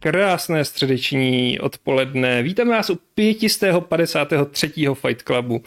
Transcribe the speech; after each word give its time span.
Krásné 0.00 0.64
středeční 0.64 1.60
odpoledne. 1.60 2.42
Vítáme 2.42 2.70
vás 2.70 2.90
u 2.90 2.98
553. 3.14 4.72
Fight 4.94 5.22
Clubu, 5.22 5.62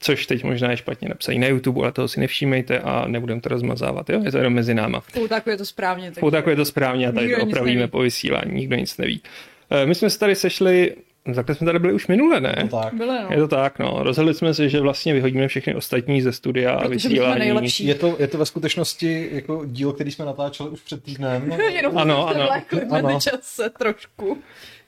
což 0.00 0.26
teď 0.26 0.44
možná 0.44 0.70
je 0.70 0.76
špatně 0.76 1.08
napsaný 1.08 1.38
na 1.38 1.46
YouTube, 1.46 1.80
ale 1.82 1.92
toho 1.92 2.08
si 2.08 2.20
nevšímejte 2.20 2.78
a 2.78 3.08
nebudeme 3.08 3.40
to 3.40 3.48
rozmazávat, 3.48 4.10
jo? 4.10 4.20
Je 4.24 4.32
to 4.32 4.38
jenom 4.38 4.52
mezi 4.52 4.74
náma. 4.74 5.02
Poutaku 5.14 5.50
je 5.50 5.56
to 5.56 5.66
správně. 5.66 6.10
V 6.10 6.18
Poutaku 6.18 6.50
je 6.50 6.56
to 6.56 6.64
správně 6.64 7.08
a 7.08 7.12
tady 7.12 7.36
to 7.36 7.42
opravíme 7.42 7.88
po 7.88 7.98
vysílání, 7.98 8.54
nikdo 8.54 8.76
nic 8.76 8.96
neví. 8.96 9.22
Eh, 9.70 9.86
My 9.86 9.94
jsme 9.94 10.10
se 10.10 10.18
tady 10.18 10.34
sešli, 10.34 10.94
takhle 11.34 11.54
jsme 11.54 11.64
tady 11.64 11.78
byli 11.78 11.92
už 11.92 12.06
minule, 12.06 12.40
ne? 12.40 12.56
To 12.70 12.76
tak. 12.76 12.94
Bylo, 12.94 13.12
no. 13.22 13.28
Je 13.30 13.36
to 13.36 13.48
tak, 13.48 13.78
no. 13.78 14.02
Rozhodli 14.02 14.34
jsme 14.34 14.54
se, 14.54 14.68
že 14.68 14.80
vlastně 14.80 15.14
vyhodíme 15.14 15.48
všechny 15.48 15.74
ostatní 15.74 16.22
ze 16.22 16.32
studia 16.32 16.74
a 16.74 16.88
vysílání. 16.88 17.38
nejlepší. 17.38 17.86
Je 17.86 17.94
to, 17.94 18.16
je 18.18 18.26
to 18.26 18.38
ve 18.38 18.46
skutečnosti 18.46 19.28
jako 19.32 19.64
díl, 19.66 19.92
který 19.92 20.10
jsme 20.10 20.24
natáčeli 20.24 20.70
už 20.70 20.80
před 20.80 21.02
týdnem. 21.02 21.52
Jenom 21.72 21.98
Ano, 21.98 22.28
ano, 22.28 22.48
ano. 22.50 23.08
mezičase 23.08 23.70
trošku. 23.78 24.38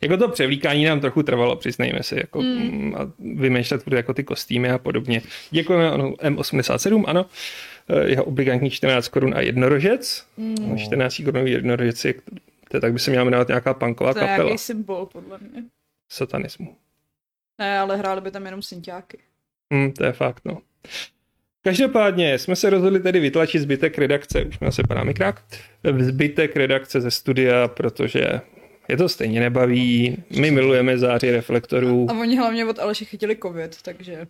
Jako 0.00 0.16
to 0.16 0.28
převlíkání 0.28 0.84
nám 0.84 1.00
trochu 1.00 1.22
trvalo, 1.22 1.56
přiznejme 1.56 2.02
si, 2.02 2.16
jako 2.16 2.42
mm. 2.42 2.94
a 2.96 3.10
vymýšlet 3.18 3.82
jako 3.92 4.14
ty 4.14 4.24
kostýmy 4.24 4.70
a 4.70 4.78
podobně. 4.78 5.22
Děkujeme 5.50 5.90
ano, 5.90 6.10
M87, 6.10 7.04
ano, 7.06 7.26
eh, 7.88 8.10
jeho 8.10 8.24
obligantní 8.24 8.70
14 8.70 9.08
korun 9.08 9.34
a 9.34 9.40
jednorožec. 9.40 10.24
Mm. 10.36 10.78
14 10.78 11.22
korun 11.24 11.46
jednorožec 11.46 12.04
je, 12.04 12.14
to 12.70 12.76
je, 12.76 12.80
tak 12.80 12.92
by 12.92 12.98
se 12.98 13.10
měla 13.10 13.24
jmenovat 13.24 13.48
nějaká 13.48 13.74
punková 13.74 14.12
To 14.12 14.18
je 14.18 14.26
kapela 14.26 14.44
nějaký 14.44 14.58
symbol, 14.58 15.06
podle 15.06 15.38
mě. 15.38 15.62
Satanismu. 16.08 16.76
Ne, 17.58 17.78
ale 17.78 17.96
hráli 17.96 18.20
by 18.20 18.30
tam 18.30 18.44
jenom 18.44 18.62
synťáky. 18.62 19.18
Hmm, 19.72 19.92
to 19.92 20.04
je 20.04 20.12
fakt, 20.12 20.44
no. 20.44 20.58
Každopádně 21.62 22.38
jsme 22.38 22.56
se 22.56 22.70
rozhodli 22.70 23.00
tedy 23.00 23.20
vytlačit 23.20 23.62
zbytek 23.62 23.98
redakce, 23.98 24.44
už 24.44 24.60
mi 24.60 24.72
se 24.72 24.82
padá 24.88 25.04
mikrák, 25.04 25.42
zbytek 25.98 26.56
redakce 26.56 27.00
ze 27.00 27.10
studia, 27.10 27.68
protože 27.68 28.40
je 28.88 28.96
to 28.96 29.08
stejně 29.08 29.40
nebaví, 29.40 30.16
my 30.40 30.50
milujeme 30.50 30.98
záři 30.98 31.30
reflektorů. 31.30 32.06
A 32.10 32.12
oni 32.12 32.38
hlavně 32.38 32.66
od 32.66 32.78
Aleše 32.78 33.04
chytili 33.04 33.36
covid, 33.42 33.82
takže 33.82 34.26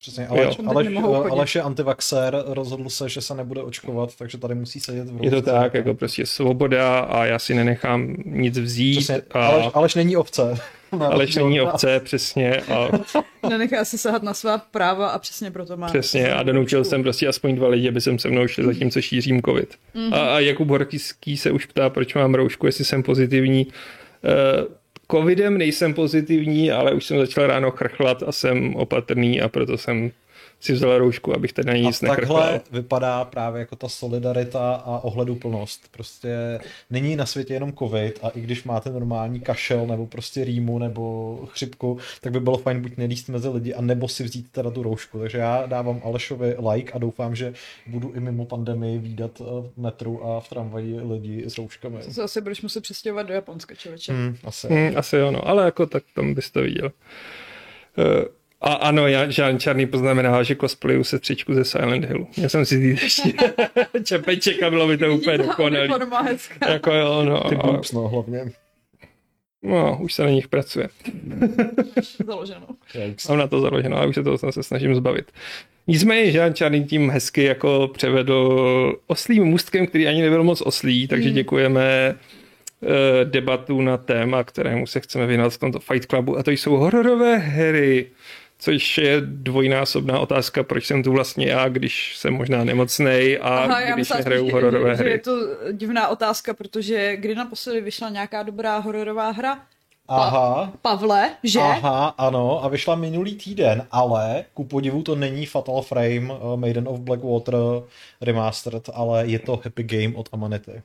Přesně, 0.00 0.26
Aleš, 0.26 0.58
Jo. 0.58 0.68
Aleš. 0.68 0.88
Aleš 1.30 1.54
je 1.54 1.62
antivaxér, 1.62 2.42
rozhodl 2.46 2.88
se, 2.88 3.08
že 3.08 3.20
se 3.20 3.34
nebude 3.34 3.62
očkovat, 3.62 4.16
takže 4.16 4.38
tady 4.38 4.54
musí 4.54 4.80
sedět 4.80 5.08
v 5.08 5.24
Je 5.24 5.30
to 5.30 5.42
tak, 5.42 5.74
jako 5.74 5.94
prostě 5.94 6.26
svoboda 6.26 7.00
a 7.00 7.24
já 7.24 7.38
si 7.38 7.54
nenechám 7.54 8.16
nic 8.24 8.58
vzít. 8.58 8.96
Přesně, 8.96 9.22
A 9.30 9.46
Aleš, 9.46 9.66
Aleš 9.74 9.94
není 9.94 10.16
ovce. 10.16 10.58
Aleš 11.00 11.34
není 11.34 11.60
obce, 11.60 12.00
přesně. 12.00 12.56
A 12.56 12.88
nenechá 13.48 13.84
se 13.84 13.98
sahat 13.98 14.22
na 14.22 14.34
svá 14.34 14.58
práva 14.58 15.08
a 15.08 15.18
přesně 15.18 15.50
proto 15.50 15.76
má. 15.76 15.86
přesně 15.86 16.34
a 16.34 16.42
donutil 16.42 16.84
jsem 16.84 17.02
prostě 17.02 17.28
aspoň 17.28 17.56
dva 17.56 17.68
lidi, 17.68 17.88
aby 17.88 18.00
jsem 18.00 18.18
se 18.18 18.28
mnou 18.28 18.48
šli 18.48 18.64
zatímco 18.64 19.00
šířím 19.00 19.42
covid. 19.42 19.74
Mhm. 19.94 20.14
A, 20.14 20.36
a 20.36 20.38
Jakub 20.38 20.68
Horkýský 20.68 21.36
se 21.36 21.50
už 21.50 21.66
ptá, 21.66 21.90
proč 21.90 22.14
mám 22.14 22.34
roušku, 22.34 22.66
jestli 22.66 22.84
jsem 22.84 23.02
pozitivní. 23.02 23.66
Uh, 23.66 24.74
covidem 25.10 25.58
nejsem 25.58 25.94
pozitivní, 25.94 26.70
ale 26.70 26.92
už 26.92 27.04
jsem 27.04 27.18
začal 27.18 27.46
ráno 27.46 27.70
chrchlat 27.70 28.22
a 28.22 28.32
jsem 28.32 28.76
opatrný 28.76 29.40
a 29.40 29.48
proto 29.48 29.78
jsem 29.78 30.10
si 30.60 30.72
vzal 30.72 30.98
roušku, 30.98 31.34
abych 31.34 31.52
tady 31.52 31.66
na 31.66 31.72
ní 31.72 31.82
A 31.82 31.86
nic 31.86 32.00
nechrchlal. 32.00 32.42
takhle 32.42 32.80
vypadá 32.80 33.24
právě 33.24 33.60
jako 33.60 33.76
ta 33.76 33.88
solidarita 33.88 34.74
a 34.74 34.98
ohleduplnost. 34.98 35.88
Prostě 35.90 36.60
není 36.90 37.16
na 37.16 37.26
světě 37.26 37.54
jenom 37.54 37.72
covid 37.72 38.18
a 38.22 38.28
i 38.28 38.40
když 38.40 38.64
máte 38.64 38.90
normální 38.90 39.40
kašel 39.40 39.86
nebo 39.86 40.06
prostě 40.06 40.44
rýmu 40.44 40.78
nebo 40.78 41.36
chřipku, 41.50 41.98
tak 42.20 42.32
by 42.32 42.40
bylo 42.40 42.58
fajn 42.58 42.82
buď 42.82 42.96
nelíst 42.96 43.28
mezi 43.28 43.48
lidi 43.48 43.74
a 43.74 43.80
nebo 43.80 44.08
si 44.08 44.24
vzít 44.24 44.52
teda 44.52 44.70
tu 44.70 44.82
roušku. 44.82 45.18
Takže 45.18 45.38
já 45.38 45.66
dávám 45.66 46.00
Alešovi 46.04 46.56
like 46.72 46.92
a 46.92 46.98
doufám, 46.98 47.34
že 47.36 47.54
budu 47.86 48.12
i 48.12 48.20
mimo 48.20 48.44
pandemii 48.44 48.98
výdat 48.98 49.40
eh, 49.40 49.44
v 49.44 49.70
metru 49.76 50.24
a 50.26 50.40
v 50.40 50.48
tramvaji 50.48 51.00
lidi 51.00 51.44
s 51.46 51.58
rouškami. 51.58 51.98
To 52.04 52.10
se 52.12 52.22
asi 52.22 52.40
budeš 52.40 52.62
muset 52.62 52.80
přestěhovat 52.80 53.26
do 53.26 53.34
Japonska, 53.34 53.74
člověče. 53.74 54.12
Hmm, 54.12 54.36
asi. 54.44 54.68
Hmm, 54.68 54.96
asi 54.96 55.16
jo, 55.16 55.30
no, 55.30 55.48
ale 55.48 55.64
jako 55.64 55.86
tak 55.86 56.02
tam 56.14 56.34
bys 56.34 56.50
to 56.50 56.60
viděl. 56.60 56.90
Uh, 57.98 58.04
a 58.60 58.72
ano, 58.72 59.06
já, 59.06 59.30
Žán 59.30 59.58
Čarný 59.58 59.86
poznamená, 59.86 60.42
že 60.42 60.56
cosplayu 60.56 61.04
sestřičku 61.04 61.54
ze 61.54 61.64
Silent 61.64 62.04
Hillu. 62.04 62.28
Já 62.36 62.48
jsem 62.48 62.66
si 62.66 62.76
ještě 62.76 63.32
čepeček 64.04 64.62
a 64.62 64.70
bylo 64.70 64.88
by 64.88 64.98
to 64.98 65.14
úplně 65.14 65.38
dokonalý. 65.38 65.90
Jako 66.68 66.92
jo, 66.92 67.24
no. 67.24 67.48
Ty 67.48 67.54
a- 67.56 67.66
boobs, 67.66 67.92
no, 67.92 68.08
hlavně. 68.08 68.52
No, 69.62 69.98
už 70.02 70.14
se 70.14 70.22
na 70.22 70.30
nich 70.30 70.48
pracuje. 70.48 70.88
Založeno. 72.26 72.66
Mám 73.28 73.38
na 73.38 73.46
to 73.46 73.60
založeno, 73.60 73.96
ale 73.96 74.06
už 74.06 74.14
se 74.14 74.22
toho 74.22 74.38
se 74.38 74.62
snažím 74.62 74.94
zbavit. 74.94 75.32
Nicméně 75.86 76.32
Žán 76.32 76.54
Čarný 76.54 76.84
tím 76.84 77.10
hezky 77.10 77.44
jako 77.44 77.90
převedl 77.94 78.96
oslým 79.06 79.44
můstkem, 79.44 79.86
který 79.86 80.08
ani 80.08 80.22
nebyl 80.22 80.44
moc 80.44 80.60
oslý, 80.60 81.08
takže 81.08 81.30
děkujeme 81.30 82.14
eh, 82.82 83.24
debatu 83.24 83.80
na 83.80 83.96
téma, 83.96 84.44
kterému 84.44 84.86
se 84.86 85.00
chceme 85.00 85.26
věnovat 85.26 85.50
v 85.52 85.58
tomto 85.58 85.80
Fight 85.80 86.08
Clubu 86.10 86.38
a 86.38 86.42
to 86.42 86.50
jsou 86.50 86.76
hororové 86.76 87.36
hry, 87.36 88.06
což 88.60 88.98
je 88.98 89.20
dvojnásobná 89.20 90.18
otázka, 90.18 90.62
proč 90.62 90.86
jsem 90.86 91.02
tu 91.02 91.12
vlastně 91.12 91.46
já, 91.46 91.68
když 91.68 92.16
jsem 92.16 92.34
možná 92.34 92.64
nemocnej 92.64 93.38
a 93.42 93.48
Aha, 93.48 93.80
já 93.80 93.86
když 93.94 93.96
myslela 93.96 94.18
nehraju 94.18 94.42
spíš, 94.42 94.52
hororové 94.52 94.96
že 94.96 95.04
je 95.04 95.10
hry. 95.10 95.18
to 95.18 95.32
divná 95.72 96.08
otázka, 96.08 96.54
protože 96.54 97.16
kdy 97.16 97.34
naposledy 97.34 97.80
vyšla 97.80 98.08
nějaká 98.08 98.42
dobrá 98.42 98.78
hororová 98.78 99.30
hra? 99.30 99.58
Aha. 100.08 100.72
Pavle, 100.82 101.30
že? 101.42 101.60
Aha, 101.60 102.14
ano, 102.18 102.64
a 102.64 102.68
vyšla 102.68 102.94
minulý 102.94 103.34
týden, 103.34 103.86
ale 103.90 104.44
ku 104.54 104.64
podivu 104.64 105.02
to 105.02 105.14
není 105.16 105.46
Fatal 105.46 105.82
Frame 105.82 106.20
uh, 106.34 106.56
Maiden 106.56 106.88
of 106.88 107.00
Blackwater 107.00 107.54
Remastered, 108.20 108.90
ale 108.94 109.26
je 109.26 109.38
to 109.38 109.60
Happy 109.64 109.82
Game 109.82 110.14
od 110.14 110.28
Amanity. 110.32 110.82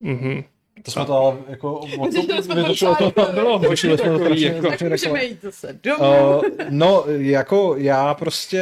Mhm. 0.00 0.44
To 0.82 0.90
jsme 0.90 1.04
to 1.04 1.14
ale 1.14 1.36
jako... 1.48 1.80
Jsme 2.42 2.64
to 2.98 3.10
to 3.10 3.32
bylo 3.32 3.58
hodně 3.58 3.76
jsme 3.76 3.96
to 3.96 4.18
strašně- 4.18 4.46
jako- 4.46 4.68
Tak 4.68 4.80
můžeme 4.82 5.24
jít 5.24 5.42
zase 5.42 5.78
domů. 5.82 5.98
Uh, 6.38 6.42
no, 6.70 7.04
jako 7.06 7.74
já 7.76 8.14
prostě 8.14 8.60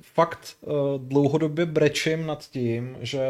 fakt 0.00 0.56
uh, 0.60 0.72
dlouhodobě 0.98 1.66
brečím 1.66 2.26
nad 2.26 2.44
tím, 2.50 2.96
že 3.00 3.20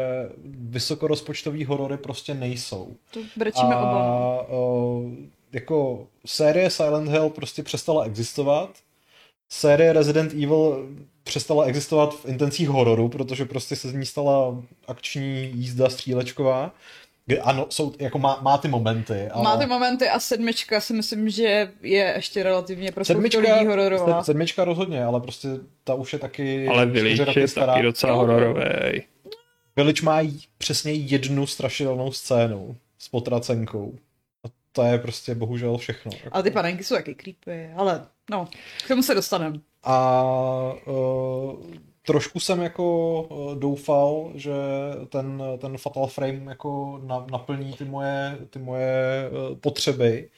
vysokorozpočtový 0.45 1.65
horory 1.65 1.97
prostě 1.97 2.33
nejsou. 2.33 2.91
to 3.11 3.19
brečíme 3.35 3.75
oba. 3.75 4.03
A 4.03 4.41
uh, 4.47 5.11
jako 5.51 6.07
série 6.25 6.69
Silent 6.69 7.09
Hill 7.09 7.29
prostě 7.29 7.63
přestala 7.63 8.03
existovat. 8.03 8.69
Série 9.49 9.93
Resident 9.93 10.33
Evil 10.33 10.87
přestala 11.23 11.63
existovat 11.65 12.13
v 12.15 12.25
intencích 12.25 12.69
hororu, 12.69 13.09
protože 13.09 13.45
prostě 13.45 13.75
se 13.75 13.89
z 13.89 13.93
ní 13.93 14.05
stala 14.05 14.61
akční 14.87 15.51
jízda 15.55 15.89
střílečková. 15.89 16.71
Kde, 17.25 17.39
ano, 17.39 17.65
jsou, 17.69 17.93
jako 17.99 18.19
má, 18.19 18.39
má 18.41 18.57
ty 18.57 18.67
momenty. 18.67 19.27
Ale... 19.29 19.43
Má 19.43 19.57
ty 19.57 19.65
momenty 19.65 20.09
a 20.09 20.19
sedmička 20.19 20.81
si 20.81 20.93
myslím, 20.93 21.29
že 21.29 21.71
je 21.81 22.13
ještě 22.15 22.43
relativně 22.43 22.91
pro 22.91 23.05
Sedmička, 23.05 23.39
lidí 23.39 23.65
hororová. 23.65 24.05
sed- 24.21 24.23
sedmička 24.23 24.63
rozhodně, 24.63 25.03
ale 25.05 25.21
prostě 25.21 25.47
ta 25.83 25.93
už 25.93 26.13
je 26.13 26.19
taky 26.19 26.67
Ale 26.67 26.85
Village 26.85 27.39
je 27.39 27.47
stará. 27.47 27.73
taky 27.73 27.83
docela 27.83 28.13
hororový. 28.13 28.63
Village 29.75 30.03
má 30.03 30.19
přesně 30.57 30.91
jednu 30.91 31.47
strašidelnou 31.47 32.11
scénu 32.11 32.77
s 32.99 33.07
potracenkou. 33.09 33.93
A 34.45 34.47
to 34.71 34.83
je 34.83 34.97
prostě 34.97 35.35
bohužel 35.35 35.77
všechno. 35.77 36.11
Ale 36.31 36.43
ty 36.43 36.51
panenky 36.51 36.83
jsou 36.83 36.95
taky 36.95 37.15
creepy, 37.15 37.69
ale 37.75 38.05
no, 38.31 38.47
k 38.85 38.87
tomu 38.87 39.03
se 39.03 39.15
dostaneme. 39.15 39.59
A 39.83 40.23
uh, 40.85 41.63
trošku 42.05 42.39
jsem 42.39 42.61
jako 42.61 43.21
uh, 43.21 43.55
doufal, 43.55 44.31
že 44.35 44.53
ten, 45.09 45.43
ten 45.57 45.77
Fatal 45.77 46.07
Frame 46.07 46.43
jako 46.49 47.01
na, 47.03 47.25
naplní 47.31 47.73
ty 47.73 47.85
moje, 47.85 48.37
ty 48.49 48.59
moje 48.59 49.29
uh, 49.31 49.57
potřeby, 49.57 50.29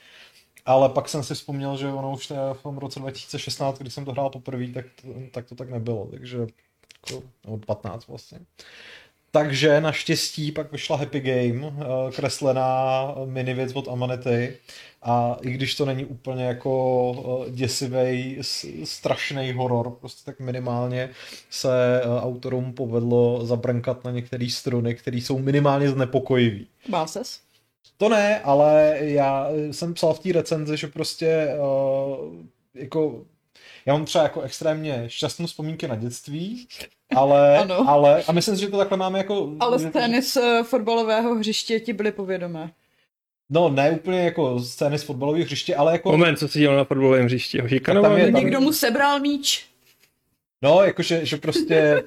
ale 0.65 0.89
pak 0.89 1.09
jsem 1.09 1.23
si 1.23 1.33
vzpomněl, 1.33 1.77
že 1.77 1.87
ono 1.87 2.13
už 2.13 2.31
v 2.53 2.63
tom 2.63 2.77
roce 2.77 2.99
2016, 2.99 3.79
když 3.79 3.93
jsem 3.93 4.05
to 4.05 4.11
hrál 4.11 4.29
poprvé, 4.29 4.67
tak, 4.67 4.85
tak 5.31 5.45
to 5.45 5.55
tak 5.55 5.69
nebylo, 5.69 6.07
takže 6.11 6.37
jako, 7.11 7.23
nebo 7.45 7.57
15 7.57 8.07
vlastně. 8.07 8.39
Takže 9.35 9.81
naštěstí 9.81 10.51
pak 10.51 10.71
vyšla 10.71 10.97
Happy 10.97 11.19
Game, 11.19 11.67
eh, 11.67 12.11
kreslená 12.11 13.15
mini 13.25 13.53
věc 13.53 13.71
od 13.73 13.87
Amanity 13.87 14.57
a 15.01 15.37
i 15.41 15.51
když 15.51 15.75
to 15.75 15.85
není 15.85 16.05
úplně 16.05 16.45
jako 16.45 17.45
děsivý, 17.49 18.39
strašný 18.83 19.51
horor, 19.51 19.91
prostě 19.91 20.21
tak 20.25 20.39
minimálně 20.39 21.09
se 21.49 22.01
eh, 22.01 22.21
autorům 22.21 22.73
povedlo 22.73 23.45
zabrnkat 23.45 24.03
na 24.03 24.11
některé 24.11 24.49
struny, 24.49 24.95
které 24.95 25.17
jsou 25.17 25.39
minimálně 25.39 25.89
znepokojivý. 25.89 26.67
Bál 26.89 27.07
ses? 27.07 27.39
To 27.97 28.09
ne, 28.09 28.39
ale 28.39 28.97
já 29.01 29.47
jsem 29.71 29.93
psal 29.93 30.13
v 30.13 30.19
té 30.19 30.31
recenzi, 30.31 30.77
že 30.77 30.87
prostě 30.87 31.47
uh, 31.59 32.45
jako 32.73 33.25
já 33.85 33.93
mám 33.93 34.05
třeba 34.05 34.23
jako 34.23 34.41
extrémně 34.41 35.03
šťastnou 35.07 35.45
vzpomínky 35.45 35.87
na 35.87 35.95
dětství, 35.95 36.67
ale, 37.15 37.57
Ano. 37.61 37.89
ale 37.89 38.23
a 38.27 38.31
myslím 38.31 38.55
si, 38.55 38.61
že 38.61 38.67
to 38.67 38.77
takhle 38.77 38.97
máme 38.97 39.17
jako... 39.17 39.49
Ale 39.59 39.79
scény 39.79 40.21
z 40.21 40.37
eh, 40.37 40.63
fotbalového 40.63 41.35
hřiště 41.35 41.79
ti 41.79 41.93
byly 41.93 42.11
povědomé. 42.11 42.71
No, 43.49 43.69
ne 43.69 43.91
úplně 43.91 44.19
jako 44.19 44.59
scény 44.59 44.99
z 44.99 45.03
fotbalových 45.03 45.45
hřiště, 45.45 45.75
ale 45.75 45.91
jako... 45.91 46.11
Moment, 46.11 46.35
co 46.35 46.47
si 46.47 46.59
dělal 46.59 46.77
na 46.77 46.83
fotbalovém 46.83 47.25
hřišti? 47.25 47.59
Ho 47.61 47.67
tam 48.01 48.17
je- 48.17 48.23
někdo? 48.23 48.39
Někdo 48.39 48.61
mu 48.61 48.73
sebral 48.73 49.19
míč. 49.19 49.65
No, 50.61 50.83
jakože 50.83 51.25
že 51.25 51.37
prostě 51.37 52.03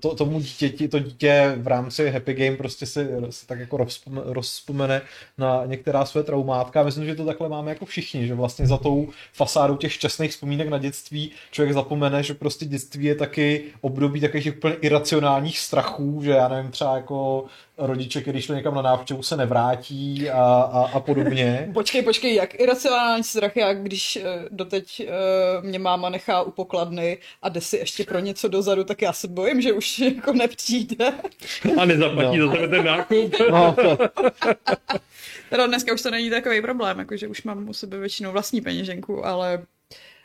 to, 0.00 0.14
tomu 0.14 0.40
dítěti, 0.40 0.88
to 0.88 0.98
dítě 0.98 1.54
v 1.56 1.66
rámci 1.66 2.10
Happy 2.10 2.34
Game 2.34 2.56
prostě 2.56 2.86
si, 2.86 3.08
si 3.30 3.46
tak 3.46 3.58
jako 3.58 3.86
rozpomene 4.14 5.02
na 5.38 5.66
některá 5.66 6.04
své 6.04 6.22
traumátka. 6.22 6.82
Myslím, 6.82 7.06
že 7.06 7.14
to 7.14 7.24
takhle 7.24 7.48
máme 7.48 7.70
jako 7.70 7.84
všichni, 7.84 8.26
že 8.26 8.34
vlastně 8.34 8.66
za 8.66 8.76
tou 8.76 9.08
fasádou 9.32 9.76
těch 9.76 9.92
šťastných 9.92 10.30
vzpomínek 10.30 10.68
na 10.68 10.78
dětství 10.78 11.32
člověk 11.50 11.74
zapomene, 11.74 12.22
že 12.22 12.34
prostě 12.34 12.66
dětství 12.66 13.04
je 13.04 13.14
taky 13.14 13.64
období 13.80 14.20
takových 14.20 14.56
úplně 14.56 14.74
iracionálních 14.74 15.58
strachů, 15.58 16.20
že 16.24 16.30
já 16.30 16.48
nevím, 16.48 16.70
třeba 16.70 16.96
jako 16.96 17.44
rodiče, 17.78 18.20
který 18.20 18.42
šli 18.42 18.56
někam 18.56 18.74
na 18.74 18.82
návštěvu, 18.82 19.22
se 19.22 19.36
nevrátí 19.36 20.30
a, 20.30 20.42
a, 20.72 20.90
a 20.92 21.00
podobně. 21.00 21.70
počkej, 21.74 22.02
počkej, 22.02 22.34
jak 22.34 22.60
iracionální 22.60 23.24
strach, 23.24 23.56
jak 23.56 23.82
když 23.82 24.18
uh, 24.22 24.42
doteď 24.50 25.08
uh, 25.08 25.64
mě 25.64 25.78
máma 25.78 26.08
nechá 26.08 26.42
u 26.42 26.50
pokladny 26.50 27.18
a 27.42 27.48
jde 27.48 27.60
si 27.60 27.76
ještě 27.76 28.04
pro 28.04 28.18
něco 28.18 28.48
dozadu, 28.48 28.84
tak 28.84 29.02
já 29.02 29.12
se 29.12 29.28
bojím, 29.28 29.60
že 29.60 29.72
už 29.72 29.98
jako 30.14 30.32
nepřijde. 30.32 31.12
A 31.80 31.84
nezaplatí 31.84 32.38
no. 32.38 32.46
za 32.46 32.52
tebe 32.52 32.68
ten 32.68 32.84
nákup. 32.86 33.34
No, 33.50 33.76
teda 35.50 35.66
dneska 35.66 35.94
už 35.94 36.02
to 36.02 36.10
není 36.10 36.30
takový 36.30 36.62
problém, 36.62 36.98
jakože 36.98 37.28
už 37.28 37.42
mám 37.42 37.68
u 37.68 37.72
sebe 37.72 37.98
většinou 37.98 38.32
vlastní 38.32 38.60
peněženku, 38.60 39.26
ale 39.26 39.62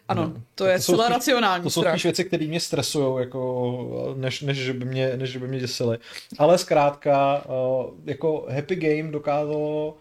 ano, 0.09 0.31
no. 0.35 0.41
to 0.55 0.65
je 0.65 0.77
to 0.77 0.83
celé 0.83 1.05
spíš, 1.05 1.13
racionální 1.13 1.63
To 1.63 1.69
jsou 1.69 1.83
spíš 1.83 2.03
věci, 2.03 2.25
které 2.25 2.47
mě 2.47 2.59
stresují, 2.59 3.19
jako, 3.19 4.13
než, 4.17 4.41
než, 4.41 4.57
že 4.57 4.73
by 4.73 4.85
mě, 4.85 5.17
než 5.17 5.37
by 5.37 5.47
mě 5.47 5.59
děsily. 5.59 5.97
Ale 6.37 6.57
zkrátka, 6.57 7.45
uh, 7.45 7.93
jako 8.05 8.47
Happy 8.49 8.75
Game 8.75 9.11
dokázalo 9.11 9.97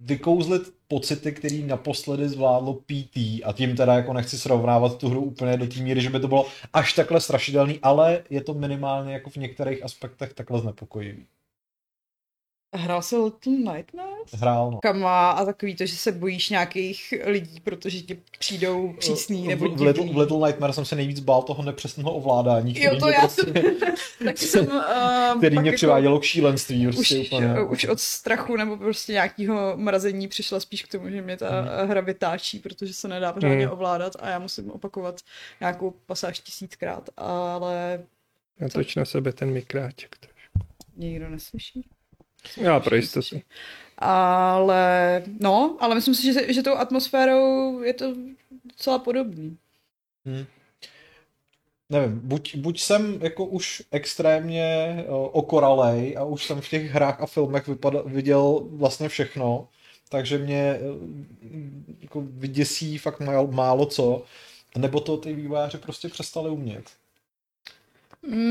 vykouzlit 0.00 0.74
pocity, 0.88 1.32
který 1.32 1.62
naposledy 1.62 2.28
zvládlo 2.28 2.74
PT 2.74 3.16
a 3.44 3.52
tím 3.54 3.76
teda 3.76 3.94
jako 3.94 4.12
nechci 4.12 4.38
srovnávat 4.38 4.98
tu 4.98 5.08
hru 5.08 5.20
úplně 5.20 5.56
do 5.56 5.66
té 5.66 5.80
míry, 5.80 6.00
že 6.00 6.10
by 6.10 6.20
to 6.20 6.28
bylo 6.28 6.46
až 6.72 6.92
takhle 6.92 7.20
strašidelný, 7.20 7.78
ale 7.82 8.24
je 8.30 8.42
to 8.42 8.54
minimálně 8.54 9.12
jako 9.12 9.30
v 9.30 9.36
některých 9.36 9.84
aspektech 9.84 10.34
takhle 10.34 10.60
znepokojivý. 10.60 11.26
Hrál 12.74 13.02
jsi 13.02 13.16
Little 13.16 13.52
Nightmares? 13.52 14.32
Hrál, 14.32 14.70
no. 14.70 14.78
Kama 14.78 15.30
a 15.30 15.44
takový 15.44 15.76
to, 15.76 15.86
že 15.86 15.96
se 15.96 16.12
bojíš 16.12 16.50
nějakých 16.50 17.14
lidí, 17.24 17.60
protože 17.60 18.00
ti 18.00 18.18
přijdou 18.38 18.92
přísný 18.98 19.48
nebo 19.48 19.68
v, 19.68 19.76
v, 19.76 19.82
Little, 19.82 20.12
v 20.12 20.16
Little 20.16 20.46
Nightmares 20.46 20.74
jsem 20.74 20.84
se 20.84 20.96
nejvíc 20.96 21.20
bál 21.20 21.42
toho 21.42 21.62
nepřesného 21.62 22.12
ovládání. 22.12 22.82
Jo, 22.82 22.96
to 23.00 23.08
já 23.08 23.20
prostě, 23.20 23.42
jsem, 23.42 23.54
tak 24.24 24.38
jsem 24.38 24.66
uh, 24.66 25.38
který 25.38 25.58
mě 25.58 25.70
jako 25.70 25.76
přivádělo 25.76 26.20
k 26.20 26.24
šílenství. 26.24 26.86
Prostě 26.86 27.18
už, 27.18 27.26
úplně. 27.26 27.60
už 27.60 27.84
od 27.84 28.00
strachu 28.00 28.56
nebo 28.56 28.76
prostě 28.76 29.12
nějakého 29.12 29.72
mrazení 29.76 30.28
přišla 30.28 30.60
spíš 30.60 30.82
k 30.82 30.88
tomu, 30.88 31.10
že 31.10 31.22
mě 31.22 31.36
ta 31.36 31.60
hmm. 31.60 31.88
hra 31.88 32.00
vytáčí, 32.00 32.58
protože 32.58 32.94
se 32.94 33.08
nedá 33.08 33.32
pořádně 33.32 33.64
hmm. 33.64 33.72
ovládat 33.72 34.12
a 34.20 34.28
já 34.28 34.38
musím 34.38 34.70
opakovat 34.70 35.20
nějakou 35.60 35.90
pasáž 36.06 36.40
tisíckrát, 36.40 37.10
ale... 37.16 38.02
Natoč 38.60 38.96
na 38.96 39.04
sebe 39.04 39.32
ten 39.32 39.50
mikráček. 39.50 40.16
Nikdo 40.96 41.28
neslyší? 41.28 41.88
Já 42.56 42.80
pro 42.80 42.96
jistotu. 42.96 43.40
Ale, 43.98 45.22
no, 45.40 45.76
ale 45.80 45.94
myslím 45.94 46.14
si, 46.14 46.32
že, 46.32 46.52
že 46.52 46.62
tou 46.62 46.74
atmosférou 46.74 47.80
je 47.82 47.94
to 47.94 48.14
docela 48.64 48.98
podobný. 48.98 49.58
Hmm. 50.26 50.44
Nevím, 51.90 52.20
buď, 52.24 52.56
buď 52.56 52.80
jsem 52.80 53.18
jako 53.22 53.44
už 53.44 53.82
extrémně 53.90 54.96
uh, 55.08 55.14
okoralej 55.32 56.16
a 56.18 56.24
už 56.24 56.44
jsem 56.44 56.60
v 56.60 56.68
těch 56.68 56.90
hrách 56.90 57.20
a 57.20 57.26
filmech 57.26 57.68
vypadal, 57.68 58.02
viděl 58.06 58.68
vlastně 58.70 59.08
všechno, 59.08 59.68
takže 60.08 60.38
mě 60.38 60.78
uh, 60.80 61.08
jako 62.00 62.20
vyděsí 62.20 62.98
fakt 62.98 63.20
málo, 63.20 63.46
málo 63.46 63.86
co, 63.86 64.24
nebo 64.78 65.00
to 65.00 65.16
ty 65.16 65.34
vývojáři 65.34 65.78
prostě 65.78 66.08
přestali 66.08 66.50
umět. 66.50 67.01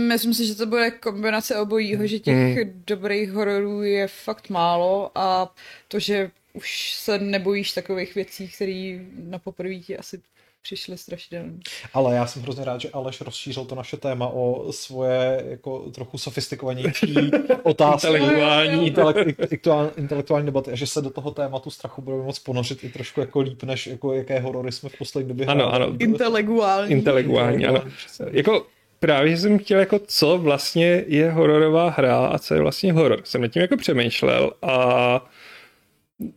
Myslím 0.08 0.34
si, 0.34 0.46
že 0.46 0.56
to 0.56 0.66
bude 0.66 0.92
kombinace 0.92 1.60
obojího, 1.60 2.08
že 2.08 2.20
těch 2.20 2.36
mm. 2.58 2.84
dobrých 2.88 3.32
hororů 3.32 3.84
je 3.84 4.08
fakt 4.08 4.50
málo 4.50 5.12
a 5.16 5.54
to, 5.88 6.00
že 6.00 6.32
už 6.54 6.94
se 6.94 7.20
nebojíš 7.20 7.72
takových 7.72 8.16
věcí, 8.16 8.48
které 8.48 9.00
na 9.24 9.40
poprvé 9.40 9.76
ti 9.76 9.98
asi 9.98 10.22
přišly 10.62 10.98
strašidelné. 10.98 11.54
Ale 11.94 12.16
já 12.16 12.28
jsem 12.28 12.42
hrozně 12.42 12.66
rád, 12.66 12.82
že 12.82 12.90
Aleš 12.90 13.22
rozšířil 13.22 13.66
to 13.66 13.76
naše 13.76 13.98
téma 13.98 14.28
o 14.28 14.72
svoje 14.74 15.44
jako 15.50 15.80
trochu 15.80 16.18
sofistikovanější 16.18 17.32
otázky. 17.64 18.08
intelektuální. 18.08 18.88
Intelektuální, 18.88 19.92
intelektuální 19.98 20.46
debaty 20.46 20.72
a 20.72 20.76
že 20.76 20.88
se 20.88 21.02
do 21.02 21.10
toho 21.10 21.32
tématu 21.32 21.70
strachu 21.70 22.02
budeme 22.02 22.24
moc 22.24 22.40
ponořit 22.40 22.84
i 22.84 22.90
trošku 22.90 23.20
jako 23.20 23.40
líp, 23.40 23.64
než 23.64 23.88
jako 23.88 24.14
jaké 24.14 24.40
horory 24.40 24.72
jsme 24.72 24.90
v 24.90 24.98
poslední 24.98 25.30
době 25.30 25.46
Ano, 25.46 25.74
ano. 25.74 25.94
Intelektuální. 26.00 26.92
Intelektuální, 26.92 27.66
ano. 27.66 27.84
Jako 28.32 28.66
právě 29.02 29.38
jsem 29.38 29.60
chtěl 29.60 29.80
jako 29.80 30.00
co 30.00 30.38
vlastně 30.38 31.04
je 31.08 31.32
hororová 31.32 31.90
hra 31.90 32.26
a 32.26 32.40
co 32.40 32.54
je 32.54 32.62
vlastně 32.62 32.94
horor. 32.94 33.22
Jsem 33.24 33.42
nad 33.42 33.48
tím 33.48 33.62
jako 33.62 33.78
přemýšlel 33.78 34.52
a 34.62 35.30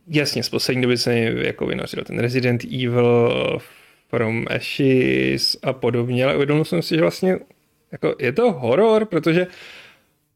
jasně 0.07 0.43
z 0.43 0.49
poslední 0.49 0.81
doby 0.81 0.97
jsem 0.97 1.13
jako 1.37 1.65
vynořil 1.65 2.03
ten 2.03 2.19
Resident 2.19 2.63
Evil 2.63 3.59
From 4.09 4.45
Ashes 4.49 5.57
a 5.63 5.73
podobně, 5.73 6.25
ale 6.25 6.35
uvědomil 6.35 6.65
jsem 6.65 6.81
si, 6.81 6.95
že 6.95 7.01
vlastně 7.01 7.37
jako 7.91 8.15
je 8.19 8.31
to 8.31 8.51
horor, 8.51 9.05
protože 9.05 9.47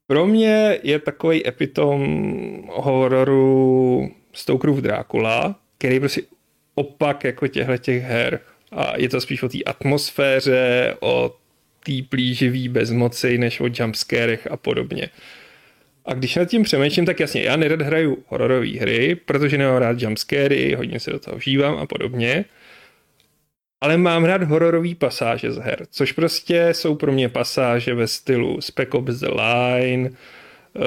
pro 0.07 0.25
mě 0.25 0.79
je 0.83 0.99
takový 0.99 1.47
epitom 1.47 2.69
hororu 2.73 4.11
Stokerův 4.33 4.77
Drákula, 4.77 5.55
který 5.77 5.99
prostě 5.99 6.21
opak 6.75 7.23
jako 7.23 7.47
těchto 7.47 7.77
těch 7.77 8.03
her. 8.03 8.39
A 8.71 8.97
je 8.97 9.09
to 9.09 9.21
spíš 9.21 9.43
o 9.43 9.49
té 9.49 9.57
atmosféře, 9.65 10.95
o 10.99 11.35
té 11.89 12.07
plíživý 12.09 12.69
bezmoci 12.69 13.37
než 13.37 13.59
o 13.59 13.69
jumpscarech 13.79 14.47
a 14.51 14.57
podobně. 14.57 15.09
A 16.05 16.13
když 16.13 16.35
nad 16.35 16.45
tím 16.45 16.63
přemýšlím, 16.63 17.05
tak 17.05 17.19
jasně, 17.19 17.41
já 17.41 17.55
nerad 17.55 17.81
hraju 17.81 18.23
hororové 18.27 18.79
hry, 18.79 19.15
protože 19.15 19.57
nemám 19.57 19.77
rád 19.77 20.01
jumpscary, 20.01 20.73
hodně 20.77 20.99
se 20.99 21.11
do 21.11 21.19
toho 21.19 21.37
vžívám 21.37 21.77
a 21.77 21.85
podobně. 21.85 22.45
Ale 23.81 23.97
mám 23.97 24.25
rád 24.25 24.43
hororové 24.43 24.95
pasáže 24.95 25.51
z 25.51 25.57
her, 25.57 25.85
což 25.91 26.11
prostě 26.11 26.69
jsou 26.71 26.95
pro 26.95 27.11
mě 27.11 27.29
pasáže 27.29 27.93
ve 27.93 28.07
stylu 28.07 28.61
Spec 28.61 28.89
Ops 28.91 29.15
The 29.15 29.27
Line, 29.27 30.09
uh, 30.09 30.85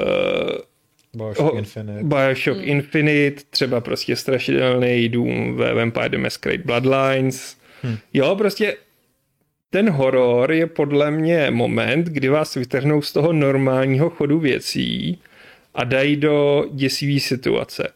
Bioshock 1.15 1.55
Infinite. 1.57 2.03
Bioshock 2.03 2.57
hmm. 2.57 2.69
Infinite, 2.69 3.41
třeba 3.49 3.81
prostě 3.81 4.15
strašidelný 4.15 5.09
dům 5.09 5.55
ve 5.55 5.73
Vampire 5.73 6.09
the 6.09 6.17
Masquerade 6.17 6.63
Bloodlines. 6.63 7.57
Hmm. 7.81 7.97
Jo, 8.13 8.35
prostě 8.35 8.75
ten 9.73 9.89
horor 9.89 10.51
je 10.51 10.67
podle 10.67 11.11
mě 11.11 11.51
moment, 11.51 12.07
kdy 12.07 12.29
vás 12.29 12.55
vytrhnou 12.55 13.01
z 13.01 13.11
toho 13.11 13.33
normálního 13.33 14.09
chodu 14.09 14.39
věcí 14.39 15.21
a 15.75 15.83
dají 15.83 16.15
do 16.15 16.65
děsivé 16.71 17.19
situace. 17.19 17.87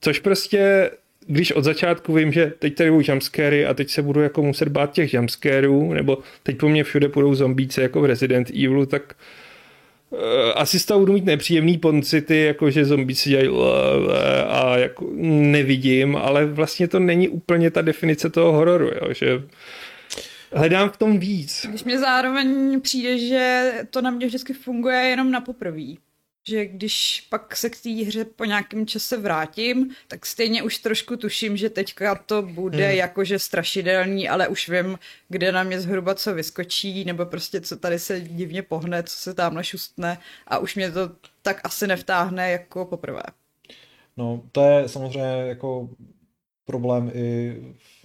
Což 0.00 0.18
prostě, 0.18 0.90
když 1.26 1.52
od 1.52 1.64
začátku 1.64 2.12
vím, 2.12 2.32
že 2.32 2.52
teď 2.58 2.74
tady 2.74 2.90
budou 2.90 3.02
jumpscary 3.08 3.66
a 3.66 3.74
teď 3.74 3.90
se 3.90 4.02
budu 4.02 4.20
jako 4.20 4.42
muset 4.42 4.68
bát 4.68 4.92
těch 4.92 5.14
jumpscarů, 5.14 5.92
nebo 5.92 6.18
teď 6.42 6.56
po 6.56 6.68
mně 6.68 6.84
všude 6.84 7.08
půjdou 7.08 7.34
zombíci 7.34 7.80
jako 7.80 8.00
v 8.00 8.04
Resident 8.04 8.50
Evilu, 8.50 8.86
tak 8.86 9.14
uh, 10.10 10.18
asi 10.54 10.78
z 10.78 10.86
toho 10.86 11.00
budu 11.00 11.12
mít 11.12 11.24
nepříjemný 11.24 11.78
pocity, 11.78 12.38
jako 12.42 12.70
že 12.70 12.84
zombíci 12.84 13.30
dělají 13.30 13.48
a 14.48 14.78
jako 14.78 15.06
nevidím, 15.20 16.16
ale 16.16 16.46
vlastně 16.46 16.88
to 16.88 16.98
není 16.98 17.28
úplně 17.28 17.70
ta 17.70 17.82
definice 17.82 18.30
toho 18.30 18.52
hororu, 18.52 18.86
jo, 18.86 19.12
že 19.12 19.42
hledám 20.56 20.90
v 20.90 20.96
tom 20.96 21.18
víc. 21.18 21.66
Když 21.68 21.84
mě 21.84 21.98
zároveň 21.98 22.80
přijde, 22.80 23.18
že 23.18 23.72
to 23.90 24.02
na 24.02 24.10
mě 24.10 24.26
vždycky 24.26 24.52
funguje 24.52 24.96
jenom 24.96 25.30
na 25.30 25.40
poprví. 25.40 25.98
Že 26.48 26.66
když 26.66 27.26
pak 27.30 27.56
se 27.56 27.70
k 27.70 27.80
té 27.80 27.90
hře 27.90 28.24
po 28.24 28.44
nějakém 28.44 28.86
čase 28.86 29.16
vrátím, 29.16 29.90
tak 30.08 30.26
stejně 30.26 30.62
už 30.62 30.78
trošku 30.78 31.16
tuším, 31.16 31.56
že 31.56 31.70
teďka 31.70 32.14
to 32.14 32.42
bude 32.42 32.86
hmm. 32.86 32.96
jakože 32.96 33.38
strašidelný, 33.38 34.28
ale 34.28 34.48
už 34.48 34.68
vím, 34.68 34.98
kde 35.28 35.52
na 35.52 35.62
mě 35.62 35.80
zhruba 35.80 36.14
co 36.14 36.34
vyskočí, 36.34 37.04
nebo 37.04 37.26
prostě 37.26 37.60
co 37.60 37.76
tady 37.76 37.98
se 37.98 38.20
divně 38.20 38.62
pohne, 38.62 39.02
co 39.02 39.16
se 39.16 39.34
tamhle 39.34 39.64
šustne 39.64 40.18
a 40.46 40.58
už 40.58 40.74
mě 40.74 40.90
to 40.90 41.10
tak 41.42 41.60
asi 41.64 41.86
nevtáhne 41.86 42.50
jako 42.50 42.84
poprvé. 42.84 43.22
No, 44.16 44.42
to 44.52 44.64
je 44.64 44.88
samozřejmě 44.88 45.44
jako 45.48 45.88
problém 46.64 47.10
i 47.14 47.56
v 47.78 47.95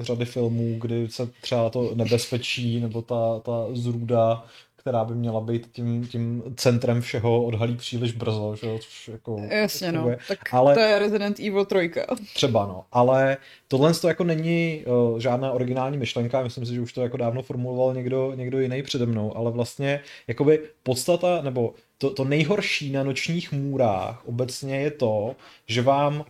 řady 0.00 0.24
filmů, 0.24 0.76
kdy 0.80 1.08
se 1.08 1.28
třeba 1.40 1.70
to 1.70 1.94
nebezpečí 1.94 2.80
nebo 2.80 3.02
ta, 3.02 3.38
ta 3.38 3.66
zrůda, 3.72 4.44
která 4.84 5.04
by 5.04 5.14
měla 5.14 5.40
být 5.40 5.68
tím, 5.72 6.06
tím 6.06 6.42
centrem 6.56 7.00
všeho, 7.00 7.44
odhalí 7.44 7.76
příliš 7.76 8.12
brzo, 8.12 8.56
že 8.60 8.66
jo, 8.66 8.78
což 8.78 9.08
jako... 9.08 9.36
Jasně, 9.50 9.92
no, 9.92 10.08
je. 10.08 10.18
tak 10.28 10.54
ale, 10.54 10.74
to 10.74 10.80
je 10.80 10.98
Resident 10.98 11.40
Evil 11.40 11.64
3. 11.64 11.90
Třeba, 12.34 12.66
no, 12.66 12.84
ale 12.92 13.36
tohle 13.68 13.94
to 13.94 14.08
jako 14.08 14.24
není 14.24 14.84
uh, 14.86 15.18
žádná 15.18 15.52
originální 15.52 15.98
myšlenka, 15.98 16.42
myslím 16.42 16.66
si, 16.66 16.74
že 16.74 16.80
už 16.80 16.92
to 16.92 17.02
jako 17.02 17.16
dávno 17.16 17.42
formuloval 17.42 17.94
někdo, 17.94 18.32
někdo 18.34 18.60
jiný 18.60 18.82
přede 18.82 19.06
mnou, 19.06 19.36
ale 19.36 19.50
vlastně 19.50 20.00
jakoby 20.28 20.60
podstata, 20.82 21.42
nebo 21.42 21.74
to, 21.98 22.10
to 22.10 22.24
nejhorší 22.24 22.92
na 22.92 23.02
nočních 23.02 23.52
můrách 23.52 24.22
obecně 24.26 24.80
je 24.80 24.90
to, 24.90 25.36
že 25.66 25.82
vám 25.82 26.24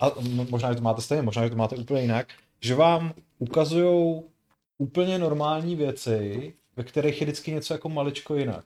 a 0.00 0.10
možná, 0.50 0.68
že 0.72 0.76
to 0.76 0.82
máte 0.82 1.02
stejně, 1.02 1.22
možná, 1.22 1.44
že 1.44 1.50
to 1.50 1.56
máte 1.56 1.76
úplně 1.76 2.02
jinak, 2.02 2.26
že 2.66 2.74
vám 2.74 3.12
ukazují 3.38 4.22
úplně 4.78 5.18
normální 5.18 5.76
věci, 5.76 6.52
ve 6.76 6.84
kterých 6.84 7.20
je 7.20 7.24
vždycky 7.24 7.52
něco 7.52 7.74
jako 7.74 7.88
maličko 7.88 8.34
jinak. 8.34 8.64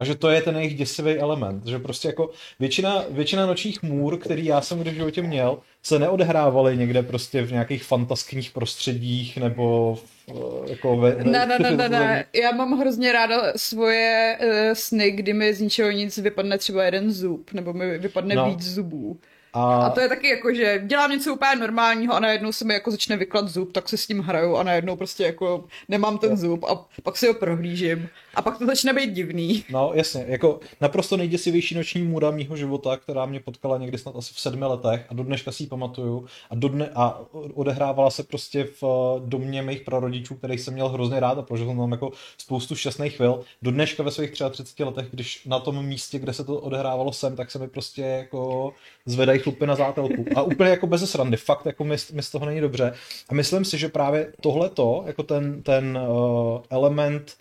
A 0.00 0.04
že 0.04 0.14
to 0.14 0.30
je 0.30 0.42
ten 0.42 0.56
jejich 0.56 0.74
děsivý 0.74 1.12
element, 1.12 1.66
že 1.66 1.78
prostě 1.78 2.08
jako 2.08 2.30
většina, 2.60 3.04
většina 3.10 3.46
nočních 3.46 3.82
můr, 3.82 4.18
který 4.18 4.44
já 4.44 4.60
jsem 4.60 4.80
kdy 4.80 4.90
v 4.90 4.94
životě 4.94 5.22
měl, 5.22 5.58
se 5.82 5.98
neodehrávaly 5.98 6.76
někde 6.76 7.02
prostě 7.02 7.42
v 7.42 7.52
nějakých 7.52 7.84
fantaských 7.84 8.50
prostředích 8.50 9.36
nebo 9.36 9.94
v, 10.26 10.70
jako 10.70 10.96
ve... 10.96 11.24
Ne, 11.24 11.46
ne, 11.46 11.58
ne, 11.58 11.70
ne, 11.70 11.88
ne, 11.88 12.24
já 12.42 12.52
mám 12.52 12.78
hrozně 12.78 13.12
ráda 13.12 13.52
svoje 13.56 14.38
uh, 14.40 14.48
sny, 14.72 15.10
kdy 15.10 15.32
mi 15.32 15.54
z 15.54 15.60
ničeho 15.60 15.90
nic 15.90 16.18
vypadne 16.18 16.58
třeba 16.58 16.84
jeden 16.84 17.12
zub, 17.12 17.52
nebo 17.52 17.72
mi 17.72 17.98
vypadne 17.98 18.34
no. 18.34 18.50
víc 18.50 18.62
zubů. 18.62 19.18
A... 19.52 19.86
a 19.86 19.90
to 19.90 20.00
je 20.00 20.08
taky 20.08 20.28
jako, 20.28 20.54
že 20.54 20.82
dělám 20.86 21.10
něco 21.10 21.34
úplně 21.34 21.56
normálního 21.56 22.14
a 22.14 22.20
najednou 22.20 22.52
se 22.52 22.64
mi 22.64 22.74
jako 22.74 22.90
začne 22.90 23.16
vyklat 23.16 23.48
zub, 23.48 23.72
tak 23.72 23.88
se 23.88 23.96
s 23.96 24.06
tím 24.06 24.20
hraju 24.20 24.56
a 24.56 24.62
najednou 24.62 24.96
prostě 24.96 25.24
jako 25.24 25.64
nemám 25.88 26.18
ten 26.18 26.36
zub 26.36 26.64
a 26.64 26.86
pak 27.02 27.16
si 27.16 27.26
ho 27.26 27.34
prohlížím 27.34 28.08
a 28.34 28.42
pak 28.42 28.58
to 28.58 28.66
začne 28.66 28.92
být 28.92 29.12
divný. 29.12 29.64
No 29.70 29.90
jasně, 29.94 30.24
jako 30.28 30.60
naprosto 30.80 31.16
nejděsivější 31.16 31.74
noční 31.74 32.02
můra 32.02 32.30
mýho 32.30 32.56
života, 32.56 32.96
která 32.96 33.26
mě 33.26 33.40
potkala 33.40 33.78
někdy 33.78 33.98
snad 33.98 34.16
asi 34.16 34.34
v 34.34 34.40
sedmi 34.40 34.64
letech 34.64 35.06
a 35.08 35.14
do 35.14 35.24
dneška 35.24 35.52
si 35.52 35.62
ji 35.62 35.66
pamatuju 35.66 36.26
a, 36.50 36.54
do 36.54 36.68
dne, 36.68 36.90
a 36.94 37.20
odehrávala 37.54 38.10
se 38.10 38.22
prostě 38.22 38.64
v 38.64 38.82
eh, 38.84 39.20
domě 39.28 39.62
mých 39.62 39.80
prarodičů, 39.80 40.34
kterých 40.34 40.60
jsem 40.60 40.74
měl 40.74 40.88
hrozně 40.88 41.20
rád 41.20 41.38
a 41.38 41.42
prožil 41.42 41.66
jsem 41.66 41.76
tam 41.76 41.92
jako 41.92 42.12
spoustu 42.38 42.76
šťastných 42.76 43.16
chvil. 43.16 43.44
Do 43.62 43.70
dneška 43.70 44.02
ve 44.02 44.10
svých 44.10 44.32
33 44.50 44.84
letech, 44.84 45.06
když 45.10 45.44
na 45.46 45.58
tom 45.58 45.86
místě, 45.86 46.18
kde 46.18 46.32
se 46.32 46.44
to 46.44 46.56
odehrávalo 46.56 47.12
jsem, 47.12 47.36
tak 47.36 47.50
se 47.50 47.58
mi 47.58 47.68
prostě 47.68 48.02
jako 48.02 48.72
zvedají 49.06 49.38
chlupy 49.38 49.66
na 49.66 49.74
zátelku. 49.74 50.24
A 50.36 50.42
úplně 50.42 50.70
jako 50.70 50.86
bez 50.86 51.10
srandy, 51.10 51.36
fakt 51.36 51.66
jako 51.66 51.84
mi, 51.84 51.96
mi 52.12 52.22
z 52.22 52.30
toho 52.30 52.46
není 52.46 52.60
dobře. 52.60 52.94
A 53.28 53.34
myslím 53.34 53.64
si, 53.64 53.78
že 53.78 53.88
právě 53.88 54.32
tohleto, 54.40 55.04
jako 55.06 55.22
ten, 55.22 55.62
ten 55.62 55.98
uh, 56.08 56.60
element 56.70 57.36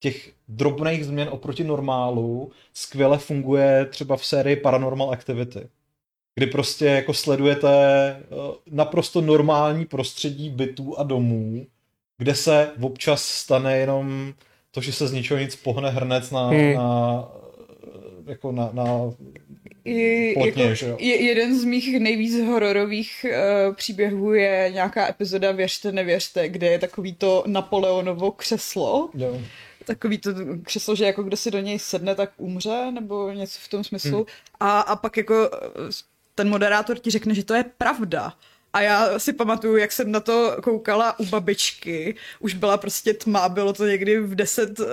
těch 0.00 0.32
drobných 0.48 1.06
změn 1.06 1.28
oproti 1.30 1.64
normálu 1.64 2.52
skvěle 2.74 3.18
funguje 3.18 3.84
třeba 3.90 4.16
v 4.16 4.24
sérii 4.24 4.56
Paranormal 4.56 5.10
Activity. 5.10 5.68
Kdy 6.34 6.46
prostě 6.46 6.86
jako 6.86 7.14
sledujete 7.14 7.70
uh, 8.30 8.54
naprosto 8.70 9.20
normální 9.20 9.86
prostředí 9.86 10.50
bytů 10.50 10.98
a 10.98 11.02
domů, 11.02 11.66
kde 12.18 12.34
se 12.34 12.70
občas 12.80 13.24
stane 13.24 13.78
jenom 13.78 14.34
to, 14.70 14.80
že 14.80 14.92
se 14.92 15.08
z 15.08 15.12
ničeho 15.12 15.40
nic 15.40 15.56
pohne 15.56 15.90
hrnec 15.90 16.30
na, 16.30 16.48
hmm. 16.48 16.74
na 16.74 17.24
jako 18.26 18.52
na, 18.52 18.70
na 18.72 18.84
i, 19.84 20.34
plotně, 20.34 20.62
jako, 20.62 20.74
že? 20.74 20.94
Je, 20.98 21.22
jeden 21.22 21.60
z 21.60 21.64
mých 21.64 22.00
nejvíc 22.00 22.44
hororových 22.44 23.26
uh, 23.28 23.74
příběhů 23.74 24.32
je 24.32 24.70
nějaká 24.72 25.08
epizoda 25.08 25.52
Věřte, 25.52 25.92
nevěřte, 25.92 26.48
kde 26.48 26.66
je 26.66 26.78
takový 26.78 27.14
to 27.14 27.44
Napoleonovo 27.46 28.30
křeslo. 28.30 29.10
Jo. 29.14 29.40
Takový 29.84 30.18
to 30.18 30.30
křeslo, 30.62 30.96
že 30.96 31.04
jako 31.04 31.22
kdo 31.22 31.36
si 31.36 31.50
do 31.50 31.60
něj 31.60 31.78
sedne, 31.78 32.14
tak 32.14 32.30
umře, 32.36 32.90
nebo 32.90 33.30
něco 33.30 33.58
v 33.62 33.68
tom 33.68 33.84
smyslu. 33.84 34.16
Hmm. 34.16 34.26
A, 34.60 34.80
a 34.80 34.96
pak 34.96 35.16
jako 35.16 35.50
eh, 35.52 35.92
ten 36.34 36.48
moderátor 36.48 36.98
ti 36.98 37.10
řekne, 37.10 37.34
že 37.34 37.44
to 37.44 37.54
je 37.54 37.64
pravda. 37.78 38.32
A 38.72 38.80
já 38.80 39.18
si 39.18 39.32
pamatuju, 39.32 39.76
jak 39.76 39.92
jsem 39.92 40.12
na 40.12 40.20
to 40.20 40.56
koukala 40.62 41.18
u 41.18 41.24
babičky. 41.26 42.14
Už 42.40 42.54
byla 42.54 42.76
prostě 42.76 43.14
tma, 43.14 43.48
bylo 43.48 43.72
to 43.72 43.86
někdy 43.86 44.20
v 44.20 44.34
10 44.34 44.80
uh, 44.80 44.86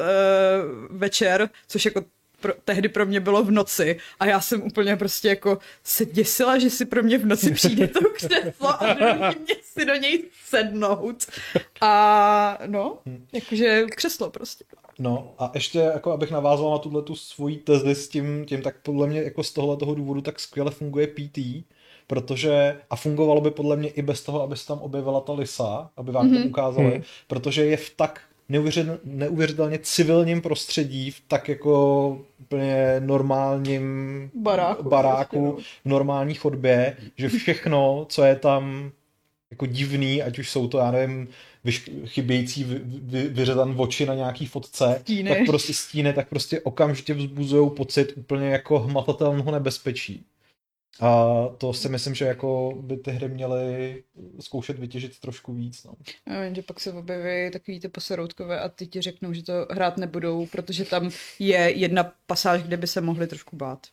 večer, 0.89 1.49
což 1.67 1.85
jako 1.85 2.03
pro, 2.41 2.53
tehdy 2.65 2.89
pro 2.89 3.05
mě 3.05 3.19
bylo 3.19 3.43
v 3.43 3.51
noci 3.51 3.99
a 4.19 4.25
já 4.25 4.41
jsem 4.41 4.63
úplně 4.63 4.95
prostě 4.95 5.27
jako 5.27 5.57
se 5.83 6.05
děsila, 6.05 6.57
že 6.57 6.69
si 6.69 6.85
pro 6.85 7.03
mě 7.03 7.17
v 7.17 7.25
noci 7.25 7.51
přijde 7.51 7.87
to 7.87 7.99
křeslo 8.09 8.83
a 8.83 8.95
mě 9.39 9.55
si 9.61 9.85
do 9.85 9.95
něj 9.95 10.23
sednout. 10.45 11.25
A 11.81 12.57
no, 12.65 12.97
jakože 13.33 13.85
křeslo 13.91 14.29
prostě. 14.29 14.65
No 14.99 15.33
a 15.39 15.51
ještě, 15.53 15.79
jako 15.79 16.11
abych 16.11 16.31
navázal 16.31 16.71
na 16.71 16.77
tuhle 16.77 17.01
tu 17.01 17.15
svoji 17.15 17.57
tezi 17.57 17.95
s 17.95 18.09
tím, 18.09 18.45
tím, 18.45 18.61
tak 18.61 18.75
podle 18.83 19.07
mě 19.07 19.23
jako 19.23 19.43
z 19.43 19.51
tohle 19.53 19.77
toho 19.77 19.95
důvodu 19.95 20.21
tak 20.21 20.39
skvěle 20.39 20.71
funguje 20.71 21.07
PT, 21.07 21.39
protože, 22.07 22.81
a 22.89 22.95
fungovalo 22.95 23.41
by 23.41 23.51
podle 23.51 23.75
mě 23.75 23.89
i 23.89 24.01
bez 24.01 24.23
toho, 24.23 24.41
aby 24.41 24.57
se 24.57 24.67
tam 24.67 24.79
objevila 24.79 25.21
ta 25.21 25.33
lisa, 25.33 25.89
aby 25.97 26.11
vám 26.11 26.31
mm-hmm. 26.31 26.41
to 26.41 26.49
ukázali, 26.49 26.95
mm. 26.97 27.03
protože 27.27 27.65
je 27.65 27.77
v 27.77 27.89
tak 27.89 28.21
neuvěřitelně, 29.03 29.79
civilním 29.79 30.41
prostředí, 30.41 31.11
v 31.11 31.21
tak 31.27 31.49
jako 31.49 32.19
úplně 32.39 32.95
normálním 32.99 34.31
baráku, 34.33 34.89
baráku 34.89 35.51
prostě, 35.51 35.69
no. 35.75 35.81
v 35.85 35.89
normální 35.89 36.33
chodbě, 36.33 36.97
že 37.15 37.29
všechno, 37.29 38.05
co 38.09 38.23
je 38.23 38.35
tam 38.35 38.91
jako 39.51 39.65
divný, 39.65 40.23
ať 40.23 40.39
už 40.39 40.49
jsou 40.49 40.67
to, 40.67 40.77
já 40.77 40.91
nevím, 40.91 41.27
vyš- 41.65 42.05
chybějící 42.05 42.63
vy, 42.63 42.81
vy, 42.85 43.27
vyřezan 43.27 43.75
oči 43.77 44.05
na 44.05 44.15
nějaký 44.15 44.45
fotce, 44.45 44.97
stíny. 45.01 45.29
tak 45.29 45.45
prostě 45.45 45.73
stíny, 45.73 46.13
tak 46.13 46.29
prostě 46.29 46.61
okamžitě 46.61 47.13
vzbuzují 47.13 47.69
pocit 47.69 48.13
úplně 48.15 48.49
jako 48.49 48.79
hmatatelného 48.79 49.51
nebezpečí. 49.51 50.25
A 51.01 51.49
to 51.57 51.73
si 51.73 51.89
myslím, 51.89 52.15
že 52.15 52.25
jako 52.25 52.73
by 52.81 52.97
ty 52.97 53.11
hry 53.11 53.29
měly 53.29 54.03
zkoušet 54.39 54.79
vytěžit 54.79 55.19
trošku 55.19 55.53
víc. 55.53 55.83
No. 55.83 55.93
Vím, 56.45 56.55
že 56.55 56.61
pak 56.61 56.79
se 56.79 56.93
objeví 56.93 57.51
takový 57.51 57.79
ty 57.79 57.87
poseroutkové 57.87 58.59
a 58.59 58.69
ty 58.69 58.87
ti 58.87 59.01
řeknou, 59.01 59.33
že 59.33 59.43
to 59.43 59.67
hrát 59.69 59.97
nebudou, 59.97 60.45
protože 60.45 60.85
tam 60.85 61.09
je 61.39 61.71
jedna 61.75 62.11
pasáž, 62.25 62.63
kde 62.63 62.77
by 62.77 62.87
se 62.87 63.01
mohli 63.01 63.27
trošku 63.27 63.55
bát. 63.55 63.87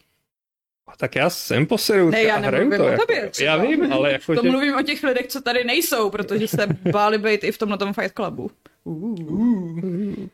A 0.87 0.97
tak 0.97 1.17
já 1.17 1.31
jsem 1.31 1.67
poseroutka 1.67 2.17
ne, 2.17 2.23
já 2.23 2.37
a 2.37 2.39
hraju 2.39 2.71
to. 2.77 2.85
O 2.85 2.89
jako, 2.89 3.07
tobě, 3.07 3.31
já 3.41 3.57
vím, 3.57 3.93
ale 3.93 4.13
jako, 4.13 4.35
To 4.35 4.43
že... 4.43 4.51
mluvím 4.51 4.75
o 4.75 4.83
těch 4.83 5.03
lidech, 5.03 5.27
co 5.27 5.41
tady 5.41 5.65
nejsou, 5.65 6.11
protože 6.11 6.49
se 6.49 6.67
báli 6.93 7.19
být 7.19 7.45
i 7.45 7.53
v 7.53 7.59
tomhle 7.59 7.79
tom 7.79 7.93
Fight 7.93 8.15
Clubu. 8.15 8.51
Uh. 8.85 9.21
Uh 9.21 10.29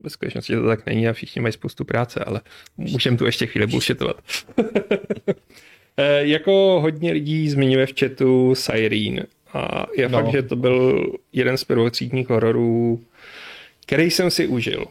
ve 0.00 0.10
skutečnosti 0.10 0.54
to 0.54 0.66
tak 0.66 0.86
není 0.86 1.08
a 1.08 1.12
všichni 1.12 1.42
mají 1.42 1.52
spoustu 1.52 1.84
práce, 1.84 2.24
ale 2.24 2.40
můžeme 2.76 3.16
tu 3.16 3.26
ještě 3.26 3.46
chvíli 3.46 3.66
bullshitovat. 3.66 4.16
Eh, 5.98 6.26
jako 6.26 6.80
hodně 6.82 7.12
lidí 7.12 7.48
zmiňuje 7.48 7.86
v 7.86 7.92
chatu 8.00 8.54
Siren 8.54 9.26
a 9.52 9.86
je 9.96 10.08
no. 10.08 10.18
fakt, 10.18 10.32
že 10.32 10.42
to 10.42 10.56
byl 10.56 11.06
jeden 11.32 11.56
z 11.56 11.64
prvotřídních 11.64 12.28
hororů, 12.28 13.00
který 13.86 14.10
jsem 14.10 14.30
si 14.30 14.46
užil, 14.46 14.86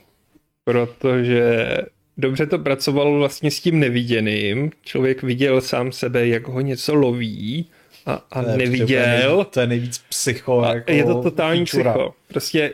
protože 0.63 1.77
dobře 2.17 2.45
to 2.45 2.59
pracovalo 2.59 3.17
vlastně 3.17 3.51
s 3.51 3.59
tím 3.59 3.79
neviděným. 3.79 4.71
Člověk 4.83 5.23
viděl 5.23 5.61
sám 5.61 5.91
sebe, 5.91 6.27
jak 6.27 6.47
ho 6.47 6.61
něco 6.61 6.95
loví 6.95 7.65
a, 8.05 8.25
a 8.31 8.43
to 8.43 8.49
je, 8.49 8.57
neviděl. 8.57 9.45
To 9.49 9.59
je, 9.59 9.67
nejvíc 9.67 9.97
psycho. 10.09 10.61
A 10.61 10.73
jako 10.73 10.91
je 10.91 11.03
to 11.03 11.21
totální 11.21 11.61
píčura. 11.61 11.93
psycho. 11.93 12.13
Prostě 12.27 12.73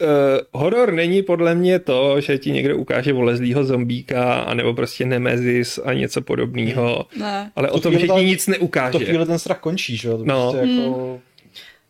uh, 0.00 0.60
horor 0.62 0.92
není 0.92 1.22
podle 1.22 1.54
mě 1.54 1.78
to, 1.78 2.20
že 2.20 2.38
ti 2.38 2.50
někdo 2.50 2.76
ukáže 2.76 3.12
volezlýho 3.12 3.64
zombíka, 3.64 4.34
anebo 4.34 4.74
prostě 4.74 5.04
nemezis 5.04 5.80
a 5.84 5.92
něco 5.92 6.22
podobného. 6.22 7.06
Ne. 7.16 7.52
Ale 7.56 7.68
to 7.68 7.74
o 7.74 7.80
tom, 7.80 7.98
že 7.98 8.08
ti 8.08 8.24
nic 8.24 8.46
neukáže. 8.46 8.98
To 8.98 9.04
chvíli 9.04 9.26
ten 9.26 9.38
strach 9.38 9.60
končí, 9.60 9.96
že 9.96 10.08
jo? 10.08 10.18
No. 10.24 10.52
Prostě 10.52 10.70
jako... 10.70 11.10
Hmm. 11.10 11.20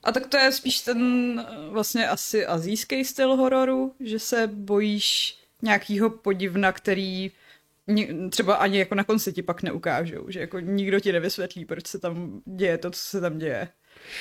A 0.05 0.12
tak 0.12 0.26
to 0.26 0.37
je 0.37 0.52
spíš 0.52 0.81
ten 0.81 1.43
vlastně 1.71 2.09
asi 2.09 2.47
azijský 2.47 3.05
styl 3.05 3.37
hororu, 3.37 3.93
že 4.00 4.19
se 4.19 4.50
bojíš 4.52 5.37
nějakýho 5.62 6.11
podivna, 6.11 6.73
který 6.73 7.31
třeba 8.31 8.55
ani 8.55 8.79
jako 8.79 8.95
na 8.95 9.05
konci 9.05 9.33
ti 9.33 9.43
pak 9.43 9.62
neukážou, 9.62 10.25
že 10.29 10.40
jako 10.40 10.61
nikdo 10.61 11.00
ti 11.00 11.12
nevysvětlí, 11.12 11.64
proč 11.64 11.87
se 11.87 11.99
tam 11.99 12.40
děje 12.45 12.79
to, 12.79 12.90
co 12.90 13.00
se 13.00 13.21
tam 13.21 13.38
děje. 13.38 13.69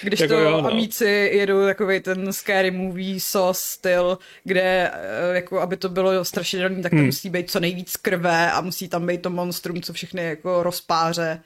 Když 0.04 0.20
jako 0.20 0.34
to 0.34 0.40
jo, 0.40 0.62
no. 0.62 0.72
amíci 0.72 1.30
jedou 1.34 1.66
takový 1.66 2.00
ten 2.00 2.34
scary 2.34 2.72
movie 2.72 3.20
sauce 3.20 3.62
styl, 3.64 4.18
kde 4.44 4.92
eh, 4.94 5.36
jako 5.36 5.60
aby 5.60 5.78
to 5.78 5.90
bylo 5.90 6.26
strašidelný, 6.26 6.84
tak 6.84 6.90
to 6.90 6.96
hmm. 6.96 7.06
musí 7.06 7.30
být 7.30 7.52
co 7.52 7.60
nejvíc 7.60 7.96
krve 7.96 8.52
a 8.52 8.62
musí 8.62 8.88
tam 8.88 9.08
být 9.08 9.22
to 9.22 9.30
monstrum, 9.30 9.82
co 9.82 9.94
všechny 9.94 10.24
jako 10.24 10.64
rozpáře. 10.64 11.42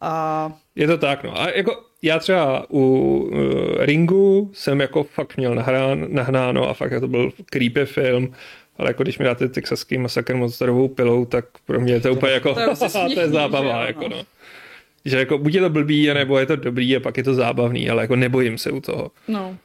A... 0.00 0.52
Je 0.76 0.86
to 0.86 0.98
tak, 0.98 1.24
no. 1.24 1.40
A 1.40 1.50
jako 1.50 1.82
já 2.02 2.18
třeba 2.18 2.66
u 2.70 2.80
uh, 2.80 3.84
Ringu 3.84 4.50
jsem 4.54 4.80
jako 4.80 5.04
fakt 5.04 5.36
měl 5.36 5.54
nahrán, 5.54 6.06
nahnáno 6.08 6.68
a 6.68 6.74
fakt 6.74 7.00
to 7.00 7.08
byl 7.08 7.30
creepy 7.44 7.86
film, 7.86 8.34
ale 8.78 8.90
jako 8.90 9.02
když 9.02 9.18
mi 9.18 9.24
dáte 9.24 9.48
texaský 9.48 9.98
masakr 9.98 10.34
monsterovou 10.36 10.88
pilou, 10.88 11.24
tak 11.24 11.44
pro 11.66 11.80
mě 11.80 11.92
je 11.92 12.00
to, 12.00 12.12
úplně 12.12 12.32
jako, 12.32 12.54
to 12.54 12.60
je, 12.60 12.66
to 13.14 13.20
je 13.20 13.28
zábava, 13.28 13.86
jako 13.86 14.08
no. 14.08 14.22
Že 15.04 15.18
jako 15.18 15.38
buď 15.38 15.54
je 15.54 15.60
to 15.60 15.70
blbý, 15.70 16.06
nebo 16.06 16.38
je 16.38 16.46
to 16.46 16.56
dobrý 16.56 16.96
a 16.96 17.00
pak 17.00 17.16
je 17.16 17.24
to 17.24 17.34
zábavný, 17.34 17.90
ale 17.90 18.02
jako 18.02 18.16
nebojím 18.16 18.58
se 18.58 18.70
u 18.70 18.80
toho. 18.80 19.10
No. 19.28 19.56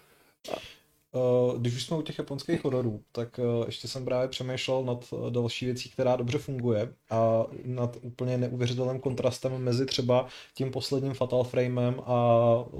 Uh, 1.11 1.59
když 1.59 1.75
už 1.75 1.83
jsme 1.83 1.97
u 1.97 2.01
těch 2.01 2.17
japonských 2.17 2.63
hororů, 2.63 3.01
tak 3.11 3.39
uh, 3.39 3.65
ještě 3.65 3.87
jsem 3.87 4.05
právě 4.05 4.27
přemýšlel 4.27 4.83
nad 4.83 5.05
uh, 5.11 5.31
další 5.31 5.65
věcí, 5.65 5.89
která 5.89 6.15
dobře 6.15 6.37
funguje 6.37 6.93
a 7.09 7.45
nad 7.65 7.97
úplně 8.01 8.37
neuvěřitelným 8.37 8.99
kontrastem 8.99 9.57
mezi 9.57 9.85
třeba 9.85 10.27
tím 10.53 10.71
posledním 10.71 11.13
Fatal 11.13 11.43
Framem 11.43 11.99
a 12.05 12.15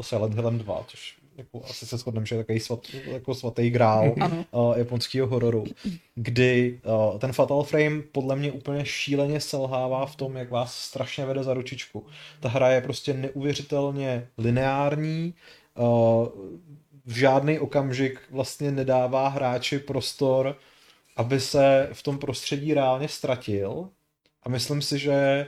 Silent 0.01 0.33
Hillem 0.33 0.57
2, 0.57 0.85
což 0.87 1.22
jako 1.37 1.61
asi 1.69 1.85
se 1.85 1.97
shodneme, 1.97 2.25
že 2.25 2.35
je 2.35 2.43
takový 2.43 2.59
svat, 2.59 2.79
jako 3.05 3.35
svatý 3.35 3.69
grál 3.69 4.15
uh, 4.51 4.77
japonského 4.77 5.27
hororu, 5.27 5.63
kdy 6.15 6.79
uh, 6.85 7.19
ten 7.19 7.33
Fatal 7.33 7.63
Frame 7.63 8.01
podle 8.01 8.35
mě 8.35 8.51
úplně 8.51 8.85
šíleně 8.85 9.39
selhává 9.39 10.05
v 10.05 10.15
tom, 10.15 10.35
jak 10.35 10.51
vás 10.51 10.75
strašně 10.75 11.25
vede 11.25 11.43
za 11.43 11.53
ručičku. 11.53 12.05
Ta 12.39 12.49
hra 12.49 12.69
je 12.69 12.81
prostě 12.81 13.13
neuvěřitelně 13.13 14.27
lineární, 14.37 15.33
uh, 15.77 16.27
v 17.05 17.17
žádný 17.17 17.59
okamžik 17.59 18.19
vlastně 18.29 18.71
nedává 18.71 19.27
hráči 19.27 19.79
prostor, 19.79 20.57
aby 21.15 21.39
se 21.39 21.89
v 21.93 22.03
tom 22.03 22.17
prostředí 22.17 22.73
reálně 22.73 23.07
ztratil. 23.07 23.89
A 24.43 24.49
myslím 24.49 24.81
si, 24.81 24.99
že 24.99 25.47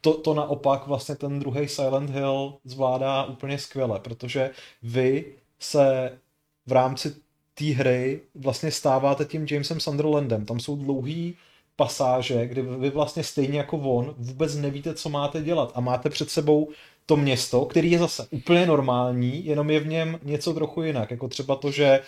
to, 0.00 0.14
to 0.14 0.34
naopak 0.34 0.86
vlastně 0.86 1.16
ten 1.16 1.38
druhý 1.38 1.68
Silent 1.68 2.10
Hill 2.10 2.54
zvládá 2.64 3.24
úplně 3.24 3.58
skvěle, 3.58 4.00
protože 4.00 4.50
vy 4.82 5.34
se 5.58 6.18
v 6.66 6.72
rámci 6.72 7.14
té 7.54 7.64
hry 7.64 8.20
vlastně 8.34 8.70
stáváte 8.70 9.24
tím 9.24 9.46
Jamesem 9.50 9.80
Sunderlandem. 9.80 10.46
Tam 10.46 10.60
jsou 10.60 10.76
dlouhý 10.76 11.36
pasáže, 11.76 12.46
kdy 12.46 12.62
vy 12.62 12.90
vlastně 12.90 13.24
stejně 13.24 13.58
jako 13.58 13.78
on 13.78 14.14
vůbec 14.18 14.56
nevíte, 14.56 14.94
co 14.94 15.08
máte 15.08 15.42
dělat 15.42 15.72
a 15.74 15.80
máte 15.80 16.10
před 16.10 16.30
sebou 16.30 16.70
to 17.06 17.16
město, 17.16 17.64
který 17.64 17.90
je 17.90 17.98
zase 17.98 18.26
úplně 18.30 18.66
normální, 18.66 19.46
jenom 19.46 19.70
je 19.70 19.80
v 19.80 19.86
něm 19.86 20.20
něco 20.22 20.54
trochu 20.54 20.82
jinak, 20.82 21.10
jako 21.10 21.28
třeba 21.28 21.56
to, 21.56 21.70
že 21.70 22.00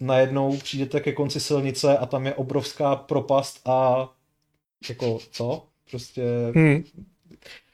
najednou 0.00 0.56
přijdete 0.56 1.00
ke 1.00 1.12
konci 1.12 1.40
silnice 1.40 1.98
a 1.98 2.06
tam 2.06 2.26
je 2.26 2.34
obrovská 2.34 2.96
propast 2.96 3.60
a 3.68 4.08
jako 4.88 5.18
co? 5.30 5.67
Prostě... 5.90 6.22
Hmm. 6.54 6.84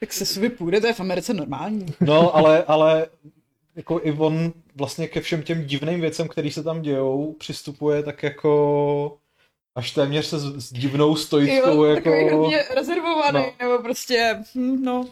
Tak 0.00 0.12
se 0.12 0.26
svý 0.26 0.48
půjde, 0.48 0.80
to 0.80 0.86
je 0.86 0.92
v 0.92 1.00
Americe 1.00 1.34
normální. 1.34 1.86
No, 2.00 2.36
ale, 2.36 2.64
ale 2.64 3.06
jako 3.76 4.00
i 4.02 4.12
on 4.12 4.52
vlastně 4.74 5.08
ke 5.08 5.20
všem 5.20 5.42
těm 5.42 5.64
divným 5.64 6.00
věcem, 6.00 6.28
které 6.28 6.50
se 6.50 6.62
tam 6.62 6.82
dějou, 6.82 7.32
přistupuje 7.32 8.02
tak 8.02 8.22
jako 8.22 9.16
až 9.74 9.90
téměř 9.90 10.26
se 10.26 10.38
s, 10.38 10.68
s 10.68 10.72
divnou 10.72 11.16
stojíckou. 11.16 11.70
Jo, 11.70 11.84
jako... 11.84 12.10
takový 12.10 12.56
rezervovaný, 12.74 13.38
no. 13.38 13.52
nebo 13.60 13.82
prostě, 13.82 14.44
hm, 14.54 14.84
no. 14.84 15.06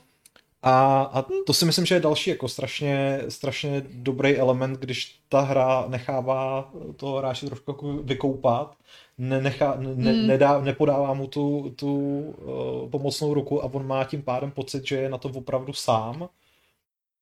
A, 0.62 1.02
a 1.02 1.24
to 1.46 1.52
si 1.52 1.64
myslím, 1.64 1.86
že 1.86 1.94
je 1.94 2.00
další 2.00 2.30
jako 2.30 2.48
strašně, 2.48 3.20
strašně 3.28 3.82
dobrý 3.88 4.36
element, 4.36 4.78
když 4.78 5.20
ta 5.28 5.40
hra 5.40 5.84
nechává 5.88 6.70
toho 6.96 7.18
hráče 7.18 7.46
trošku 7.46 7.70
jako 7.70 7.92
vykoupat, 7.92 8.76
nenechá, 9.18 9.76
ne, 9.78 10.12
mm. 10.12 10.26
nedá, 10.26 10.60
nepodává 10.60 11.14
mu 11.14 11.26
tu, 11.26 11.74
tu 11.76 12.20
uh, 12.20 12.90
pomocnou 12.90 13.34
ruku 13.34 13.64
a 13.64 13.64
on 13.64 13.86
má 13.86 14.04
tím 14.04 14.22
pádem 14.22 14.50
pocit, 14.50 14.86
že 14.86 14.96
je 14.96 15.08
na 15.08 15.18
to 15.18 15.28
opravdu 15.28 15.72
sám. 15.72 16.28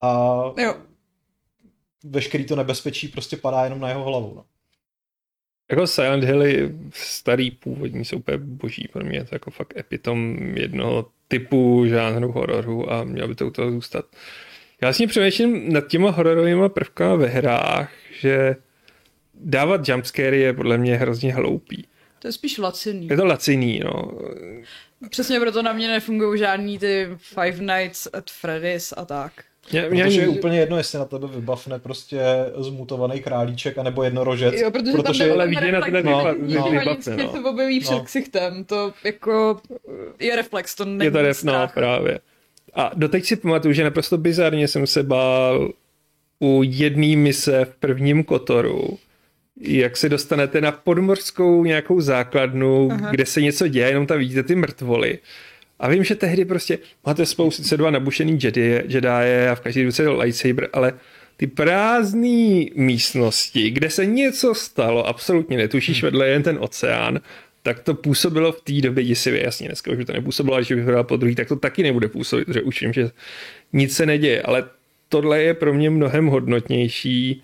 A 0.03 0.41
jo. 0.59 0.75
veškerý 2.05 2.45
to 2.47 2.57
nebezpečí 2.57 3.09
prostě 3.09 3.37
padá 3.37 3.65
jenom 3.65 3.81
na 3.81 3.89
jeho 3.89 4.05
hlavu. 4.05 4.33
No. 4.37 4.45
Jako 5.71 5.87
Silent 5.87 6.25
Hilly 6.25 6.75
starý 6.93 7.51
původní 7.51 8.05
jsou 8.05 8.17
úplně 8.17 8.39
boží 8.39 8.89
pro 8.93 9.05
mě, 9.05 9.25
to 9.25 9.35
jako 9.35 9.51
fakt 9.51 9.77
epitom 9.77 10.39
jednoho 10.57 11.07
typu 11.29 11.87
žánru 11.87 12.33
hororu 12.33 12.93
a 12.93 13.05
měl 13.05 13.29
by 13.29 13.35
to 13.35 13.47
u 13.47 13.51
toho 13.51 13.71
zůstat. 13.71 14.05
Já 14.83 14.93
si 14.93 15.07
přemýšlím 15.07 15.73
nad 15.73 15.87
těma 15.87 16.11
hororovými 16.11 16.69
prvkami 16.69 17.23
ve 17.23 17.29
hrách, 17.29 17.93
že 18.21 18.57
dávat 19.45 19.89
jumpscary 19.89 20.41
je 20.41 20.53
podle 20.53 20.79
mě 20.79 20.97
hrozně 20.97 21.35
hloupý. 21.35 21.85
To 22.19 22.29
je 22.29 22.33
spíš 22.33 22.59
laciný. 22.59 23.09
Je 23.09 23.17
to 23.17 23.25
laciný, 23.25 23.81
no. 23.85 24.13
Přesně 25.11 25.41
proto 25.41 25.63
na 25.63 25.73
mě 25.73 25.89
nefungují 25.89 26.39
žádný 26.39 26.79
ty 26.79 27.09
Five 27.17 27.59
Nights 27.61 28.09
at 28.13 28.31
Freddy's 28.31 28.95
a 28.97 29.05
tak. 29.05 29.33
Mě, 29.73 29.89
mě 29.91 30.05
protože 30.05 30.21
je 30.21 30.29
úplně 30.29 30.59
jedno, 30.59 30.77
jestli 30.77 30.99
na 30.99 31.05
tebe 31.05 31.27
vybavne 31.27 31.79
prostě 31.79 32.21
zmutovaný 32.59 33.21
králíček 33.21 33.79
anebo 33.79 34.03
jednorožec. 34.03 34.55
Jo, 34.55 34.71
protože, 34.71 34.93
protože 34.93 35.25
tam 35.25 35.33
ale 35.33 35.49
vidí 35.49 35.73
na 35.73 35.81
tebe 35.81 36.03
no, 36.03 36.25
no, 36.39 36.71
vybavne, 36.71 37.17
no. 37.17 37.33
se 37.33 37.41
objeví 37.41 37.81
před 37.81 37.95
no. 37.95 38.05
ksichtem, 38.05 38.65
to 38.65 38.93
jako 39.05 39.61
je 40.19 40.37
reflex, 40.37 40.75
to 40.75 40.85
není 40.85 41.05
Je 41.05 41.11
to 41.11 41.23
ref, 41.23 41.45
no, 41.45 41.69
právě. 41.75 42.21
A 42.75 42.91
doteď 42.95 43.25
si 43.25 43.37
pamatuju, 43.37 43.75
že 43.75 43.85
naprosto 43.85 44.19
bizarně 44.19 44.69
jsem 44.69 44.87
se 44.87 45.03
bál 45.03 45.73
u 46.41 46.63
jedné 46.65 47.17
mise 47.17 47.65
v 47.65 47.75
prvním 47.77 48.25
Kotoru, 48.25 48.99
jak 49.61 49.97
se 49.97 50.09
dostanete 50.09 50.61
na 50.61 50.73
podmorskou 50.73 51.65
nějakou 51.65 52.01
základnu, 52.01 52.89
Aha. 52.93 53.11
kde 53.11 53.27
se 53.27 53.43
něco 53.43 53.69
děje, 53.69 53.89
jenom 53.89 54.07
tam 54.07 54.19
vidíte 54.19 54.43
ty 54.43 54.55
mrtvoly. 54.55 55.19
A 55.81 55.89
vím, 55.89 56.05
že 56.05 56.15
tehdy 56.15 56.45
prostě 56.45 56.79
máte 57.07 57.27
spolu 57.27 57.51
sice 57.51 57.77
dva 57.77 57.91
nabušený 57.91 58.39
Jedi, 58.43 58.83
Jedi 58.89 59.47
a 59.51 59.55
v 59.55 59.61
každý 59.61 59.85
ruce 59.85 60.09
lightsaber, 60.09 60.69
ale 60.73 60.93
ty 61.37 61.47
prázdné 61.47 62.65
místnosti, 62.75 63.71
kde 63.71 63.91
se 63.91 64.07
něco 64.07 64.55
stalo, 64.55 65.07
absolutně 65.07 65.57
netušíš, 65.57 66.03
hmm. 66.03 66.07
vedle 66.07 66.29
jen 66.29 66.43
ten 66.43 66.57
oceán, 66.61 67.21
tak 67.63 67.81
to 67.81 67.95
působilo 67.95 68.53
v 68.53 68.61
té 68.61 68.73
době 68.73 69.05
děsivě. 69.05 69.45
Jasně, 69.45 69.69
dneska 69.69 69.91
už 69.91 69.97
by 69.97 70.05
to 70.05 70.13
nepůsobilo, 70.13 70.55
ale 70.55 70.65
že 70.65 70.77
bych 70.77 70.85
hrál 70.85 71.05
po 71.05 71.17
druhý, 71.17 71.35
tak 71.35 71.49
to 71.49 71.57
taky 71.57 71.83
nebude 71.83 72.09
působit, 72.09 72.45
protože 72.45 72.63
už 72.63 72.83
vím, 72.83 72.93
že 72.93 73.11
nic 73.73 73.97
se 73.97 74.07
neděje, 74.07 74.43
ale 74.43 74.65
tohle 75.09 75.43
je 75.43 75.55
pro 75.55 75.75
mě 75.75 75.91
mnohem 75.91 76.27
hodnotnější 76.27 77.43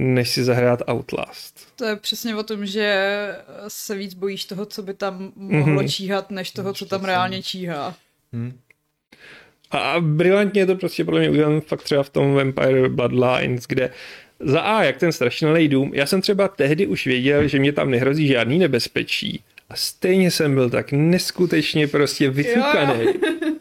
než 0.00 0.30
si 0.30 0.44
zahrát 0.44 0.82
Outlast. 0.90 1.60
To 1.76 1.84
je 1.84 1.96
přesně 1.96 2.36
o 2.36 2.42
tom, 2.42 2.66
že 2.66 3.28
se 3.68 3.94
víc 3.94 4.14
bojíš 4.14 4.44
toho, 4.44 4.66
co 4.66 4.82
by 4.82 4.94
tam 4.94 5.32
mohlo 5.36 5.82
mm-hmm. 5.82 5.88
číhat, 5.88 6.30
než 6.30 6.50
toho, 6.50 6.72
co 6.72 6.86
tam 6.86 7.04
reálně 7.04 7.42
číhá. 7.42 7.94
Hmm. 8.32 8.58
A 9.70 9.96
brilantně 10.00 10.60
je 10.60 10.66
to 10.66 10.74
prostě 10.74 11.04
podle 11.04 11.20
mě 11.20 11.30
udělám 11.30 11.60
fakt 11.60 11.82
třeba 11.82 12.02
v 12.02 12.10
tom 12.10 12.34
Vampire 12.34 12.88
Bloodlines, 12.88 13.66
kde 13.66 13.90
za 14.40 14.60
A, 14.60 14.82
jak 14.82 14.96
ten 14.96 15.12
strašný 15.12 15.68
dům, 15.68 15.90
já 15.94 16.06
jsem 16.06 16.20
třeba 16.20 16.48
tehdy 16.48 16.86
už 16.86 17.06
věděl, 17.06 17.48
že 17.48 17.58
mě 17.58 17.72
tam 17.72 17.90
nehrozí 17.90 18.26
žádný 18.26 18.58
nebezpečí. 18.58 19.44
A 19.68 19.76
stejně 19.76 20.30
jsem 20.30 20.54
byl 20.54 20.70
tak 20.70 20.92
neskutečně 20.92 21.86
prostě 21.86 22.30
vycukaný. 22.30 23.04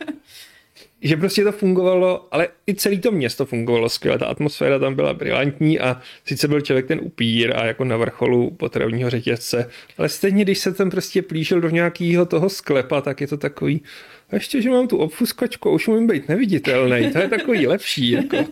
že 1.01 1.17
prostě 1.17 1.43
to 1.43 1.51
fungovalo, 1.51 2.27
ale 2.31 2.47
i 2.67 2.75
celý 2.75 2.99
to 2.99 3.11
město 3.11 3.45
fungovalo 3.45 3.89
skvěle, 3.89 4.19
ta 4.19 4.25
atmosféra 4.25 4.79
tam 4.79 4.95
byla 4.95 5.13
brilantní 5.13 5.79
a 5.79 6.01
sice 6.25 6.47
byl 6.47 6.61
člověk 6.61 6.87
ten 6.87 6.99
upír 7.03 7.57
a 7.57 7.65
jako 7.65 7.83
na 7.83 7.97
vrcholu 7.97 8.51
potravního 8.51 9.09
řetězce, 9.09 9.69
ale 9.97 10.09
stejně, 10.09 10.43
když 10.43 10.59
se 10.59 10.73
tam 10.73 10.89
prostě 10.89 11.21
plížil 11.21 11.61
do 11.61 11.69
nějakého 11.69 12.25
toho 12.25 12.49
sklepa, 12.49 13.01
tak 13.01 13.21
je 13.21 13.27
to 13.27 13.37
takový, 13.37 13.81
a 14.29 14.35
ještě, 14.35 14.61
že 14.61 14.69
mám 14.69 14.87
tu 14.87 14.97
obfuskačku, 14.97 15.71
už 15.71 15.87
můžu 15.87 16.07
být 16.07 16.29
neviditelný, 16.29 17.11
to 17.11 17.17
je 17.17 17.29
takový 17.29 17.67
lepší, 17.67 18.11
jako. 18.11 18.37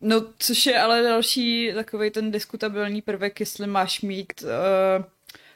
No, 0.00 0.24
což 0.38 0.66
je 0.66 0.78
ale 0.78 1.02
další 1.02 1.70
takový 1.74 2.10
ten 2.10 2.30
diskutabilní 2.30 3.02
prvek, 3.02 3.40
jestli 3.40 3.66
máš 3.66 4.00
mít 4.00 4.32
uh, 4.42 5.04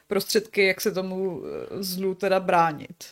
prostředky, 0.07 0.67
jak 0.67 0.81
se 0.81 0.93
tomu 0.93 1.43
eh, 1.45 1.83
zlu 1.83 2.15
teda 2.15 2.41
bránit. 2.41 3.05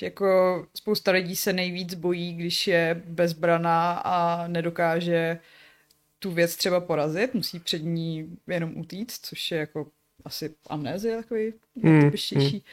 Že 0.00 0.06
jako 0.06 0.66
spousta 0.74 1.10
lidí 1.10 1.36
se 1.36 1.52
nejvíc 1.52 1.94
bojí, 1.94 2.34
když 2.34 2.66
je 2.66 3.02
bezbraná 3.04 3.92
a 3.92 4.46
nedokáže 4.48 5.38
tu 6.18 6.30
věc 6.30 6.56
třeba 6.56 6.80
porazit, 6.80 7.34
musí 7.34 7.60
před 7.60 7.78
ní 7.78 8.36
jenom 8.46 8.76
utíct, 8.76 9.26
což 9.26 9.50
je 9.50 9.58
jako 9.58 9.86
asi 10.24 10.54
amnézie 10.66 11.16
takový 11.16 11.52
hmm. 11.82 12.00
typičtější 12.00 12.64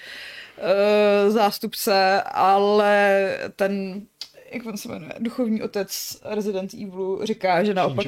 hmm. 0.58 1.32
zástupce, 1.32 2.22
ale 2.22 3.28
ten 3.56 4.02
jak 4.52 4.66
on 4.66 4.78
se 4.78 4.90
jmenuje, 4.90 5.14
duchovní 5.20 5.62
otec 5.62 6.22
Resident 6.26 6.74
Evilu 6.74 7.26
říká, 7.26 7.64
že 7.64 7.74
naopak... 7.74 8.06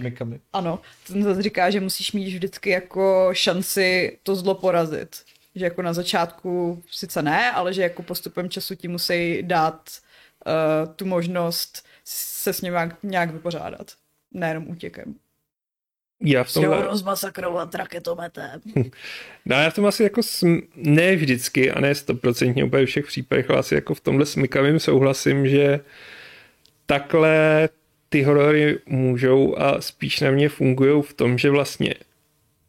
Ano, 0.54 0.80
ten 1.08 1.24
zase 1.24 1.42
říká, 1.42 1.70
že 1.70 1.80
musíš 1.80 2.12
mít 2.12 2.28
vždycky 2.28 2.70
jako 2.70 3.30
šanci 3.34 4.18
to 4.24 4.36
zlo 4.36 4.56
porazit 4.56 5.16
že 5.56 5.66
jako 5.66 5.82
na 5.82 5.94
začátku 5.94 6.84
sice 6.92 7.22
ne, 7.22 7.52
ale 7.52 7.74
že 7.74 7.82
jako 7.82 8.04
postupem 8.04 8.50
času 8.50 8.76
ti 8.76 8.88
musí 8.88 9.44
dát 9.44 9.90
uh, 10.46 10.94
tu 10.94 11.06
možnost 11.06 11.86
se 12.04 12.54
s 12.54 12.62
ním 12.62 12.74
nějak, 13.04 13.32
vypořádat. 13.32 13.92
Nejenom 14.32 14.70
útěkem. 14.70 15.16
Já 16.24 16.44
v 16.44 16.54
tom... 16.54 16.64
Jo, 16.64 16.82
rozmasakrovat 16.82 17.76
raketometem. 17.76 18.62
No 19.46 19.56
já 19.56 19.70
v 19.70 19.76
tom 19.76 19.86
asi 19.86 20.04
jako 20.04 20.24
sm... 20.24 20.58
ne 20.76 21.16
vždycky 21.16 21.72
a 21.72 21.80
ne 21.80 21.96
stoprocentně 21.96 22.64
úplně 22.64 22.86
všech 22.86 23.06
případech, 23.08 23.50
ale 23.50 23.60
asi 23.60 23.76
jako 23.76 23.94
v 23.94 24.00
tomhle 24.00 24.26
smykavým 24.26 24.80
souhlasím, 24.80 25.48
že 25.48 25.80
takhle 26.86 27.70
ty 28.10 28.24
horory 28.24 28.80
můžou 28.86 29.58
a 29.58 29.82
spíš 29.82 30.20
na 30.20 30.32
mě 30.32 30.50
fungují 30.50 31.04
v 31.04 31.14
tom, 31.14 31.38
že 31.38 31.50
vlastně 31.50 31.94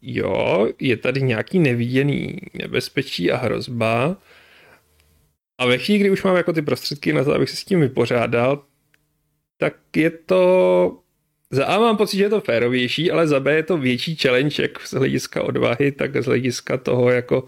jo, 0.01 0.67
je 0.79 0.97
tady 0.97 1.21
nějaký 1.21 1.59
neviděný 1.59 2.37
nebezpečí 2.53 3.31
a 3.31 3.37
hrozba 3.37 4.17
a 5.57 5.65
ve 5.65 5.77
chvíli, 5.77 5.99
kdy 5.99 6.09
už 6.09 6.23
mám 6.23 6.35
jako 6.35 6.53
ty 6.53 6.61
prostředky 6.61 7.13
na 7.13 7.23
to, 7.23 7.33
abych 7.33 7.49
se 7.49 7.55
s 7.55 7.65
tím 7.65 7.81
vypořádal, 7.81 8.63
tak 9.57 9.73
je 9.95 10.09
to 10.09 10.97
za 11.51 11.65
A 11.65 11.79
mám 11.79 11.97
pocit, 11.97 12.17
že 12.17 12.23
je 12.23 12.29
to 12.29 12.41
férovější, 12.41 13.11
ale 13.11 13.27
za 13.27 13.39
B 13.39 13.55
je 13.55 13.63
to 13.63 13.77
větší 13.77 14.15
challenge, 14.15 14.61
jak 14.63 14.87
z 14.87 14.93
hlediska 14.93 15.43
odvahy, 15.43 15.91
tak 15.91 16.23
z 16.23 16.25
hlediska 16.25 16.77
toho 16.77 17.09
jako 17.09 17.45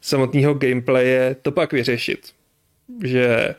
samotného 0.00 0.54
gameplaye 0.54 1.36
to 1.42 1.52
pak 1.52 1.72
vyřešit. 1.72 2.32
Že 3.04 3.54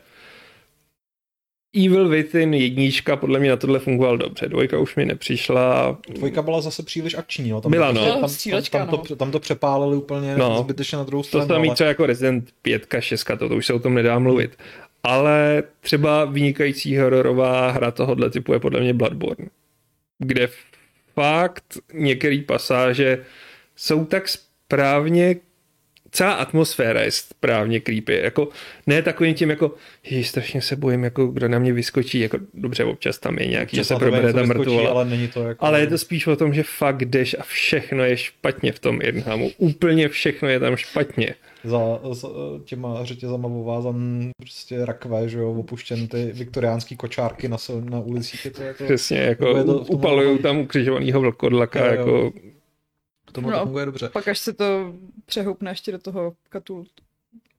Evil 1.84 2.08
Within 2.08 2.54
jednička 2.54 3.16
podle 3.16 3.38
mě 3.38 3.50
na 3.50 3.56
tohle 3.56 3.78
fungoval 3.78 4.18
dobře, 4.18 4.48
dvojka 4.48 4.78
už 4.78 4.96
mi 4.96 5.04
nepřišla. 5.04 5.98
Dvojka 6.08 6.42
byla 6.42 6.60
zase 6.60 6.82
příliš 6.82 7.14
akční, 7.14 7.50
no. 7.50 7.60
Tam 7.60 7.72
byla, 7.72 7.92
no. 7.92 8.06
Tam, 8.06 8.20
tam, 8.20 8.62
tam, 8.70 8.88
no. 8.90 8.98
to, 8.98 9.16
tam 9.16 9.30
to 9.30 9.40
přepálili 9.40 9.96
úplně 9.96 10.36
no. 10.36 10.58
zbytečně 10.62 10.98
na 10.98 11.04
druhou 11.04 11.22
stranu. 11.22 11.46
To 11.46 11.54
tam 11.54 11.62
ale... 11.62 11.74
třeba 11.74 11.88
jako 11.88 12.06
Resident 12.06 12.50
5, 12.62 12.86
6, 12.98 13.24
to, 13.38 13.48
to 13.48 13.56
už 13.56 13.66
se 13.66 13.72
o 13.72 13.78
tom 13.78 13.94
nedá 13.94 14.18
mluvit. 14.18 14.58
Ale 15.02 15.62
třeba 15.80 16.24
vynikající 16.24 16.98
hororová 16.98 17.70
hra 17.70 17.90
tohohle 17.90 18.30
typu 18.30 18.52
je 18.52 18.60
podle 18.60 18.80
mě 18.80 18.94
Bloodborne, 18.94 19.46
kde 20.18 20.48
fakt 21.14 21.78
některé 21.92 22.42
pasáže 22.46 23.24
jsou 23.76 24.04
tak 24.04 24.28
správně 24.28 25.36
celá 26.10 26.32
atmosféra 26.32 27.02
je 27.02 27.10
správně 27.10 27.80
creepy. 27.80 28.20
Jako, 28.22 28.48
ne 28.86 29.02
takovým 29.02 29.34
tím 29.34 29.50
jako, 29.50 29.74
ježiš, 30.04 30.28
strašně 30.28 30.62
se 30.62 30.76
bojím, 30.76 31.04
jako 31.04 31.26
kdo 31.26 31.48
na 31.48 31.58
mě 31.58 31.72
vyskočí, 31.72 32.20
jako 32.20 32.38
dobře, 32.54 32.84
občas 32.84 33.18
tam 33.18 33.38
je 33.38 33.46
nějaký, 33.46 33.76
že 33.76 33.84
se 33.84 33.96
probere 33.96 34.32
ta 34.32 34.42
mrtvola. 34.42 34.90
Ale, 34.90 35.04
není 35.04 35.28
to 35.28 35.42
jako... 35.42 35.64
ale 35.64 35.80
je 35.80 35.86
to 35.86 35.98
spíš 35.98 36.26
o 36.26 36.36
tom, 36.36 36.54
že 36.54 36.62
fakt 36.62 37.04
jdeš 37.04 37.36
a 37.38 37.42
všechno 37.42 38.04
je 38.04 38.16
špatně 38.16 38.72
v 38.72 38.78
tom 38.78 38.98
Irnhamu. 39.02 39.50
Úplně 39.58 40.08
všechno 40.08 40.48
je 40.48 40.60
tam 40.60 40.76
špatně. 40.76 41.34
Za, 41.64 42.00
za 42.12 42.28
těma 42.64 43.04
řetězama 43.04 43.48
vovázan 43.48 44.30
prostě 44.38 44.84
rakve, 44.84 45.28
že 45.28 45.38
jo, 45.38 45.52
opuštěn 45.52 46.08
ty 46.08 46.30
viktoriánský 46.34 46.96
kočárky 46.96 47.48
na, 47.48 47.56
na 47.80 48.00
ulicích. 48.00 48.44
Je 48.44 48.50
to 48.50 48.62
jako, 48.62 48.84
Přesně, 48.84 49.18
jako 49.18 49.64
to, 49.64 49.78
upalují 49.78 50.38
tam 50.38 50.58
ukřižovanýho 50.58 51.20
vlkodlaka, 51.20 51.78
jo, 51.78 51.86
jo. 51.86 51.98
jako 51.98 52.32
tomu 53.32 53.50
no, 53.50 53.58
to 53.58 53.64
funguje 53.64 53.86
dobře. 53.86 54.08
Pak 54.08 54.28
až 54.28 54.38
se 54.38 54.52
to 54.52 54.94
přehoupne 55.26 55.70
ještě 55.70 55.92
do 55.92 55.98
toho 55.98 56.32
katulu. 56.48 56.86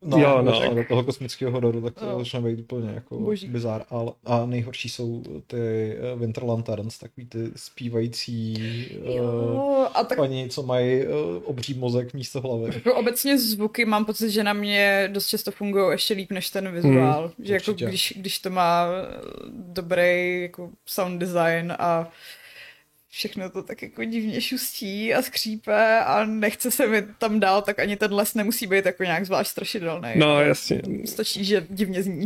No, 0.01 0.17
jo, 0.17 0.41
no. 0.41 0.75
do 0.75 0.83
toho 0.83 1.03
kosmického 1.03 1.51
hororu, 1.51 1.81
tak 1.81 1.93
to 1.93 2.05
no. 2.05 2.19
začne 2.19 2.41
být 2.41 2.59
úplně 2.59 2.91
jako 2.91 3.19
Boží. 3.19 3.47
bizár. 3.47 3.85
A, 3.89 4.05
a 4.25 4.45
nejhorší 4.45 4.89
jsou 4.89 5.23
ty 5.47 5.57
eh, 5.57 6.15
Winter 6.15 6.43
Lanterns, 6.43 6.97
takový 6.97 7.25
ty 7.25 7.51
zpívající 7.55 8.55
jo, 9.03 9.23
uh, 9.23 9.87
a 9.93 10.03
tak... 10.03 10.17
paní, 10.17 10.49
co 10.49 10.63
mají 10.63 11.07
uh, 11.07 11.13
obří 11.43 11.73
mozek 11.73 12.13
místo 12.13 12.41
hlavy. 12.41 12.71
Jako 12.75 12.95
obecně 12.95 13.37
zvuky 13.37 13.85
mám 13.85 14.05
pocit, 14.05 14.29
že 14.29 14.43
na 14.43 14.53
mě 14.53 15.09
dost 15.13 15.27
často 15.27 15.51
fungují 15.51 15.91
ještě 15.91 16.13
líp 16.13 16.31
než 16.31 16.49
ten 16.49 16.71
vizuál. 16.71 17.21
Hmm, 17.21 17.45
že 17.45 17.53
jako 17.53 17.73
když, 17.73 18.13
když 18.17 18.39
to 18.39 18.49
má 18.49 18.87
dobrý 19.49 20.41
jako 20.41 20.69
sound 20.85 21.19
design 21.19 21.73
a 21.79 22.11
všechno 23.17 23.49
to 23.49 23.63
tak 23.63 23.81
jako 23.81 24.03
divně 24.03 24.41
šustí 24.41 25.13
a 25.13 25.21
skřípe 25.21 25.99
a 25.99 26.25
nechce 26.25 26.71
se 26.71 26.87
mi 26.87 27.01
tam 27.17 27.39
dál, 27.39 27.61
tak 27.61 27.79
ani 27.79 27.95
ten 27.95 28.13
les 28.13 28.33
nemusí 28.33 28.67
být 28.67 28.85
jako 28.85 29.03
nějak 29.03 29.25
zvlášť 29.25 29.51
strašidelný. 29.51 30.09
No, 30.15 30.41
jasně. 30.41 30.81
Stačí, 31.05 31.45
že 31.45 31.67
divně 31.69 32.03
zní. 32.03 32.25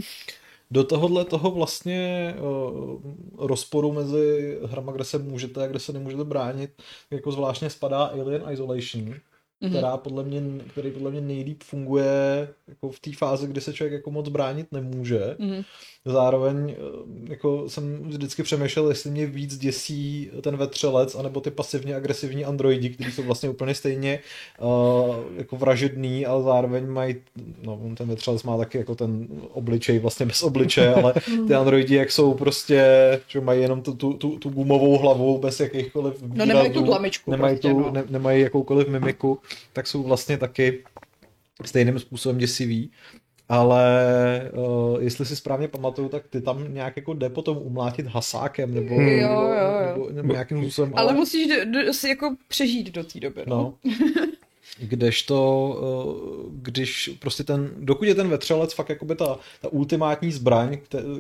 Do 0.72 0.84
tohohle 0.84 1.26
toho 1.26 1.52
vlastně 1.52 2.34
uh, 2.40 3.48
rozporu 3.48 3.94
mezi 3.94 4.58
hrama, 4.66 4.92
kde 4.92 5.04
se 5.04 5.18
můžete 5.18 5.64
a 5.64 5.68
kde 5.68 5.80
se 5.80 5.94
nemůžete 5.94 6.24
bránit, 6.24 6.72
jako 7.12 7.32
zvláštně 7.32 7.70
spadá 7.70 8.04
Alien 8.04 8.44
Isolation, 8.52 9.04
mm-hmm. 9.04 9.70
která 9.70 9.98
podle 9.98 10.24
mě, 10.24 10.42
který 10.72 10.92
podle 10.92 11.12
mě 11.12 11.22
nejlíp 11.22 11.64
funguje 11.64 12.48
jako 12.68 12.92
v 12.92 13.00
té 13.00 13.12
fázi, 13.14 13.48
kdy 13.48 13.62
se 13.62 13.74
člověk 13.74 13.94
jako 13.94 14.12
moc 14.12 14.30
bránit 14.30 14.72
nemůže. 14.72 15.36
Mm-hmm. 15.40 15.66
Zároveň 16.06 16.76
eh, 16.78 17.32
jako 17.32 17.70
jsem 17.70 18.04
vždycky 18.04 18.44
přemýšlel, 18.44 18.90
jestli 18.90 19.12
mě 19.12 19.26
víc 19.26 19.58
děsí 19.58 20.32
ten 20.42 20.58
vetřelec, 20.58 21.16
anebo 21.16 21.42
ty 21.42 21.52
pasivně 21.52 21.96
agresivní 21.96 22.46
androidi, 22.46 22.90
kteří 22.90 23.12
jsou 23.12 23.24
vlastně 23.24 23.50
úplně 23.50 23.76
stejně 23.76 24.20
uh, 24.60 25.16
jako 25.38 25.56
vražedný, 25.56 26.26
ale 26.26 26.44
zároveň 26.44 26.88
mají, 26.88 27.16
no 27.62 27.82
ten 27.98 28.08
vetřelec 28.08 28.44
má 28.44 28.58
taky 28.58 28.78
jako 28.78 28.96
ten 28.96 29.28
obličej 29.50 30.00
vlastně 30.00 30.26
bez 30.26 30.44
obličeje, 30.44 30.94
ale 30.94 31.14
ty 31.48 31.54
androidi 31.54 31.96
jak 31.96 32.12
jsou 32.12 32.34
prostě, 32.34 32.82
že 33.28 33.42
mají 33.42 33.62
jenom 33.62 33.82
tu, 33.82 33.94
tu, 33.94 34.14
tu, 34.14 34.40
tu 34.40 34.50
gumovou 34.50 34.98
hlavu 34.98 35.38
bez 35.38 35.60
jakýchkoliv 35.60 36.22
výrazů, 36.22 36.38
No 36.38 36.46
nemají 36.46 36.72
tu 36.72 36.84
tlamičku. 36.84 37.32
Nemají, 37.32 37.56
prostě, 37.56 37.70
tu, 37.70 37.80
no. 37.80 37.92
ne, 37.92 38.04
nemají 38.10 38.42
jakoukoliv 38.42 38.88
mimiku, 38.88 39.40
tak 39.74 39.88
jsou 39.88 40.04
vlastně 40.04 40.38
taky 40.38 40.84
stejným 41.66 42.00
způsobem 42.00 42.38
děsivý 42.38 42.92
ale 43.52 44.52
uh, 44.54 45.04
jestli 45.04 45.26
si 45.26 45.36
správně 45.36 45.68
pamatuju, 45.68 46.10
tak 46.10 46.28
ty 46.28 46.42
tam 46.42 46.74
nějak 46.74 46.98
jako 46.98 47.14
jde 47.14 47.30
potom 47.30 47.58
umlátit 47.58 48.08
hasákem 48.08 48.74
nebo, 48.74 48.96
hmm. 48.96 49.08
jo, 49.08 49.30
jo, 49.32 49.50
jo. 49.52 49.86
nebo, 49.88 50.10
nebo 50.12 50.34
nějakým 50.34 50.62
způsobem. 50.62 50.94
Ale, 50.96 51.10
ale 51.10 51.20
musíš 51.20 51.48
do, 51.48 51.86
do, 51.86 51.94
si 51.94 52.10
jako 52.10 52.36
přežít 52.48 52.92
do 52.92 53.04
té 53.04 53.20
doby. 53.20 53.44
No. 53.48 53.74
no. 53.86 53.92
Kdežto, 54.80 55.78
eh, 55.78 56.50
když 56.52 57.12
prostě 57.20 57.44
ten, 57.44 57.72
dokud 57.78 58.06
je 58.06 58.16
ten 58.16 58.30
vetřelec 58.30 58.74
fakt 58.74 58.90
jakoby 58.90 59.16
ta, 59.16 59.38
ta 59.62 59.68
ultimátní 59.72 60.32
zbraň, 60.32 60.78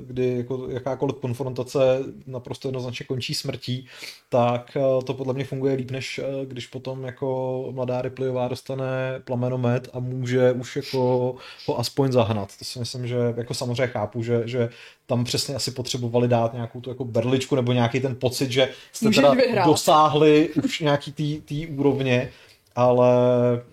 kdy 0.08 0.38
jako 0.38 0.68
jakákoliv 0.70 1.16
konfrontace 1.16 1.80
naprosto 2.28 2.68
jednoznačně 2.68 3.06
končí 3.06 3.34
smrtí, 3.34 3.86
tak 4.30 4.78
eh, 4.78 5.04
to 5.04 5.14
podle 5.14 5.34
mě 5.34 5.46
funguje 5.46 5.76
líp, 5.76 5.92
než 5.92 6.20
eh, 6.20 6.46
když 6.46 6.68
potom 6.68 7.04
jako 7.04 7.68
mladá 7.72 8.02
Ripleyová 8.02 8.48
dostane 8.48 9.22
plamenomet 9.24 9.90
a 9.94 10.00
může 10.00 10.52
už 10.52 10.76
jako 10.76 11.36
ho 11.66 11.80
aspoň 11.80 12.12
zahnat. 12.12 12.58
To 12.60 12.66
si 12.66 12.80
myslím, 12.80 13.08
že 13.08 13.16
jako 13.38 13.54
samozřejmě 13.54 13.88
chápu, 13.88 14.24
že, 14.24 14.42
že 14.46 14.70
tam 15.06 15.24
přesně 15.24 15.56
asi 15.56 15.72
potřebovali 15.72 16.28
dát 16.28 16.54
nějakou 16.54 16.82
tu 16.82 16.90
jako 16.90 17.06
berličku 17.06 17.56
nebo 17.56 17.74
nějaký 17.74 18.00
ten 18.00 18.16
pocit, 18.16 18.52
že 18.52 18.70
jste 18.92 19.10
teda 19.10 19.36
dosáhli 19.66 20.50
už 20.64 20.80
nějaký 20.80 21.12
té 21.46 21.74
úrovně, 21.76 22.32
ale 22.76 23.14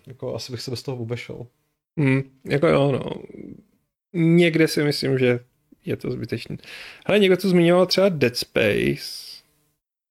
jako 0.07 0.35
asi 0.35 0.53
bych 0.53 0.61
se 0.61 0.71
bez 0.71 0.83
toho 0.83 0.97
obešel. 0.97 1.47
Hmm, 1.99 2.23
jako 2.45 2.67
jo, 2.67 2.93
no. 2.93 3.23
Někde 4.13 4.69
si 4.69 4.83
myslím, 4.83 5.19
že 5.19 5.41
je 5.85 5.97
to 5.97 6.11
zbytečné. 6.11 6.57
Ale 7.07 7.19
někdo 7.19 7.37
to 7.37 7.49
zmiňoval 7.49 7.87
třeba 7.87 8.09
Dead 8.09 8.37
Space. 8.37 9.29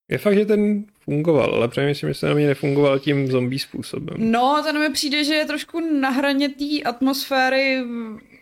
Je 0.10 0.18
fakt, 0.18 0.36
že 0.36 0.46
ten 0.46 0.86
fungoval, 1.00 1.56
ale 1.56 1.68
přemýšlím, 1.68 2.10
že 2.10 2.14
se 2.14 2.28
na 2.28 2.34
mě 2.34 2.48
nefungoval 2.48 3.00
tím 3.00 3.32
zombie 3.32 3.60
způsobem. 3.60 4.32
No, 4.32 4.64
to 4.66 4.80
mi 4.80 4.90
přijde, 4.90 5.24
že 5.24 5.34
je 5.34 5.46
trošku 5.46 5.80
na 6.00 6.10
hraně 6.10 6.50
té 6.50 6.84
atmosféry. 6.86 7.84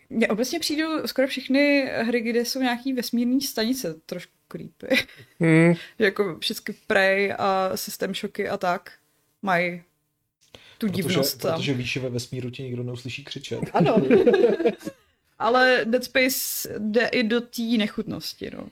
Mně 0.10 0.27
obecně 0.27 0.60
přijdu 0.60 1.08
skoro 1.08 1.27
všechny 1.27 1.91
hry, 2.01 2.21
kde 2.21 2.45
jsou 2.45 2.60
nějaký 2.60 2.93
vesmírné 2.93 3.41
stanice, 3.41 3.95
trošku 4.05 4.34
creepy. 4.47 4.88
Hmm. 5.39 5.73
jako 5.99 6.38
všechny 6.39 6.75
Prey 6.88 7.34
a 7.38 7.77
System 7.77 8.15
Shocky 8.15 8.49
a 8.49 8.58
tak 8.58 8.91
mají 9.41 9.81
tu 10.78 10.88
protože, 10.88 11.04
divnost 11.04 11.42
tam. 11.42 11.60
Protože 11.60 11.74
víš, 11.74 11.92
že 11.92 12.00
ve 12.00 12.10
vesmíru 12.10 12.50
tě 12.50 12.64
nikdo 12.64 12.84
neuslyší 12.84 13.24
křičet. 13.24 13.60
Ano. 13.74 13.96
Ale 15.40 15.82
Dead 15.86 16.04
Space 16.04 16.70
jde 16.78 17.08
i 17.08 17.24
do 17.24 17.42
té 17.42 17.62
nechutnosti, 17.78 18.52
no. 18.54 18.68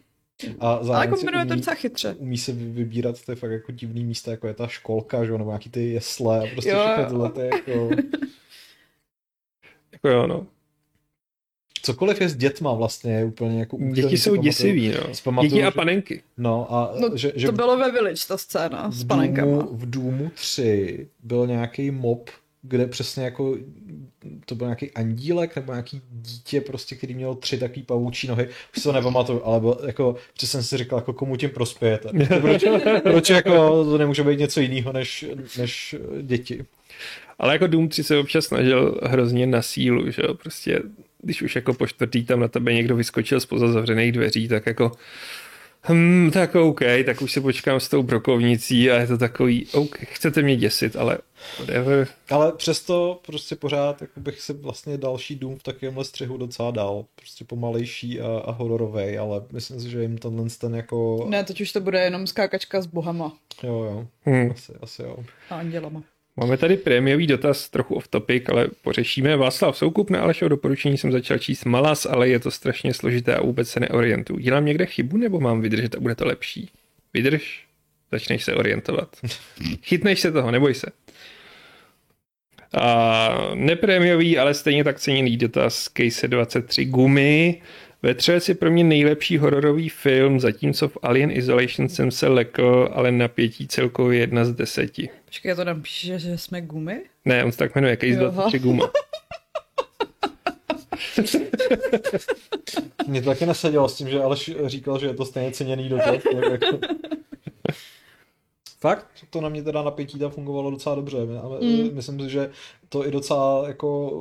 A 0.59 0.71
Ale 0.71 1.07
kombinuje 1.07 1.45
to 1.45 1.55
docela 1.55 1.75
chytře. 1.75 2.15
Umí 2.17 2.37
se 2.37 2.51
vybírat 2.51 3.25
ty 3.25 3.35
fakt 3.35 3.51
jako 3.51 3.71
divný 3.71 4.03
místa, 4.05 4.31
jako 4.31 4.47
je 4.47 4.53
ta 4.53 4.67
školka, 4.67 5.25
že? 5.25 5.31
nebo 5.31 5.45
nějaký 5.45 5.69
ty 5.69 5.89
jesle 5.89 6.39
a 6.39 6.51
prostě 6.53 6.69
jo. 6.69 6.79
všechno 6.79 7.05
tyhle 7.05 7.31
ty 7.31 7.41
jako... 7.41 7.89
jako 9.91 10.09
jo, 10.09 10.27
no 10.27 10.47
cokoliv 11.83 12.21
je 12.21 12.29
s 12.29 12.35
dětma 12.35 12.73
vlastně 12.73 13.13
je 13.13 13.25
úplně 13.25 13.59
jako 13.59 13.77
Děti 13.93 14.17
jsou 14.17 14.35
děsivý, 14.35 14.91
no. 15.25 15.43
Děti 15.43 15.63
a 15.63 15.71
panenky. 15.71 16.21
No 16.37 16.73
a 16.73 16.93
no, 16.99 17.17
že, 17.17 17.31
že, 17.35 17.47
to 17.47 17.51
bylo 17.53 17.77
ve 17.77 17.91
Village 17.91 18.27
ta 18.27 18.37
scéna 18.37 18.91
s 18.91 19.03
panenkama. 19.03 19.67
v 19.71 19.89
Důmu 19.89 20.31
3 20.35 21.07
byl 21.23 21.47
nějaký 21.47 21.91
mob, 21.91 22.29
kde 22.61 22.87
přesně 22.87 23.23
jako 23.23 23.57
to 24.45 24.55
byl 24.55 24.67
nějaký 24.67 24.91
andílek 24.91 25.55
nebo 25.55 25.71
nějaký 25.71 26.01
dítě 26.11 26.61
prostě, 26.61 26.95
který 26.95 27.15
měl 27.15 27.35
tři 27.35 27.57
takový 27.57 27.83
pavoučí 27.83 28.27
nohy, 28.27 28.47
už 28.47 28.81
se 28.81 28.83
to 28.83 28.91
nepamatuju, 28.91 29.41
ale 29.43 29.59
byl, 29.59 29.77
jako, 29.85 30.15
přesně 30.33 30.51
jsem 30.51 30.63
si 30.63 30.77
říkal, 30.77 30.99
jako 30.99 31.13
komu 31.13 31.35
tím 31.35 31.49
prospějete. 31.49 32.09
proč, 32.41 32.63
proč 33.03 33.29
jako 33.29 33.83
to 33.83 33.97
nemůže 33.97 34.23
být 34.23 34.39
něco 34.39 34.61
jiného 34.61 34.93
než, 34.93 35.25
než 35.57 35.95
děti. 36.21 36.65
Ale 37.39 37.53
jako 37.53 37.67
Doom 37.67 37.89
3 37.89 38.03
se 38.03 38.17
občas 38.17 38.45
snažil 38.45 38.99
hrozně 39.03 39.47
na 39.47 39.61
sílu, 39.61 40.11
že 40.11 40.21
jo, 40.21 40.33
prostě 40.33 40.81
když 41.23 41.41
už 41.41 41.55
jako 41.55 41.73
po 41.73 41.87
čtvrtý 41.87 42.25
tam 42.25 42.39
na 42.39 42.47
tebe 42.47 42.73
někdo 42.73 42.95
vyskočil 42.95 43.39
z 43.39 43.47
zavřených 43.49 44.11
dveří, 44.11 44.47
tak 44.47 44.65
jako 44.65 44.91
hm, 45.89 46.31
tak 46.31 46.55
OK, 46.55 46.79
tak 47.05 47.21
už 47.21 47.31
se 47.31 47.41
počkám 47.41 47.79
s 47.79 47.89
tou 47.89 48.03
brokovnicí 48.03 48.91
a 48.91 48.99
je 48.99 49.07
to 49.07 49.17
takový, 49.17 49.67
OK, 49.71 49.97
chcete 49.97 50.41
mě 50.41 50.55
děsit, 50.55 50.95
ale 50.95 51.17
whatever. 51.59 52.07
Ale 52.29 52.51
přesto 52.51 53.19
prostě 53.25 53.55
pořád 53.55 54.01
jako 54.01 54.19
bych 54.19 54.41
si 54.41 54.53
vlastně 54.53 54.97
další 54.97 55.35
dům 55.35 55.57
v 55.59 55.63
takovémhle 55.63 56.05
střihu 56.05 56.37
docela 56.37 56.71
dal. 56.71 57.05
Prostě 57.15 57.45
pomalejší 57.45 58.21
a, 58.21 58.27
a 58.27 58.51
hororovej, 58.51 59.19
ale 59.19 59.41
myslím 59.51 59.79
si, 59.79 59.89
že 59.89 60.01
jim 60.01 60.17
tenhle 60.17 60.49
ten 60.49 60.75
jako... 60.75 61.25
Ne, 61.29 61.43
teď 61.43 61.61
už 61.61 61.71
to 61.71 61.81
bude 61.81 61.99
jenom 61.99 62.27
skákačka 62.27 62.81
s 62.81 62.85
bohama. 62.85 63.37
Jo, 63.63 63.83
jo. 63.83 64.07
Hmm. 64.25 64.51
Asi, 64.51 64.73
asi 64.81 65.01
jo. 65.01 65.17
A 65.49 65.55
andělama. 65.55 66.03
Máme 66.35 66.57
tady 66.57 66.77
prémiový 66.77 67.27
dotaz, 67.27 67.69
trochu 67.69 67.95
off 67.95 68.07
topic, 68.07 68.43
ale 68.49 68.67
pořešíme. 68.81 69.37
Václav 69.37 69.77
Soukup 69.77 70.09
na 70.09 70.21
Alešovo 70.21 70.49
doporučení 70.49 70.97
jsem 70.97 71.11
začal 71.11 71.37
číst 71.37 71.65
malas, 71.65 72.05
ale 72.05 72.29
je 72.29 72.39
to 72.39 72.51
strašně 72.51 72.93
složité 72.93 73.35
a 73.35 73.41
vůbec 73.41 73.69
se 73.69 73.79
neorientuju. 73.79 74.39
Dělám 74.39 74.65
někde 74.65 74.85
chybu 74.85 75.17
nebo 75.17 75.39
mám 75.39 75.61
vydržet 75.61 75.95
a 75.95 75.99
bude 75.99 76.15
to 76.15 76.25
lepší? 76.25 76.69
Vydrž, 77.13 77.65
začneš 78.11 78.43
se 78.43 78.55
orientovat. 78.55 79.15
Chytneš 79.83 80.19
se 80.19 80.31
toho, 80.31 80.51
neboj 80.51 80.73
se. 80.73 80.87
A 82.73 83.51
neprémiový, 83.53 84.37
ale 84.37 84.53
stejně 84.53 84.83
tak 84.83 84.99
ceněný 84.99 85.37
dotaz 85.37 85.89
Case 85.97 86.27
23 86.27 86.85
gumy. 86.85 87.61
Ve 88.03 88.13
třech 88.13 88.49
je 88.49 88.55
pro 88.55 88.71
mě 88.71 88.83
nejlepší 88.83 89.37
hororový 89.37 89.89
film, 89.89 90.39
zatímco 90.39 90.87
v 90.87 90.97
Alien 91.01 91.31
Isolation 91.31 91.89
jsem 91.89 92.11
se 92.11 92.27
lekl, 92.27 92.89
ale 92.93 93.11
napětí 93.11 93.67
celkově 93.67 94.19
jedna 94.19 94.45
z 94.45 94.51
deseti. 94.51 95.09
Počkej, 95.25 95.49
já 95.49 95.55
to 95.55 95.63
napíše, 95.63 96.19
že 96.19 96.37
jsme 96.37 96.61
gumy? 96.61 97.01
Ne, 97.25 97.43
on 97.43 97.51
se 97.51 97.57
tak 97.57 97.75
jmenuje, 97.75 97.97
Case 97.97 98.15
23 98.15 98.59
guma. 98.59 98.91
Mně 103.07 103.21
to 103.21 103.29
taky 103.29 103.45
nesedělo 103.45 103.89
s 103.89 103.97
tím, 103.97 104.09
že 104.09 104.21
Aleš 104.21 104.51
říkal, 104.65 104.99
že 104.99 105.07
je 105.07 105.13
to 105.13 105.25
stejně 105.25 105.51
ceněný 105.51 105.89
dotaz. 105.89 106.23
jako... 106.51 106.79
Fakt? 108.83 109.07
To 109.29 109.41
na 109.41 109.49
mě 109.49 109.63
teda 109.63 109.81
napětí 109.81 110.19
tam 110.19 110.31
fungovalo 110.31 110.71
docela 110.71 110.95
dobře. 110.95 111.17
Ale 111.43 111.59
Mm. 111.61 111.95
myslím 111.95 112.19
si, 112.19 112.29
že 112.29 112.49
to 112.89 113.07
i 113.07 113.11
docela 113.11 113.67
jako 113.67 114.11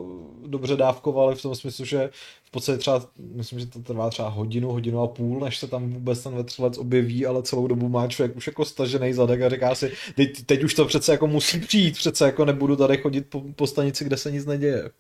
dobře 0.47 0.77
dávkovali 0.77 1.35
v 1.35 1.43
tom 1.43 1.55
smyslu, 1.55 1.85
že 1.85 2.11
v 2.45 2.51
podstatě 2.51 2.79
třeba, 2.79 3.03
myslím, 3.19 3.59
že 3.59 3.67
to 3.67 3.79
trvá 3.79 4.11
třeba 4.11 4.29
hodinu, 4.29 4.73
hodinu 4.73 5.03
a 5.03 5.07
půl, 5.07 5.41
než 5.41 5.59
se 5.59 5.67
tam 5.67 5.91
vůbec 5.93 6.23
ten 6.23 6.35
vetřelec 6.35 6.79
objeví, 6.79 7.27
ale 7.27 7.43
celou 7.43 7.67
dobu 7.67 7.89
má 7.89 8.07
člověk 8.09 8.37
už 8.37 8.47
jako 8.47 8.65
stažený 8.65 9.13
zadek 9.13 9.43
a 9.43 9.49
říká 9.49 9.75
si, 9.75 9.93
teď, 10.15 10.31
teď 10.47 10.65
už 10.65 10.75
to 10.75 10.85
přece 10.85 11.13
jako 11.13 11.27
musí 11.27 11.61
přijít, 11.61 11.97
přece 11.97 12.27
jako 12.27 12.45
nebudu 12.45 12.77
tady 12.77 12.97
chodit 12.97 13.21
po, 13.29 13.43
po 13.57 13.67
stanici, 13.67 14.05
kde 14.05 14.17
se 14.17 14.31
nic 14.31 14.47
neděje. 14.47 14.91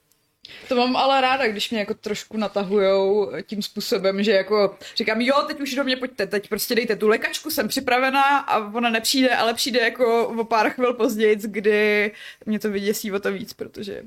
To 0.68 0.76
mám 0.76 0.96
ale 0.96 1.20
ráda, 1.20 1.48
když 1.48 1.70
mě 1.70 1.80
jako 1.80 1.94
trošku 1.94 2.36
natahujou 2.36 3.32
tím 3.46 3.62
způsobem, 3.62 4.22
že 4.22 4.32
jako 4.32 4.76
říkám, 4.96 5.20
jo, 5.20 5.34
teď 5.46 5.60
už 5.60 5.74
do 5.74 5.84
mě 5.84 5.96
pojďte, 5.96 6.26
teď 6.26 6.48
prostě 6.48 6.74
dejte 6.74 6.96
tu 6.96 7.08
lékačku, 7.08 7.50
jsem 7.50 7.68
připravená 7.68 8.38
a 8.38 8.74
ona 8.74 8.90
nepřijde, 8.90 9.36
ale 9.36 9.54
přijde 9.54 9.80
jako 9.80 10.28
o 10.28 10.44
pár 10.44 10.70
chvil 10.70 10.94
později, 10.94 11.36
kdy 11.44 12.12
mě 12.46 12.58
to 12.58 12.70
vyděsí 12.70 13.12
o 13.12 13.20
to 13.20 13.32
víc, 13.32 13.52
protože 13.52 14.02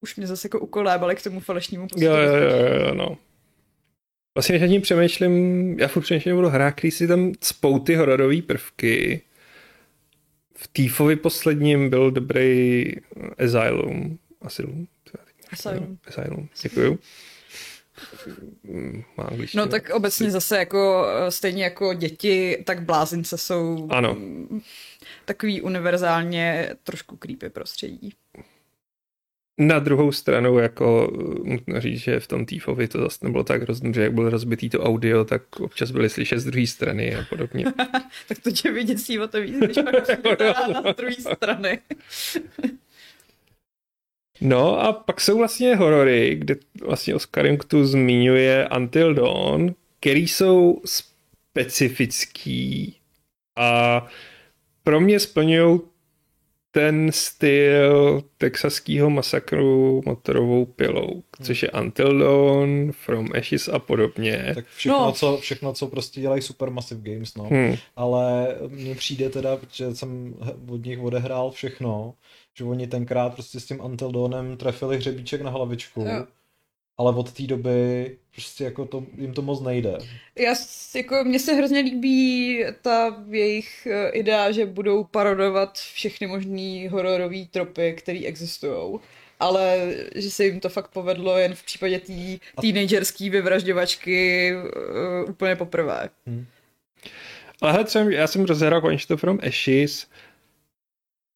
už 0.00 0.16
mě 0.16 0.26
zase 0.26 0.46
jako 0.46 0.58
ukolébali 0.60 1.16
k 1.16 1.22
tomu 1.22 1.40
falešnímu 1.40 1.86
Jo, 1.96 2.16
jo, 2.16 2.34
jo, 2.36 2.86
jo, 2.86 2.94
no. 2.94 3.18
Vlastně, 4.36 4.52
když 4.52 4.62
nad 4.62 4.68
tím 4.74 4.82
přemýšlím, 4.82 5.76
já 5.80 5.88
furt 5.88 6.02
přemýšlím 6.02 6.38
o 6.38 6.48
hrách, 6.48 6.74
který 6.74 6.90
si 6.90 7.08
tam 7.08 7.32
cpou 7.40 7.78
ty 7.78 7.94
hororové 7.94 8.42
prvky. 8.42 9.22
V 10.56 10.68
Týfovi 10.68 11.16
posledním 11.16 11.90
byl 11.90 12.10
dobrý 12.10 12.84
Asylum. 13.38 14.18
Asylum? 14.42 14.86
Asylum. 15.58 15.98
Asylum, 16.06 16.48
děkuju. 16.62 16.98
Mm, 18.62 19.02
Má 19.16 19.24
angličtina. 19.24 19.64
No 19.64 19.70
tak 19.70 19.90
obecně 19.90 20.30
zase 20.30 20.58
jako 20.58 21.06
eh, 21.08 21.30
stejně 21.30 21.64
jako 21.64 21.94
děti, 21.94 22.62
tak 22.66 22.82
blázince 22.82 23.38
jsou 23.38 23.88
Ano. 23.90 24.16
takový 25.24 25.60
univerzálně 25.62 26.70
trošku 26.82 27.16
creepy 27.16 27.48
prostředí. 27.50 28.12
Na 29.58 29.78
druhou 29.78 30.12
stranu, 30.12 30.58
jako 30.58 31.08
uh, 31.08 31.46
nutno 31.46 31.80
říct, 31.80 32.00
že 32.00 32.20
v 32.20 32.26
tom 32.26 32.46
Týfovi 32.46 32.88
to 32.88 33.00
zase 33.00 33.18
nebylo 33.22 33.44
tak 33.44 33.62
hrozný, 33.62 33.94
že 33.94 34.02
jak 34.02 34.12
bylo 34.12 34.30
rozbitý 34.30 34.70
to 34.70 34.80
audio, 34.82 35.24
tak 35.24 35.60
občas 35.60 35.90
byly 35.90 36.10
slyšet 36.10 36.38
z 36.40 36.44
druhé 36.44 36.66
strany 36.66 37.16
a 37.16 37.22
podobně. 37.28 37.64
tak 38.28 38.38
to 38.42 38.50
tě 38.50 38.72
vyděsí 38.72 39.18
o 39.18 39.28
to 39.28 39.40
víc, 39.40 39.56
když 39.58 39.76
pak 39.76 40.40
na 40.84 40.92
druhé 40.92 41.14
strany. 41.14 41.78
No 44.40 44.80
a 44.80 44.92
pak 44.92 45.20
jsou 45.20 45.38
vlastně 45.38 45.76
horory, 45.76 46.34
kde 46.34 46.56
vlastně 46.86 47.14
Oscar 47.14 47.56
tu 47.66 47.84
zmiňuje 47.86 48.68
Until 48.76 49.14
Dawn, 49.14 49.74
který 50.00 50.28
jsou 50.28 50.80
specifický 50.84 52.96
a 53.56 54.06
pro 54.82 55.00
mě 55.00 55.20
splňují 55.20 55.80
ten 56.70 57.12
styl 57.12 58.22
texaského 58.38 59.10
masakru 59.10 60.02
motorovou 60.06 60.64
pilou, 60.64 61.22
což 61.42 61.62
je 61.62 61.70
Until 61.70 62.18
Dawn, 62.18 62.92
From 62.92 63.28
Ashes 63.38 63.68
a 63.68 63.78
podobně. 63.78 64.52
Tak 64.54 64.66
všechno, 64.66 64.98
No. 64.98 65.12
co, 65.12 65.36
všechno, 65.36 65.72
co 65.72 65.86
prostě 65.86 66.20
dělají 66.20 66.42
Supermassive 66.42 67.12
Games, 67.12 67.34
no. 67.34 67.44
Hmm. 67.44 67.76
ale 67.96 68.54
mně 68.68 68.94
přijde 68.94 69.30
teda, 69.30 69.56
protože 69.56 69.94
jsem 69.94 70.34
od 70.68 70.84
nich 70.84 70.98
odehrál 70.98 71.50
všechno, 71.50 72.14
že 72.58 72.64
oni 72.64 72.86
tenkrát 72.86 73.34
prostě 73.34 73.60
s 73.60 73.64
tím 73.64 73.80
Until 73.80 74.12
Dawnem 74.12 74.56
trefili 74.56 74.96
hřebíček 74.96 75.40
na 75.40 75.50
hlavičku, 75.50 76.00
Jo. 76.00 76.26
ale 76.98 77.14
od 77.14 77.32
té 77.32 77.42
doby 77.42 78.16
prostě 78.32 78.64
jako 78.64 78.84
to, 78.84 79.06
jim 79.16 79.34
to 79.34 79.42
moc 79.42 79.60
nejde. 79.60 79.98
Já 80.38 80.54
jako, 80.94 81.24
mně 81.24 81.38
se 81.38 81.52
hrozně 81.54 81.80
líbí 81.80 82.64
ta 82.82 83.24
jejich 83.28 83.86
eh, 83.86 84.08
idea, 84.08 84.50
že 84.50 84.66
budou 84.66 85.04
parodovat 85.04 85.78
všechny 85.78 86.26
možný 86.26 86.88
hororové 86.88 87.44
tropy, 87.50 87.94
které 87.98 88.20
existují. 88.24 88.98
Ale 89.40 89.94
že 90.14 90.30
se 90.30 90.44
jim 90.44 90.60
to 90.60 90.68
fakt 90.68 90.88
povedlo 90.88 91.38
jen 91.38 91.54
v 91.54 91.64
případě 91.64 92.00
té 92.00 92.38
teenagerské 92.60 93.30
vyvražďovačky 93.30 94.52
uh, 94.56 95.30
úplně 95.30 95.56
poprvé. 95.56 96.08
Ale 97.60 97.72
hele, 97.72 97.84
třeba 97.84 98.10
já 98.10 98.26
jsem 98.26 98.44
rozhrál 98.44 98.80
konečně 98.80 99.06
to 99.06 99.16
From 99.16 99.38
Ashes 99.46 100.06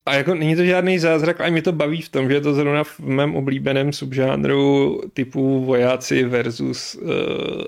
a 0.07 0.15
jako 0.15 0.35
není 0.35 0.57
to 0.57 0.65
žádný 0.65 0.99
zázrak, 0.99 1.41
ale 1.41 1.51
mě 1.51 1.63
to 1.63 1.73
baví 1.73 2.03
v 2.03 2.09
tom, 2.09 2.29
že 2.29 2.35
je 2.35 2.41
to 2.41 2.55
zrovna 2.55 2.85
v 2.85 2.99
mém 2.99 3.37
oblíbeném 3.37 3.93
subžánru 3.93 5.01
typu 5.13 5.65
vojáci 5.65 6.25
versus 6.25 6.95
uh, 6.95 7.11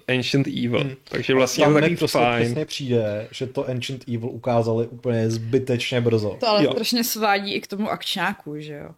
Ancient 0.08 0.46
Evil. 0.46 0.80
Hmm. 0.80 0.94
Takže 1.04 1.34
vlastně 1.34 1.64
to 1.64 1.74
taky 1.74 1.96
prostě 1.96 2.18
fajn. 2.18 2.44
přesně 2.44 2.64
přijde, 2.64 3.28
že 3.30 3.46
to 3.46 3.68
Ancient 3.68 4.04
Evil 4.08 4.28
ukázali 4.28 4.86
úplně 4.86 5.30
zbytečně 5.30 6.00
brzo. 6.00 6.36
To 6.40 6.48
ale 6.48 6.64
Jo. 6.64 6.72
strašně 6.72 7.04
svádí 7.04 7.54
i 7.54 7.60
k 7.60 7.66
tomu 7.66 7.90
akčňáku, 7.90 8.60
že 8.60 8.74
jo? 8.74 8.88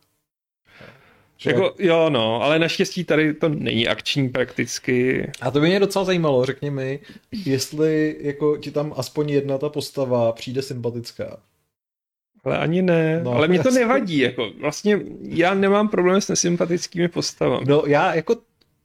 Že 1.36 1.50
Jako, 1.50 1.74
jo, 1.78 2.10
no, 2.10 2.42
ale 2.42 2.58
naštěstí 2.58 3.04
tady 3.04 3.34
to 3.34 3.48
není 3.48 3.88
akční 3.88 4.28
prakticky. 4.28 5.30
A 5.40 5.50
to 5.50 5.60
by 5.60 5.66
mě 5.66 5.80
docela 5.80 6.04
zajímalo, 6.04 6.44
řekni 6.44 6.70
mi, 6.70 7.00
jestli 7.44 8.16
jako 8.20 8.56
ti 8.56 8.70
tam 8.70 8.92
aspoň 8.96 9.30
jedna 9.30 9.58
ta 9.58 9.68
postava 9.68 10.32
přijde 10.32 10.62
sympatická. 10.62 11.36
Ale 12.44 12.58
ani 12.58 12.82
ne, 12.82 13.20
No, 13.24 13.30
ale 13.32 13.48
mě 13.48 13.58
to 13.62 13.68
jasně. 13.68 13.80
nevadí, 13.80 14.18
jako 14.18 14.50
vlastně 14.60 15.00
já 15.22 15.54
nemám 15.54 15.88
problém 15.88 16.20
s 16.20 16.28
nesympatickými 16.28 17.08
postavami. 17.08 17.64
No 17.68 17.82
já 17.86 18.14
jako 18.14 18.36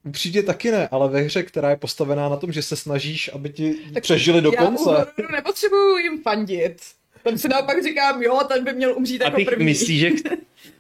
upřímně 0.04 0.44
taky 0.44 0.72
ne, 0.72 0.88
ale 0.88 1.10
ve 1.10 1.22
hře, 1.22 1.44
která 1.44 1.70
je 1.70 1.76
postavená 1.76 2.30
na 2.30 2.36
tom, 2.36 2.52
že 2.52 2.62
se 2.62 2.76
snažíš, 2.76 3.30
aby 3.34 3.50
ti 3.50 3.76
Tak 3.94 4.04
přežili 4.04 4.42
do 4.42 4.52
Já 4.54 4.66
konce. 4.66 4.84
hororu 4.84 5.32
nepotřebuju 5.32 5.98
jim 5.98 6.22
fandit. 6.22 6.78
Tam 7.24 7.38
si 7.38 7.48
naopak 7.48 7.84
říkám, 7.84 8.24
jo, 8.24 8.40
ten 8.48 8.64
by 8.64 8.74
měl 8.74 8.94
umřít 8.98 9.22
A 9.22 9.26
jako 9.26 9.38
ty 9.38 9.46
první. 9.46 9.66
myslíš, 9.66 10.00
že 10.00 10.10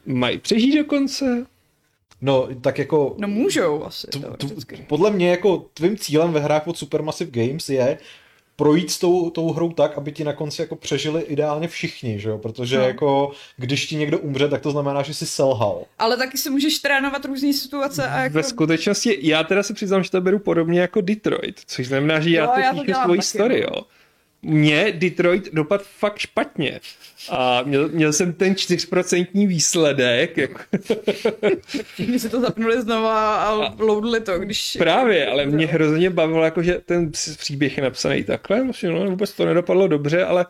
mají 0.05 0.37
přežít 0.37 0.75
do 0.77 0.83
konce? 0.85 1.45
No, 2.21 2.47
tak 2.61 2.77
jako 2.77 3.15
No 3.17 3.27
můžou 3.27 3.83
asi. 3.83 4.07
tu, 4.07 4.19
tu, 4.37 4.47
podle 4.87 5.11
mě 5.11 5.29
jako 5.31 5.65
tvým 5.73 5.97
cílem 5.97 6.31
ve 6.33 6.39
hrách 6.39 6.67
od 6.67 6.77
Supermassive 6.77 7.31
Games 7.47 7.69
je 7.69 7.97
projít 8.59 8.91
s 8.91 8.99
tou, 8.99 9.29
tou 9.29 9.51
hrou 9.53 9.71
tak, 9.73 9.97
aby 9.97 10.11
ti 10.11 10.23
na 10.23 10.33
konci 10.33 10.61
jako 10.61 10.75
přežili 10.75 11.21
ideálně 11.21 11.67
všichni, 11.67 12.19
že 12.19 12.29
jo? 12.29 12.37
Protože 12.37 12.77
No. 12.77 12.83
jako 12.83 13.31
když 13.57 13.85
ti 13.85 13.95
někdo 13.95 14.19
umře, 14.19 14.47
tak 14.47 14.61
to 14.61 14.71
znamená, 14.71 15.01
že 15.01 15.13
jsi 15.13 15.25
selhal. 15.25 15.83
Ale 15.99 16.17
taky 16.17 16.37
si 16.37 16.49
můžeš 16.49 16.79
trénovat 16.79 17.25
různé 17.25 17.53
situace 17.53 18.07
a 18.07 18.19
jako... 18.19 18.33
Ve 18.33 18.43
skutečnosti, 18.43 19.17
já 19.21 19.43
teda 19.43 19.63
se 19.63 19.73
přiznám, 19.73 20.03
že 20.03 20.11
to 20.11 20.21
beru 20.21 20.39
podobně 20.39 20.81
jako 20.81 21.01
Detroit, 21.01 21.61
což 21.65 21.87
znamená, 21.87 22.19
že 22.19 22.29
já 22.29 22.43
Jo, 22.43 22.51
teď 22.55 22.63
já 22.63 22.73
to 22.73 22.83
píšu 22.83 22.99
svoji 23.03 23.17
taky, 23.19 23.27
story, 23.27 23.61
no. 23.61 23.67
jo. 23.75 23.81
Mně 24.41 24.91
Detroit 24.91 25.53
dopad 25.53 25.81
fakt 25.83 26.17
špatně. 26.17 26.79
A 27.29 27.63
měl, 27.63 27.89
měl 27.89 28.13
jsem 28.13 28.33
ten 28.33 28.53
4% 28.53 29.47
výsledek, 29.47 30.37
jako, 30.37 30.59
si 32.17 32.29
to 32.29 32.41
zapnuli 32.41 32.81
znova 32.81 33.35
a 33.35 33.75
loadli 33.79 34.21
to, 34.21 34.39
když... 34.39 34.77
právě, 34.79 35.27
ale 35.27 35.45
mě 35.45 35.67
hrozně 35.67 36.09
bavilo, 36.09 36.43
jako, 36.43 36.63
že 36.63 36.81
ten 36.85 37.11
příběh 37.37 37.77
je 37.77 37.83
napsaný 37.83 38.23
takhle, 38.23 38.63
vlastně, 38.63 38.89
no, 38.89 39.05
vůbec 39.05 39.33
to 39.33 39.45
nedopadlo 39.45 39.87
dobře, 39.87 40.25
ale 40.25 40.45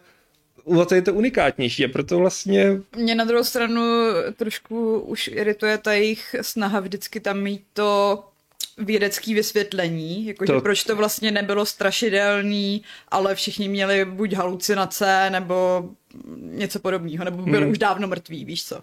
to 0.88 0.96
je 0.96 1.02
to 1.02 1.14
unikátnější 1.14 1.86
a 1.86 1.88
proto 1.88 2.18
vlastně 2.18 2.82
Mě 2.96 3.16
na 3.16 3.26
druhou 3.26 3.44
stranu 3.44 3.82
trošku 4.36 5.00
už 5.00 5.28
irituje 5.28 5.78
ta 5.78 5.94
jejich 5.94 6.36
snaha 6.42 6.80
vždycky 6.80 7.20
tam 7.20 7.42
mít 7.42 7.64
to 7.74 8.24
vědecký 8.78 9.34
vysvětlení, 9.34 10.26
jakože 10.26 10.54
To- 10.54 10.62
proč 10.62 10.84
to 10.84 10.96
vlastně 10.96 11.32
nebylo 11.32 11.66
strašidelný, 11.66 12.84
ale 13.08 13.36
všichni 13.36 13.68
měli 13.70 14.06
buď 14.06 14.34
halucinace, 14.34 15.30
nebo 15.30 15.84
něco 16.36 16.80
podobného, 16.80 17.26
nebo 17.26 17.44
byli 17.44 17.62
Hmm. 17.62 17.72
už 17.72 17.78
dávno 17.78 18.08
mrtví, 18.08 18.46
víš 18.46 18.66
co. 18.66 18.82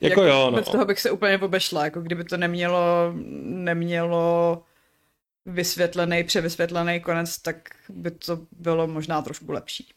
Jako 0.00 0.22
jo, 0.22 0.50
no. 0.50 0.56
Bez 0.56 0.68
toho 0.68 0.84
bych 0.84 1.00
se 1.00 1.10
úplně 1.10 1.38
pobešla, 1.38 1.84
jako 1.84 2.00
kdyby 2.00 2.24
to 2.24 2.36
nemělo, 2.36 3.12
nemělo 3.44 4.62
vysvětlený, 5.46 6.24
převysvětlený 6.24 7.00
konec, 7.00 7.38
tak 7.38 7.56
by 7.88 8.10
to 8.10 8.38
bylo 8.52 8.86
možná 8.86 9.22
trošku 9.22 9.52
lepší. 9.52 9.88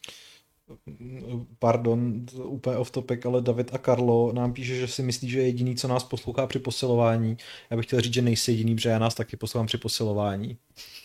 Pardon, 1.58 2.26
úplně 2.44 2.76
off 2.76 2.90
topic, 2.90 3.26
ale 3.26 3.42
David 3.42 3.70
a 3.74 3.78
Karlo 3.78 4.32
nám 4.32 4.52
píše, 4.52 4.74
že 4.74 4.88
si 4.88 5.02
myslí, 5.02 5.30
že 5.30 5.38
je 5.38 5.46
jediný, 5.46 5.76
co 5.76 5.88
nás 5.88 6.04
poslouchá 6.04 6.46
při 6.46 6.58
posilování. 6.58 7.36
Já 7.70 7.76
bych 7.76 7.86
chtěl 7.86 8.00
říct, 8.00 8.14
že 8.14 8.22
nejsi 8.22 8.52
jediný, 8.52 8.74
protože 8.74 8.88
já 8.88 8.98
nás 8.98 9.14
taky 9.14 9.36
poslouchám 9.36 9.66
při 9.66 9.78
posilování. 9.78 10.56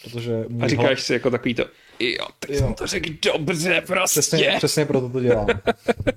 Protože 0.04 0.45
a 0.62 0.67
říkáš 0.67 1.02
si 1.02 1.13
jako 1.13 1.32
takový 1.32 1.54
to, 1.54 1.65
jo, 1.99 2.28
tak 2.39 2.49
Jo. 2.49 2.58
jsem 2.60 2.73
to 2.73 2.88
řekl 2.88 3.10
dobře 3.34 3.84
prostě. 3.88 4.19
Přesně, 4.19 4.54
přesně 4.58 4.86
proto 4.86 5.10
to 5.10 5.19
dělám. 5.19 5.47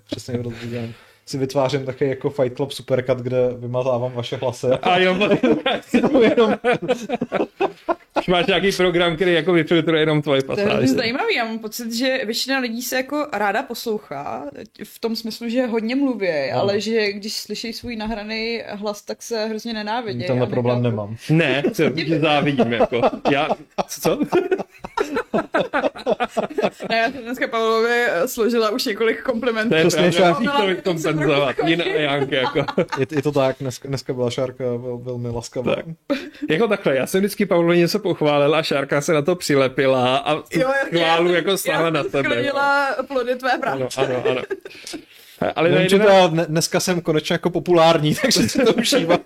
přesně 0.07 0.35
proto 0.35 0.57
to 0.61 0.67
dělám. 0.67 0.95
Si 1.29 1.39
vytvářím 1.39 1.85
taky 1.87 2.07
jako 2.09 2.31
Fight 2.31 2.57
Club 2.57 2.73
Supercut, 2.73 3.19
kde 3.19 3.37
vymazávám 3.59 4.13
vaše 4.13 4.37
hlasy. 4.37 4.67
A 4.67 4.99
jo, 4.99 5.17
jenom, 6.21 6.55
už 8.19 8.27
máš 8.27 8.47
nějaký 8.47 8.73
program, 8.73 9.17
který 9.17 9.33
jako 9.35 9.53
vyfiltruje 9.53 10.03
jenom 10.03 10.23
tvoje 10.23 10.43
To 10.43 10.61
je 10.61 10.67
pasáže. 10.67 10.87
zajímavý, 10.87 11.35
já 11.35 11.45
mám 11.45 11.59
pocit, 11.59 11.93
že 11.93 12.21
většina 12.25 12.59
lidí 12.59 12.83
se 12.83 12.97
jako 12.97 13.27
ráda 13.33 13.63
poslouchá, 13.63 14.45
v 14.85 14.99
tom 14.99 15.17
smyslu, 15.17 15.49
že 15.49 15.67
hodně 15.67 15.97
mluví, 15.97 16.29
Ano. 16.29 16.61
ale 16.61 16.81
že 16.81 17.13
když 17.13 17.33
slyší 17.37 17.73
svůj 17.73 17.97
nahraný 17.97 18.63
hlas, 18.69 19.03
tak 19.03 19.23
se 19.23 19.47
hrozně 19.47 19.73
nenávidí. 19.73 20.25
tenhle 20.25 20.47
problém 20.47 20.83
nemám. 20.83 21.17
Ne, 21.31 21.63
to 21.63 21.83
závidím, 22.21 22.73
jako. 22.73 23.01
Já, 23.31 23.49
co? 23.89 24.19
ne, 26.89 26.97
já 26.99 27.11
jsem 27.11 27.23
dneska 27.23 27.49
Pavlovi 27.49 28.05
složila 28.27 28.71
už 28.71 28.85
několik 28.85 29.23
komplimentů. 29.23 29.69
To 29.69 29.75
je 29.75 29.87
Přesně, 29.87 30.13
šák. 30.13 30.39
musíš 30.41 30.51
to 30.83 30.93
Janka, 32.03 32.37
jako. 32.37 32.59
Je, 32.99 33.07
je 33.11 33.23
to 33.23 33.33
tak, 33.33 33.57
dneska, 33.61 33.89
dneska 33.89 34.13
byla 34.13 34.31
Šárka 34.31 34.65
vel, 34.65 34.99
velmi 34.99 35.29
laskavá. 35.29 35.75
Tak. 35.75 35.85
Jako 36.51 36.69
takhle, 36.69 36.97
já 36.97 37.07
jsem 37.07 37.21
vždycky 37.21 37.47
Pavlovi 37.47 37.79
něco 37.79 37.99
pochválil 37.99 38.55
a 38.55 38.63
Šárka 38.63 39.01
se 39.01 39.13
na 39.13 39.23
to 39.23 39.37
přilepila 39.37 40.17
a 40.17 40.35
tu 40.35 40.61
chválu 40.91 41.33
jako 41.33 41.57
stála 41.57 41.91
na 41.91 42.03
tebe. 42.05 42.29
Sklonila 42.31 42.89
plody 43.09 43.37
tvé 43.37 43.53
Ano, 43.53 43.61
práce. 43.61 44.01
ano, 44.01 44.23
ano. 44.31 44.43
Ale 45.57 45.71
na 45.71 45.79
Vím, 45.79 45.89
že 45.89 45.97
jedená, 45.97 46.13
teda 46.15 46.27
dne- 46.27 46.47
dneska 46.47 46.81
jsem 46.81 47.01
konečně 47.01 47.35
jako 47.35 47.51
populární, 47.51 48.15
takže 48.23 48.49
si 48.49 48.65
to 48.65 48.75
užívám. 48.75 49.19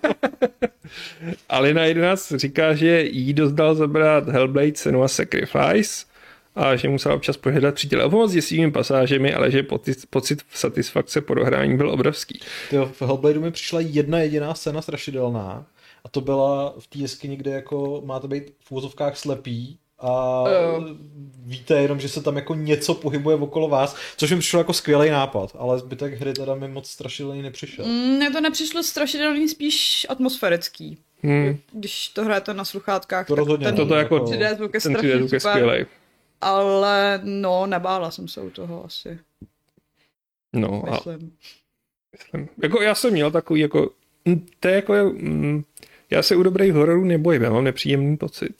ale 1.49 1.73
na 1.73 1.85
11 1.85 2.33
říká, 2.35 2.73
že 2.75 3.03
jí 3.03 3.33
dozdal 3.33 3.75
zabrat 3.75 4.27
Hellblade 4.29 4.71
cenu 4.71 5.03
a 5.03 5.07
Sacrifice 5.07 6.05
a 6.55 6.75
že 6.75 6.89
musel 6.89 7.13
občas 7.13 7.37
požádat 7.37 7.75
přítele 7.75 8.03
o 8.03 8.09
pomoc 8.09 8.31
děsivými 8.31 8.71
pasážemi, 8.71 9.33
ale 9.33 9.51
že 9.51 9.63
pocit, 9.63 9.97
pocit 10.09 10.41
satisfakce 10.53 11.21
po 11.21 11.33
dohrání 11.33 11.77
byl 11.77 11.91
obrovský. 11.91 12.39
Tyjo, 12.69 12.85
v 12.85 13.01
Hellbladeu 13.01 13.41
mi 13.41 13.51
přišla 13.51 13.79
jedna 13.79 14.19
jediná 14.19 14.53
scéna 14.53 14.81
strašidelná 14.81 15.65
a 16.03 16.09
to 16.09 16.21
byla 16.21 16.73
v 16.79 16.87
té 16.87 16.99
jeskyni, 16.99 17.35
kde 17.37 17.51
jako 17.51 18.01
máte 18.05 18.27
být 18.27 18.43
v 18.59 18.71
úvozovkách 18.71 19.17
slepý 19.17 19.77
a 20.01 20.43
Jo. 20.49 20.85
víte 21.45 21.81
jenom, 21.81 21.99
že 21.99 22.09
se 22.09 22.21
tam 22.23 22.35
jako 22.35 22.55
něco 22.55 22.93
pohybuje 22.93 23.35
okolo 23.35 23.69
vás, 23.69 23.95
což 24.17 24.31
mi 24.31 24.39
přišlo 24.39 24.59
jako 24.59 24.73
skvělý 24.73 25.09
nápad, 25.09 25.55
ale 25.59 25.79
zbytek 25.79 26.13
hry 26.13 26.33
teda 26.33 26.55
mi 26.55 26.67
moc 26.67 26.89
strašidelný 26.89 27.41
nepřišel. 27.41 27.85
Mm, 27.85 27.91
Mně 28.17 28.31
to 28.31 28.41
nepřišlo 28.41 28.83
strašidelný, 28.83 29.47
spíš 29.49 30.05
atmosférický. 30.09 30.97
Hmm. 31.23 31.57
Když 31.73 32.07
to 32.07 32.23
hrajete 32.23 32.53
na 32.53 32.65
sluchátkách, 32.65 33.27
To 33.27 33.33
tak 33.33 33.39
rozhodně. 33.39 33.65
ten 33.67 33.75
Toto 33.75 33.95
jako- 33.95 34.19
3D 34.19 34.55
zvuk 34.55 34.73
je 34.73 34.81
Ten 34.81 34.91
strašně 34.91 35.09
3D 35.09 35.17
zvuk 35.19 35.31
je 35.33 35.39
skvělej. 35.39 35.85
ale 36.41 37.21
no, 37.23 37.65
nebála 37.67 38.11
jsem 38.11 38.27
se 38.27 38.41
u 38.41 38.49
toho 38.49 38.85
asi, 38.85 39.19
No 40.53 40.83
a 40.87 40.91
myslím. 40.91 41.31
myslím, 42.17 42.49
jako 42.63 42.81
já 42.81 42.95
jsem 42.95 43.11
měl 43.13 43.31
takový 43.31 43.61
jako, 43.61 43.89
mm, 44.25 44.45
to 44.59 44.67
je 44.67 44.75
jako, 44.75 44.93
mm, 45.13 45.63
já 46.09 46.23
se 46.23 46.35
u 46.35 46.43
dobrých 46.43 46.73
hororů 46.73 47.03
nebojím, 47.05 47.41
já 47.43 47.49
mám 47.49 47.63
nepříjemný 47.63 48.17
pocit. 48.17 48.55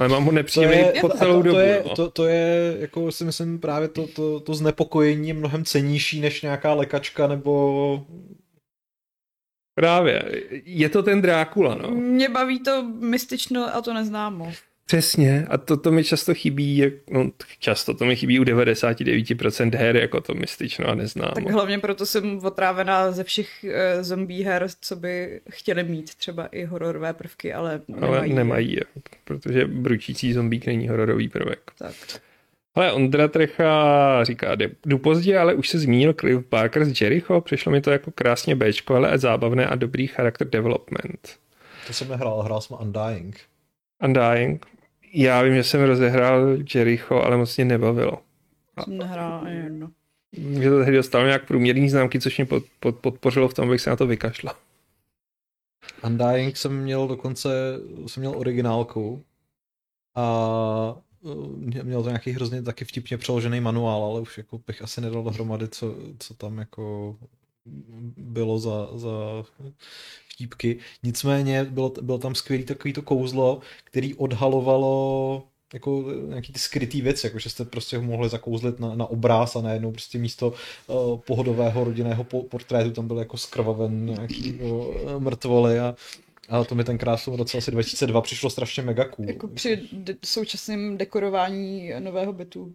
Ale 0.00 0.08
mám 0.08 0.24
ho 0.24 0.30
To 0.30 0.34
nepříjemný 0.34 0.76
je, 0.76 0.92
po 1.00 1.08
to, 1.08 1.18
celou 1.18 1.36
to, 1.36 1.42
dobu. 1.42 1.54
to, 1.54 1.60
je, 1.60 1.82
no. 1.88 1.94
to, 1.94 2.10
to 2.10 2.26
je, 2.26 2.76
jako 2.78 3.12
si 3.12 3.24
myslím, 3.24 3.58
právě 3.58 3.88
to, 3.88 4.06
to, 4.06 4.40
to 4.40 4.54
znepokojení 4.54 5.28
je 5.28 5.34
mnohem 5.34 5.64
cenější 5.64 6.20
než 6.20 6.42
nějaká 6.42 6.74
lekačka 6.74 7.26
nebo 7.26 8.06
Právě, 9.74 10.22
je 10.64 10.88
to 10.88 11.02
ten 11.02 11.22
Drákula, 11.22 11.74
no. 11.74 11.90
Mě 11.90 12.28
baví 12.28 12.60
to 12.60 12.82
mystično 12.82 13.76
a 13.76 13.82
to 13.82 13.94
neznámo. 13.94 14.52
Přesně, 14.90 15.46
a 15.50 15.58
to, 15.58 15.76
to 15.76 15.92
mi 15.92 16.04
často 16.04 16.34
chybí, 16.34 16.76
jak, 16.76 16.92
no 17.10 17.30
často, 17.58 17.94
to 17.94 18.04
mi 18.04 18.16
chybí 18.16 18.40
u 18.40 18.44
99% 18.44 19.76
her, 19.76 19.96
jako 19.96 20.20
to 20.20 20.34
mystično 20.34 20.88
a 20.88 20.94
neznámo. 20.94 21.34
Tak 21.34 21.50
hlavně 21.50 21.78
proto 21.78 22.06
jsem 22.06 22.40
otrávená 22.42 23.12
ze 23.12 23.24
všech 23.24 23.48
uh, 23.64 23.70
zombie 24.02 24.44
her, 24.44 24.66
co 24.80 24.96
by 24.96 25.40
chtěli 25.50 25.84
mít 25.84 26.14
třeba 26.14 26.46
i 26.46 26.64
hororové 26.64 27.12
prvky, 27.12 27.52
ale 27.52 27.80
nemají. 27.88 28.14
ale 28.14 28.28
nemají, 28.28 28.72
je, 28.72 28.80
protože 29.24 29.66
bručící 29.66 30.32
zombík 30.32 30.66
není 30.66 30.88
hororový 30.88 31.28
prvek. 31.28 31.70
Tak. 31.78 31.94
Ale 32.74 32.92
Ondra 32.92 33.28
Trecha 33.28 34.24
říká, 34.24 34.56
jdu 34.86 34.98
pozdě, 34.98 35.38
ale 35.38 35.54
už 35.54 35.68
se 35.68 35.78
zmínil 35.78 36.14
Cliff 36.20 36.48
Barker 36.50 36.84
z 36.84 37.00
Jericho, 37.00 37.40
přišlo 37.40 37.72
mi 37.72 37.80
to 37.80 37.90
jako 37.90 38.10
krásně 38.10 38.56
Bčko, 38.56 38.94
ale 38.94 39.18
zábavné 39.18 39.66
a 39.66 39.74
dobrý 39.76 40.06
charakter 40.06 40.48
development. 40.48 41.36
to 41.86 41.92
jsem 41.92 42.08
nehrál, 42.08 42.42
hrál 42.42 42.60
jsem 42.60 42.76
Undying. 42.80 43.40
Undying. 44.02 44.79
Já 45.12 45.42
vím, 45.42 45.54
že 45.54 45.64
jsem 45.64 45.82
rozehrál 45.82 46.56
Jericho, 46.74 47.14
ale 47.22 47.36
moc 47.36 47.56
mě 47.56 47.64
nebavilo. 47.64 48.18
Jsem 48.84 48.98
nehrála 48.98 49.38
ani 49.38 49.56
jedno. 49.56 49.90
Že 50.60 50.70
to 50.70 50.78
tehdy 50.78 50.96
dostalo 50.96 51.24
nějak 51.26 51.46
průměrný 51.46 51.90
známky, 51.90 52.20
což 52.20 52.36
mě 52.38 52.46
pod, 52.46 52.64
pod, 52.80 52.96
podpořilo 52.96 53.48
v 53.48 53.54
tom, 53.54 53.68
abych 53.68 53.80
se 53.80 53.90
na 53.90 53.96
to 53.96 54.06
vykašlal. 54.06 54.54
Undying 56.04 56.56
jsem 56.56 56.82
měl 56.82 57.08
dokonce, 57.08 57.48
jsem 58.06 58.20
měl 58.20 58.38
originálku 58.38 59.24
a 60.14 60.96
mě- 61.56 61.82
měl 61.82 62.02
to 62.02 62.08
nějaký 62.08 62.30
hrozně 62.30 62.62
taky 62.62 62.84
vtipně 62.84 63.18
přeložený 63.18 63.60
manuál, 63.60 64.04
ale 64.04 64.20
už 64.20 64.38
jako 64.38 64.60
bych 64.66 64.82
asi 64.82 65.00
nedal 65.00 65.22
dohromady, 65.22 65.68
co, 65.68 65.94
co 66.18 66.34
tam 66.34 66.58
jako 66.58 67.16
bylo 68.16 68.58
za, 68.58 68.88
za 68.94 69.44
vtípky. 70.40 70.78
Nicméně 71.02 71.64
bylo, 71.64 71.92
bylo 72.02 72.18
tam 72.18 72.34
skvělý 72.34 72.64
takový 72.64 72.92
to 72.92 73.02
kouzlo, 73.02 73.60
který 73.84 74.14
odhalovalo 74.14 75.42
jako 75.74 76.04
nějaký 76.28 76.52
ty 76.52 76.58
skrytý 76.58 77.00
věci, 77.02 77.26
jako 77.26 77.38
že 77.38 77.50
jste 77.50 77.64
prostě 77.64 77.96
ho 77.96 78.02
mohli 78.02 78.28
zakouzlit 78.28 78.80
na, 78.80 78.94
na 78.94 79.06
obráz 79.06 79.56
a 79.56 79.60
najednou 79.62 79.92
prostě 79.92 80.18
místo 80.18 80.52
uh, 80.86 81.18
pohodového 81.18 81.84
rodinného 81.84 82.24
po- 82.24 82.42
portrétu 82.42 82.90
tam 82.90 83.06
byl 83.06 83.18
jako 83.18 83.36
skrvaven 83.36 84.06
nějaký 84.06 84.52
uh, 84.52 85.20
mrtvoly 85.20 85.78
a, 85.78 85.94
a 86.48 86.64
to 86.64 86.74
mi 86.74 86.84
tenkrát 86.84 87.16
v 87.16 87.24
tom 87.24 87.34
roce 87.34 87.58
asi 87.58 87.70
2002 87.70 88.20
přišlo 88.20 88.50
strašně 88.50 88.82
mega 88.82 89.04
cool. 89.04 89.26
Jako 89.28 89.48
při 89.48 89.82
de- 89.92 90.16
současném 90.24 90.96
dekorování 90.98 91.92
nového 91.98 92.32
bytu. 92.32 92.74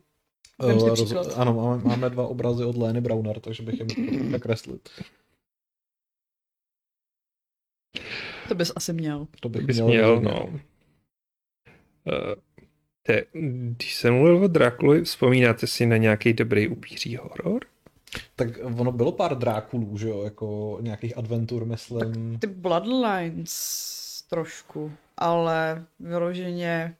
Eh, 0.63 0.79
si 0.79 1.13
roz-. 1.15 1.33
Ano, 1.35 1.53
máme, 1.53 1.81
máme 1.83 2.09
dva 2.09 2.27
obrazy 2.27 2.63
od 2.63 2.77
Lény 2.77 3.01
Brauner, 3.01 3.39
takže 3.39 3.63
bych 3.63 3.79
je 3.79 3.85
mohl 4.11 4.29
nakreslit. 4.29 4.89
To 8.47 8.55
bys 8.55 8.71
asi 8.75 8.93
měl. 8.93 9.27
To 9.39 9.49
bych 9.49 9.65
Bys 9.65 9.75
měl, 9.75 9.87
měl, 9.87 10.21
no. 10.21 10.45
Uh, 10.45 10.59
te, 13.03 13.23
když 13.71 13.95
jsem 13.95 14.13
mluvil 14.13 14.43
o 14.43 14.47
Drakuli, 14.47 15.03
vzpomínáte 15.03 15.67
si 15.67 15.85
na 15.85 15.97
nějaký 15.97 16.33
dobrý 16.33 16.67
upíří 16.67 17.15
horor? 17.15 17.65
Tak 18.35 18.49
ono 18.63 18.91
bylo 18.91 19.11
pár 19.11 19.37
drákulů, 19.37 19.97
že 19.97 20.09
jo, 20.09 20.23
jako 20.23 20.77
nějakých 20.81 21.17
adventur, 21.17 21.65
myslím. 21.65 22.39
Ty 22.39 22.47
Bloodlines 22.47 24.23
trošku, 24.29 24.91
ale 25.17 25.85
vyloženě 25.99 26.95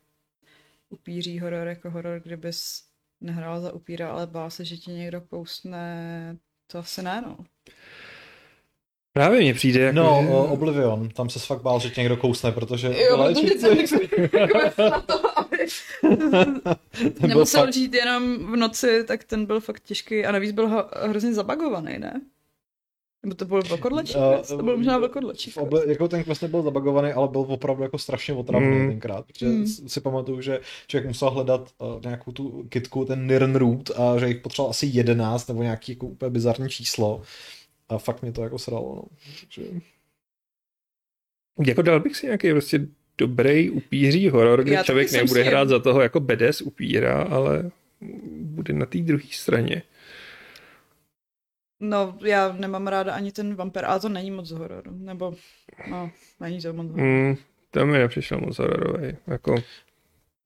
upíří 0.90 1.40
horor 1.40 1.68
jako 1.68 1.90
horor, 1.90 2.22
kdybys 2.24 2.84
nehrál 3.22 3.62
za 3.62 3.72
upíra, 3.74 4.12
ale 4.12 4.28
bál 4.28 4.50
se, 4.50 4.66
že 4.66 4.78
ti 4.78 4.92
někdo 4.92 5.22
kousne, 5.22 6.38
to 6.68 6.80
asi 6.80 7.02
ne, 7.04 7.22
no. 7.22 7.38
Právě 9.18 9.40
mně 9.42 9.54
přijde 9.54 9.80
jako, 9.80 9.96
No, 9.96 10.20
že- 10.24 10.30
Oblivion, 10.34 11.10
tam 11.10 11.30
se 11.30 11.40
fakt 11.40 11.62
bál, 11.62 11.80
že 11.80 11.90
tě 11.90 12.02
někdo 12.02 12.18
kousne, 12.18 12.52
protože... 12.52 12.88
Jo, 12.88 13.18
protože 13.18 13.42
léčicí- 13.42 13.60
jsem 13.60 14.90
na 14.90 15.02
to, 15.02 15.40
aby 15.40 15.58
ten 17.20 17.30
nemusel 17.30 17.62
fakt, 17.62 17.74
žít 17.74 17.94
jenom 17.94 18.38
v 18.52 18.56
noci, 18.56 19.04
tak 19.08 19.24
ten 19.24 19.46
byl 19.46 19.60
fakt 19.60 19.80
těžký 19.84 20.26
a 20.26 20.32
navíc 20.32 20.52
byl 20.52 20.68
ho, 20.70 20.86
hrozně 21.02 21.34
zabagovaný, 21.34 21.98
ne? 22.00 22.22
Nebo 23.24 23.36
to 23.36 23.46
byl 23.46 23.62
vlkodlačík? 23.62 24.16
Eh, 24.16 24.38
Uh, 24.38 24.58
to 24.58 24.64
byl 24.64 24.78
možná 24.78 24.98
vlkodlačík. 24.98 25.54
v 25.54 25.58
obli, 25.58 25.82
jako 25.90 26.08
ten 26.08 26.24
quest 26.24 26.42
nebyl 26.42 26.62
zabagovaný, 26.62 27.12
ale 27.12 27.28
byl 27.28 27.42
opravdu 27.48 27.84
jako 27.84 27.98
strašně 27.98 28.34
otravný 28.34 28.78
Mm. 28.80 28.88
tenkrát, 28.90 29.26
protože 29.26 29.46
Mm. 29.46 29.66
si 29.68 30.02
pamatuju, 30.02 30.42
že 30.42 30.60
člověk 30.88 31.08
musel 31.08 31.30
hledat 31.30 31.70
uh, 31.78 32.02
nějakou 32.04 32.32
tu 32.32 32.66
kitku, 32.70 33.06
ten 33.06 33.28
Nirn 33.28 33.56
Root 33.56 33.90
a 33.92 34.18
že 34.20 34.28
jich 34.28 34.38
potřeboval 34.42 34.70
asi 34.70 34.86
11 34.86 35.48
nebo 35.48 35.64
nějaký 35.64 35.92
jako 35.92 36.06
úplně 36.06 36.30
bizarní 36.30 36.70
číslo 36.70 37.22
a 37.90 37.98
fakt 37.98 38.22
mě 38.22 38.32
to 38.32 38.44
jako 38.44 38.60
sralo, 38.60 38.96
no. 38.96 39.04
Takže... 39.40 39.64
jako 41.66 41.82
dal 41.82 42.00
bych 42.00 42.16
si 42.16 42.26
nějaký 42.26 42.52
prostě 42.52 42.88
dobrý 43.18 43.70
upíří 43.70 44.30
horor, 44.30 44.64
kde 44.64 44.74
Já 44.74 44.84
člověk 44.84 45.12
nebude 45.12 45.44
hrát 45.44 45.70
za 45.70 45.80
toho 45.80 46.02
jako 46.02 46.20
bedes 46.20 46.62
upíra, 46.62 47.24
ale 47.24 47.72
bude 48.42 48.74
na 48.74 48.86
té 48.86 48.98
druhé 48.98 49.24
straně. 49.32 49.82
No, 51.80 52.18
já 52.22 52.54
nemám 52.54 52.88
ráda 52.88 53.14
ani 53.14 53.32
ten 53.32 53.56
vampir, 53.56 53.86
ale 53.86 54.00
to 54.00 54.10
není 54.10 54.32
moc 54.32 54.52
horor. 54.52 54.84
Nebo, 54.92 55.36
no, 55.90 56.12
není 56.40 56.62
to 56.62 56.74
moc 56.74 56.88
horor. 56.88 57.06
Mm, 57.06 57.36
to 57.72 57.86
mi 57.86 57.98
nepřišel 57.98 58.38
moc 58.38 58.60
hororový. 58.60 59.18
Jako, 59.28 59.56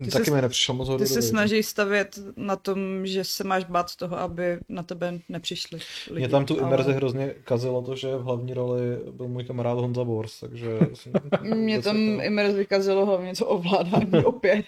Ty 0.03 0.11
Taky 0.11 0.25
se- 0.25 0.31
mi 0.31 0.41
nepřišel 0.41 0.75
moc 0.75 0.89
Ty 0.97 1.07
se 1.07 1.21
snaží 1.21 1.63
stavět 1.63 2.19
na 2.37 2.55
tom, 2.55 3.05
že 3.05 3.23
se 3.23 3.43
máš 3.43 3.63
bát 3.63 3.95
toho, 3.95 4.17
aby 4.19 4.59
na 4.69 4.83
tebe 4.83 5.19
nepřišli 5.29 5.79
lidi. 6.07 6.19
Mě 6.19 6.29
tam 6.29 6.45
tu 6.45 6.53
ale- 6.59 6.67
imerzi 6.67 6.93
hrozně 6.93 7.33
kazilo 7.43 7.81
to, 7.81 7.95
že 7.95 8.15
v 8.17 8.23
hlavní 8.23 8.53
roli 8.53 8.81
byl 9.11 9.27
můj 9.27 9.43
kamarád 9.43 9.77
Honza 9.77 10.03
Bors, 10.03 10.39
takže... 10.39 10.79
Mě 11.41 11.81
tam 11.81 11.97
jako- 11.97 12.23
imerzi 12.23 12.57
vykazilo 12.57 13.05
hlavně 13.05 13.33
to 13.35 13.45
ovládání 13.45 14.11
opět. 14.25 14.65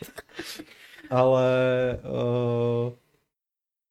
Ale 1.10 1.50
uh, 2.86 2.94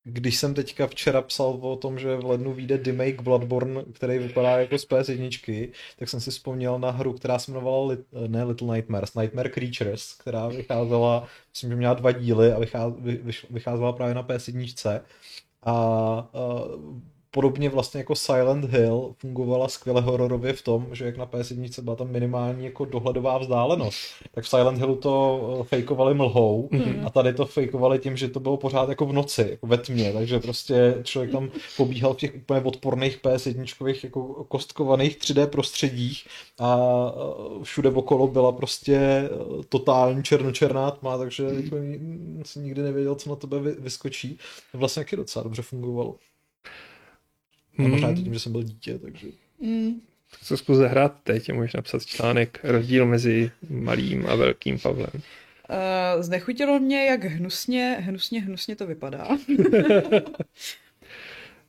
když 0.05 0.37
jsem 0.37 0.55
teďka 0.55 0.87
včera 0.87 1.23
psal 1.23 1.47
o 1.47 1.77
tom, 1.77 1.99
že 1.99 2.17
v 2.17 2.25
lednu 2.25 2.53
vyjde 2.53 2.77
remake 2.77 3.23
Bloodborne, 3.23 3.85
který 3.93 4.19
vypadá 4.19 4.59
jako 4.59 4.79
z 4.79 4.89
PS1, 4.89 5.73
tak 5.99 6.09
jsem 6.09 6.21
si 6.21 6.31
vzpomněl 6.31 6.79
na 6.79 6.91
hru, 6.91 7.13
která 7.13 7.39
se 7.39 7.51
jmenovala 7.51 7.87
Lit, 7.87 8.01
ne 8.27 8.45
Little 8.45 8.75
Nightmares, 8.75 9.15
Nightmare 9.15 9.49
Creatures, 9.51 10.15
která 10.15 10.49
vycházela, 10.49 11.27
myslím, 11.55 11.71
že 11.71 11.77
měla 11.77 11.95
dva 11.95 12.13
díly 12.13 12.53
a 12.53 12.59
vycházela, 12.59 13.03
vycházela 13.51 13.93
právě 13.93 14.15
na 14.15 14.23
PS1. 14.23 15.01
A 15.63 16.29
uh, 16.35 17.01
podobně 17.31 17.69
vlastně 17.69 18.01
jako 18.01 18.15
Silent 18.15 18.65
Hill 18.65 19.15
fungovala 19.19 19.69
skvěle 19.69 20.01
hororově 20.01 20.53
v 20.53 20.63
tom, 20.63 20.87
že 20.93 21.05
jak 21.05 21.17
na 21.17 21.27
PS1 21.27 21.83
byla 21.83 21.97
tam 21.97 22.11
minimální 22.11 22.65
jako 22.65 22.85
dohledová 22.85 23.39
vzdálenost, 23.39 23.97
tak 24.31 24.45
v 24.45 24.49
Silent 24.49 24.79
Hillu 24.79 24.97
to 24.97 25.41
eh, 25.61 25.65
fejkovali 25.65 26.15
mlhou 26.15 26.69
mm-hmm. 26.73 27.07
a 27.07 27.11
tady 27.11 27.33
to 27.33 27.47
fejkovali 27.47 27.99
tím, 27.99 28.17
že 28.17 28.29
to 28.29 28.41
bylo 28.41 28.57
pořád 28.57 28.89
jako 28.89 29.07
v 29.07 29.13
noci, 29.13 29.47
jako 29.51 29.67
ve 29.67 29.79
tmě, 29.79 30.13
takže 30.13 30.39
prostě 30.39 30.95
člověk 31.03 31.33
tam 31.33 31.51
pobíhal 31.77 32.15
v 32.15 32.17
těch 32.17 32.35
úplně 32.35 32.61
odporných 32.61 33.23
PS1 33.23 33.95
jako 34.05 34.23
kostkovaných 34.45 35.19
3D 35.19 35.47
prostředích 35.47 36.27
a 36.59 36.79
eh, 37.15 37.65
všude 37.65 37.89
okolo 37.91 38.27
byla 38.27 38.53
prostě 38.53 38.97
eh, 38.97 39.29
totální 39.69 40.23
černočerná 40.23 40.91
tma, 40.91 41.19
takže 41.19 41.45
jako 41.45 41.77
si 42.43 42.59
nikdy 42.59 42.83
nevěděl, 42.83 43.15
co 43.15 43.31
na 43.31 43.37
tebe 43.37 43.61
vyskočí. 43.61 44.39
Vlastně 44.73 45.01
taky 45.01 45.17
docela 45.17 45.43
dobře 45.43 45.63
fungovalo. 45.63 46.15
A 47.79 47.83
možná 47.83 48.09
je 48.09 48.15
to 48.15 48.23
tím, 48.23 48.35
že 48.35 48.41
jsem 48.41 48.53
byl 48.53 48.63
dítě, 48.63 48.99
takže... 48.99 49.27
Mm. 49.61 50.01
Co 50.43 50.57
zkus 50.57 50.77
zahrát 50.77 51.15
teď 51.23 51.51
a 51.51 51.55
můžeš 51.55 51.73
napsat 51.73 52.07
článek 52.07 52.61
rozdíl 52.63 53.07
mezi 53.07 53.51
malým 53.71 54.27
a 54.27 54.35
velkým 54.35 54.79
Pavlem. 54.79 55.11
Uh, 55.15 56.23
znechutilo 56.23 56.81
mě, 56.81 57.05
jak 57.05 57.25
hnusně, 57.25 57.97
hnusně, 58.01 58.41
hnusně 58.41 58.77
to 58.77 58.87
vypadá. 58.87 59.29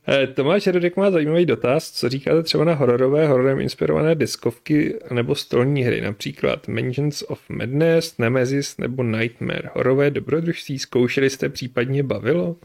Eh, 0.08 0.26
Tomáš 0.26 0.66
Rudek 0.66 0.96
má 0.96 1.10
zajímavý 1.10 1.46
dotaz, 1.46 1.90
co 1.90 2.08
říkáte 2.08 2.42
třeba 2.42 2.64
na 2.64 2.74
hororové, 2.74 3.26
hororem 3.26 3.60
inspirované 3.60 4.14
diskovky 4.14 4.98
nebo 5.12 5.34
stolní 5.34 5.82
hry, 5.82 6.00
například 6.00 6.68
Mansions 6.68 7.24
of 7.28 7.50
Madness, 7.50 8.18
Nemesis 8.18 8.78
nebo 8.78 9.02
Nightmare. 9.02 9.70
Horové 9.72 10.10
dobrodružství 10.10 10.78
zkoušeli 10.78 11.30
jste, 11.30 11.48
případně 11.48 12.02
bavilo? 12.02 12.56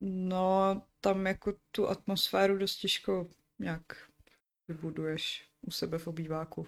No, 0.00 0.82
tam 1.00 1.26
jako 1.26 1.54
tu 1.72 1.88
atmosféru 1.88 2.58
dost 2.58 2.76
těžko 2.76 3.26
nějak 3.58 3.82
vybuduješ 4.68 5.44
u 5.66 5.70
sebe 5.70 5.98
v 5.98 6.06
obýváku. 6.06 6.66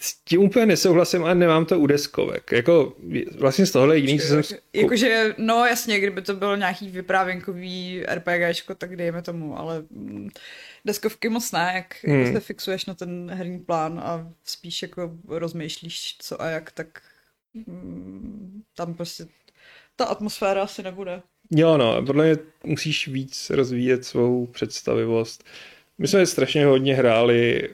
S 0.00 0.14
tím 0.24 0.42
úplně 0.42 0.66
nesouhlasím 0.66 1.24
a 1.24 1.34
nemám 1.34 1.66
to 1.66 1.78
u 1.78 1.86
deskovek. 1.86 2.52
Jako 2.52 2.96
vlastně 3.38 3.66
z 3.66 3.72
tohle 3.72 3.98
jediný, 3.98 4.18
jsem... 4.18 4.42
Jakože, 4.72 5.34
no 5.38 5.66
jasně, 5.66 5.98
kdyby 6.00 6.22
to 6.22 6.34
byl 6.34 6.56
nějaký 6.56 6.88
vyprávěnkový 6.88 8.04
RPGčko, 8.06 8.74
tak 8.74 8.96
dejme 8.96 9.22
tomu, 9.22 9.58
ale 9.58 9.84
mm, 9.90 10.28
deskovky 10.84 11.28
moc 11.28 11.52
ne, 11.52 11.72
jak 11.74 12.04
hmm. 12.04 12.32
se 12.32 12.40
fixuješ 12.40 12.86
na 12.86 12.94
ten 12.94 13.30
herní 13.30 13.58
plán 13.58 14.00
a 14.00 14.32
spíš 14.44 14.82
jako 14.82 15.18
rozmýšlíš 15.28 16.16
co 16.18 16.42
a 16.42 16.46
jak, 16.46 16.72
tak 16.72 17.02
mm, 17.54 18.62
tam 18.74 18.94
prostě 18.94 19.26
ta 19.96 20.04
atmosféra 20.04 20.62
asi 20.62 20.82
nebude. 20.82 21.22
Jo, 21.50 21.76
no, 21.76 22.02
podle 22.06 22.24
mě 22.24 22.36
musíš 22.64 23.08
víc 23.08 23.50
rozvíjet 23.50 24.04
svou 24.04 24.46
představivost. 24.46 25.44
My 25.98 26.08
jsme 26.08 26.26
strašně 26.26 26.66
hodně 26.66 26.94
hráli 26.94 27.68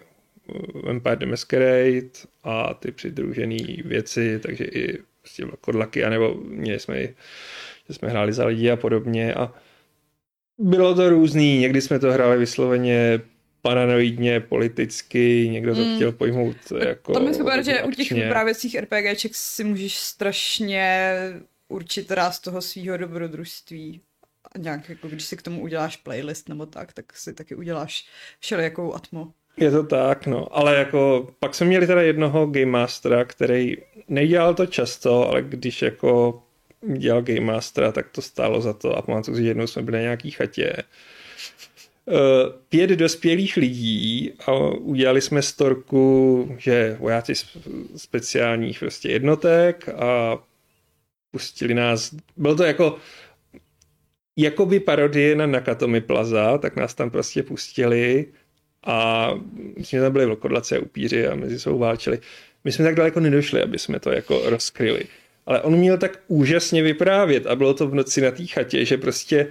Vampire 0.85 1.17
the 1.17 1.27
Masquerade 1.27 2.11
a 2.45 2.75
ty 2.75 2.93
přidružené 2.93 3.57
věci, 3.85 4.39
takže 4.43 4.65
i 4.65 4.99
prostě 5.21 5.45
kodlaky, 5.61 6.05
anebo 6.05 6.35
měli 6.35 6.79
jsme 6.79 7.09
že 7.89 7.95
jsme 7.95 8.09
hráli 8.09 8.33
za 8.33 8.47
lidi 8.47 8.71
a 8.71 8.77
podobně 8.77 9.35
a 9.35 9.55
bylo 10.59 10.95
to 10.95 11.09
různý, 11.09 11.59
někdy 11.59 11.81
jsme 11.81 11.99
to 11.99 12.13
hráli 12.13 12.39
vysloveně 12.39 13.21
paranoidně, 13.63 14.41
politicky, 14.41 15.49
někdo 15.53 15.75
to 15.75 15.81
mm. 15.81 15.97
chtěl 15.97 16.13
pojmout 16.13 16.57
jako 16.85 17.13
Tam 17.13 17.27
je 17.27 17.35
super, 17.35 17.65
že 17.65 17.83
u 17.83 17.91
těch 17.91 18.13
vyprávěcích 18.13 18.77
RPGček 18.81 19.35
si 19.35 19.65
můžeš 19.65 19.97
strašně 19.97 21.15
určit 21.73 22.11
ráz 22.11 22.41
toho 22.41 22.63
svého 22.63 22.97
dobrodružství. 22.97 24.01
A 24.55 24.59
nějak, 24.59 24.89
jako 24.89 25.09
když 25.09 25.25
si 25.25 25.37
k 25.37 25.43
tomu 25.43 25.63
uděláš 25.63 25.97
playlist 25.97 26.49
nebo 26.49 26.67
tak, 26.67 26.93
tak 26.93 27.17
si 27.17 27.33
taky 27.33 27.55
uděláš 27.55 28.07
všelijakou 28.41 28.95
atmo. 28.95 29.33
Je 29.57 29.71
to 29.71 29.83
tak, 29.83 30.27
no, 30.27 30.57
ale 30.57 30.77
jako 30.77 31.29
pak 31.39 31.55
jsme 31.55 31.67
měli 31.67 31.87
teda 31.87 32.03
jednoho 32.03 32.47
Game 32.47 32.67
Mastera, 32.67 33.25
který 33.25 33.77
nedělal 34.09 34.55
to 34.55 34.67
často, 34.67 35.29
ale 35.29 35.43
když 35.43 35.83
jako 35.83 36.43
dělal 36.97 37.23
Game 37.23 37.41
Mastera, 37.41 37.93
tak 37.93 38.09
to 38.09 38.23
stálo 38.23 38.61
za 38.61 38.73
to 38.73 38.97
a 38.97 39.03
pamatuju 39.03 39.37
si, 39.37 39.43
že 39.43 39.49
jednou 39.49 39.67
jsme 39.67 39.83
byli 39.83 39.97
na 39.97 40.03
nějaký 40.03 40.31
chatě 40.31 40.77
uh, 42.07 42.15
pět 42.69 42.91
dospělých 42.91 43.57
lidí 43.57 44.33
a 44.47 44.53
udělali 44.69 45.21
jsme 45.21 45.43
storku, 45.43 46.55
že 46.59 46.97
vojáci 47.01 47.33
speciálních 47.97 48.79
prostě 48.79 49.09
jednotek 49.09 49.89
a 49.89 50.39
pustili 51.33 51.75
nás, 51.75 52.15
bylo 52.37 52.55
to 52.55 52.65
jako 52.65 52.97
jakoby 54.37 54.81
parodie 54.81 55.35
na 55.37 55.47
Nakatomi 55.47 56.01
Plaza, 56.01 56.59
tak 56.59 56.77
nás 56.77 56.95
tam 56.95 57.11
prostě 57.11 57.43
pustili 57.43 58.27
a 58.87 59.31
myslím, 59.79 59.99
že 59.99 60.03
tam 60.03 60.13
byly 60.13 60.27
vlkodlace 60.27 60.77
a 60.77 60.81
upíři 60.81 61.27
a 61.27 61.35
mezi 61.35 61.61
sebou 61.61 61.79
válčili. 61.79 62.19
My 62.65 62.73
jsme 62.73 62.85
tak 62.85 62.95
daleko 62.95 63.21
nedošli, 63.21 63.63
aby 63.63 63.79
jsme 63.79 64.01
to 64.01 64.11
jako 64.11 64.41
rozkryli. 64.45 65.05
Ale 65.47 65.63
on 65.63 65.77
měl 65.77 65.99
tak 65.99 66.21
úžasně 66.29 66.83
vyprávět 66.83 67.47
a 67.47 67.57
bylo 67.57 67.75
to 67.75 67.89
v 67.89 67.95
noci 67.95 68.21
na 68.21 68.31
té 68.31 68.47
chatě, 68.47 68.85
že 68.85 68.99
prostě 68.99 69.47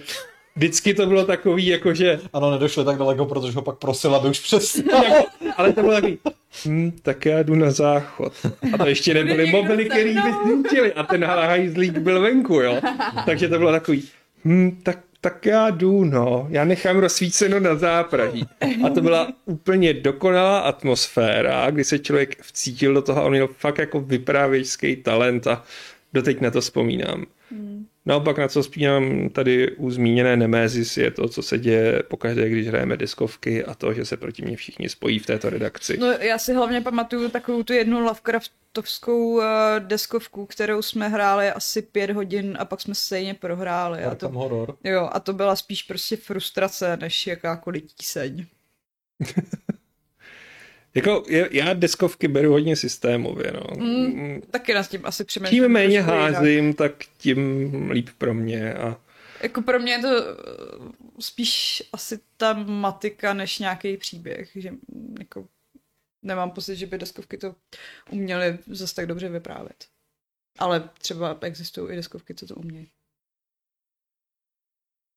vždycky 0.55 0.93
to 0.93 1.05
bylo 1.05 1.25
takový, 1.25 1.67
jako 1.67 1.93
že... 1.93 2.19
Ano, 2.33 2.51
nedošli 2.51 2.85
tak 2.85 2.97
daleko, 2.97 3.25
protože 3.25 3.53
ho 3.53 3.61
pak 3.61 3.77
prosil, 3.77 4.15
aby 4.15 4.29
už 4.29 4.39
přestal. 4.39 5.03
Ale 5.61 5.73
to 5.73 5.81
bylo 5.81 5.93
takový, 5.93 6.19
hm, 6.65 6.91
tak 7.01 7.25
já 7.25 7.43
jdu 7.43 7.55
na 7.55 7.71
záchod. 7.71 8.33
A 8.73 8.77
to 8.77 8.87
ještě 8.87 9.13
nebyly 9.13 9.51
mobily, 9.51 9.85
který 9.85 10.13
by 10.13 10.33
zničili. 10.43 10.93
A 10.93 11.03
ten 11.03 11.23
hajzlík 11.23 11.97
byl 11.97 12.21
venku, 12.21 12.53
jo. 12.53 12.81
Takže 13.25 13.47
to 13.47 13.57
bylo 13.57 13.71
takový, 13.71 14.03
hm, 14.45 14.79
tak 14.83 14.97
tak 15.23 15.45
já 15.45 15.69
jdu, 15.69 16.03
no, 16.03 16.47
já 16.49 16.65
nechám 16.65 16.97
rozsvíceno 16.97 17.59
na 17.59 17.75
zápraží. 17.75 18.45
A 18.85 18.89
to 18.89 19.01
byla 19.01 19.27
úplně 19.45 19.93
dokonalá 19.93 20.59
atmosféra, 20.59 21.71
kdy 21.71 21.83
se 21.83 21.99
člověk 21.99 22.41
vcítil 22.41 22.93
do 22.93 23.01
toho 23.01 23.21
a 23.21 23.23
on 23.23 23.31
měl 23.31 23.47
fakt 23.47 23.77
jako 23.77 23.99
vyprávěčský 23.99 24.95
talent 24.95 25.47
a 25.47 25.63
doteď 26.13 26.41
na 26.41 26.51
to 26.51 26.61
vzpomínám. 26.61 27.25
Naopak 28.05 28.37
na 28.37 28.47
co 28.47 28.63
spínám 28.63 29.29
tady 29.29 29.71
u 29.71 29.91
zmíněné 29.91 30.37
Nemesis 30.37 30.97
je 30.97 31.11
to, 31.11 31.29
co 31.29 31.41
se 31.41 31.59
děje 31.59 32.03
pokaždé, 32.03 32.49
když 32.49 32.67
hrajeme 32.67 32.97
diskovky 32.97 33.65
a 33.65 33.73
to, 33.73 33.93
že 33.93 34.05
se 34.05 34.17
proti 34.17 34.41
mě 34.41 34.55
všichni 34.55 34.89
spojí 34.89 35.19
v 35.19 35.25
této 35.25 35.49
redakci. 35.49 35.97
No 35.97 36.07
já 36.07 36.37
si 36.37 36.53
hlavně 36.53 36.81
pamatuju 36.81 37.29
takovou 37.29 37.63
tu 37.63 37.73
jednu 37.73 37.99
Lovecraftovskou 37.99 39.33
uh, 39.33 39.43
deskovku, 39.79 40.45
kterou 40.45 40.81
jsme 40.81 41.09
hráli 41.09 41.49
asi 41.51 41.81
pět 41.81 42.11
hodin 42.11 42.57
a 42.59 42.65
pak 42.65 42.81
jsme 42.81 42.95
stejně 42.95 43.33
prohráli. 43.33 44.03
A 44.03 44.15
to, 44.15 44.29
horror. 44.29 44.77
Jo, 44.83 45.09
a 45.11 45.19
to 45.19 45.33
byla 45.33 45.55
spíš 45.55 45.83
prostě 45.83 46.17
frustrace, 46.17 46.97
než 46.97 47.27
jakákoliv 47.27 47.83
tíseň. 47.83 48.45
Jako, 50.95 51.23
já 51.51 51.73
deskovky 51.73 52.27
beru 52.27 52.51
hodně 52.51 52.75
systémově, 52.75 53.51
no. 53.51 53.85
Mm, 53.85 54.41
taky 54.51 54.73
nás 54.73 54.87
tím 54.87 55.01
asi 55.03 55.23
přemýšlím. 55.23 55.63
Tím 55.63 55.71
méně 55.71 56.01
házím, 56.01 56.47
jinak. 56.47 56.75
tak 56.75 56.91
tím 57.17 57.91
líp 57.91 58.09
pro 58.17 58.33
mě 58.33 58.73
a... 58.73 59.01
Jako 59.43 59.61
pro 59.61 59.79
mě 59.79 59.93
je 59.93 59.99
to 59.99 60.07
eh, 60.07 60.31
spíš 61.19 61.83
asi 61.93 62.19
ta 62.37 62.53
matika, 62.53 63.33
než 63.33 63.59
nějaký 63.59 63.97
příběh, 63.97 64.51
že 64.55 64.73
jako 65.19 65.47
nemám 66.21 66.51
pocit, 66.51 66.75
že 66.75 66.85
by 66.85 66.97
deskovky 66.97 67.37
to 67.37 67.55
uměly 68.09 68.57
zase 68.67 68.95
tak 68.95 69.05
dobře 69.05 69.29
vyprávět. 69.29 69.85
Ale 70.59 70.89
třeba 70.97 71.37
existují 71.41 71.93
i 71.93 71.95
deskovky, 71.95 72.35
co 72.35 72.47
to 72.47 72.55
umějí. 72.55 72.91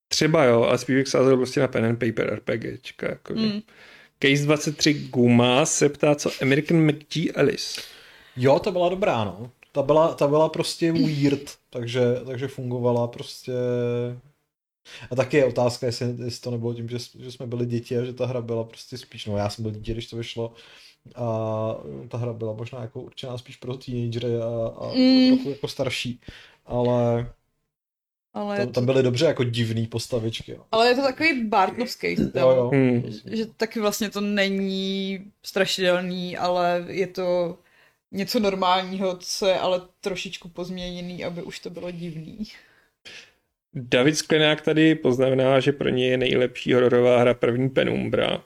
Třeba 0.08 0.44
jo, 0.44 0.62
ale 0.62 0.78
spíš 0.78 0.96
bych 0.96 1.08
sázel 1.08 1.36
prostě 1.36 1.60
na 1.60 1.68
pen 1.68 1.84
and 1.84 1.98
paper 1.98 2.34
RPGčka, 2.34 3.08
jako 3.08 3.34
mm. 3.34 3.60
Case 4.24 4.42
23 4.44 4.94
Guma 4.94 5.66
se 5.66 5.88
ptá, 5.88 6.14
co 6.14 6.30
American 6.42 6.86
McG 6.86 7.38
Alice. 7.38 7.80
Jo, 8.36 8.58
to 8.58 8.72
byla 8.72 8.88
dobrá, 8.88 9.24
no. 9.24 9.50
Ta 9.72 9.82
byla, 9.82 10.14
ta 10.14 10.28
byla 10.28 10.48
prostě 10.48 10.92
weird, 10.92 11.54
takže, 11.70 12.00
takže 12.26 12.48
fungovala 12.48 13.06
prostě... 13.06 13.52
A 15.10 15.16
taky 15.16 15.36
je 15.36 15.44
otázka, 15.44 15.86
jestli, 15.86 16.14
jestli 16.24 16.40
to 16.40 16.50
nebylo 16.50 16.74
tím, 16.74 16.88
že, 16.88 16.98
že 17.18 17.32
jsme 17.32 17.46
byli 17.46 17.66
děti 17.66 17.98
a 17.98 18.04
že 18.04 18.12
ta 18.12 18.26
hra 18.26 18.40
byla 18.42 18.64
prostě 18.64 18.98
spíš, 18.98 19.26
no 19.26 19.36
já 19.36 19.50
jsem 19.50 19.62
byl 19.62 19.72
dítě, 19.72 19.92
když 19.92 20.06
to 20.06 20.16
vyšlo, 20.16 20.52
a 21.14 21.26
ta 22.08 22.18
hra 22.18 22.32
byla 22.32 22.52
možná 22.52 22.80
jako 22.80 23.02
určená 23.02 23.38
spíš 23.38 23.56
pro 23.56 23.76
teenagery 23.76 24.36
a, 24.36 24.72
a 24.78 24.92
mm. 24.94 25.28
trochu 25.28 25.50
jako 25.50 25.68
starší, 25.68 26.20
ale 26.66 27.32
ale 28.34 28.58
tam, 28.58 28.72
tam 28.72 28.86
byly 28.86 29.02
dobře 29.02 29.26
jako 29.26 29.44
divný 29.44 29.86
postavičky. 29.86 30.52
Jo. 30.52 30.64
Ale 30.72 30.88
je 30.88 30.94
to 30.94 31.02
takový 31.02 31.44
Bartnovský 31.44 32.16
styl. 32.16 32.30
Jo, 32.40 32.50
jo. 32.50 32.70
Hmm. 32.72 33.02
Že 33.24 33.46
taky 33.46 33.80
vlastně 33.80 34.10
to 34.10 34.20
není 34.20 35.20
strašidelný, 35.42 36.36
ale 36.36 36.84
je 36.88 37.06
to 37.06 37.58
něco 38.12 38.40
normálního, 38.40 39.16
co 39.16 39.46
je 39.46 39.58
ale 39.58 39.82
trošičku 40.00 40.48
pozměněný, 40.48 41.24
aby 41.24 41.42
už 41.42 41.58
to 41.58 41.70
bylo 41.70 41.90
divný. 41.90 42.38
David 43.74 44.16
Sklenák 44.16 44.60
tady 44.60 44.94
poznamená, 44.94 45.60
že 45.60 45.72
pro 45.72 45.88
něj 45.88 46.10
je 46.10 46.16
nejlepší 46.16 46.72
hororová 46.72 47.18
hra 47.18 47.34
první 47.34 47.70
Penumbra, 47.70 48.44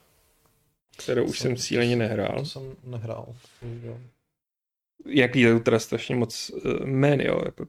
kterou 0.96 1.24
už 1.24 1.38
jsem 1.38 1.56
cíleně 1.56 1.96
nehrál. 1.96 2.38
To 2.38 2.44
jsem 2.44 2.76
nehrál. 2.84 3.34
Jaký 5.06 5.40
je 5.40 5.52
to 5.52 5.60
teda 5.60 5.78
strašně 5.78 6.16
moc 6.16 6.50
uh, 6.50 6.86
men, 6.86 7.20
jo. 7.20 7.42
Jako 7.44 7.66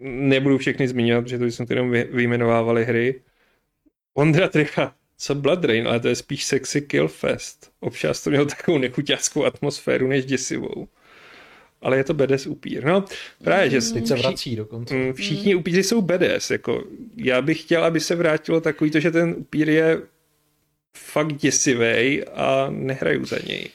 nebudu 0.00 0.58
všechny 0.58 0.88
zmiňovat, 0.88 1.24
protože 1.24 1.38
to 1.38 1.44
jsme 1.44 1.66
jenom 1.68 1.90
vyjmenovávali 1.90 2.84
hry. 2.84 3.22
Ondra 4.14 4.48
Tricha, 4.48 4.94
co 5.16 5.34
Blood 5.34 5.64
Rain, 5.64 5.88
ale 5.88 6.00
to 6.00 6.08
je 6.08 6.16
spíš 6.16 6.44
sexy 6.44 6.80
kill 6.80 7.08
fest. 7.08 7.72
Občas 7.80 8.22
to 8.22 8.30
mělo 8.30 8.46
takovou 8.46 8.78
nechuťáckou 8.78 9.44
atmosféru 9.44 10.08
než 10.08 10.24
děsivou. 10.24 10.88
Ale 11.80 11.96
je 11.96 12.04
to 12.04 12.14
BDS 12.14 12.46
upír. 12.46 12.84
No, 12.84 13.04
právě, 13.44 13.70
že 13.70 13.92
Teď 13.92 14.06
se 14.06 14.14
vrací 14.14 14.56
dokonce. 14.56 14.94
Mm, 14.94 15.12
všichni 15.12 15.54
upíři 15.54 15.82
jsou 15.82 16.02
BDS. 16.02 16.50
Jako, 16.50 16.84
já 17.16 17.42
bych 17.42 17.60
chtěl, 17.60 17.84
aby 17.84 18.00
se 18.00 18.14
vrátilo 18.14 18.60
takový 18.60 18.90
to, 18.90 19.00
že 19.00 19.10
ten 19.10 19.34
upír 19.38 19.70
je 19.70 20.02
fakt 20.96 21.32
děsivý 21.32 22.24
a 22.24 22.66
nehraju 22.70 23.24
za 23.24 23.36
něj. 23.46 23.70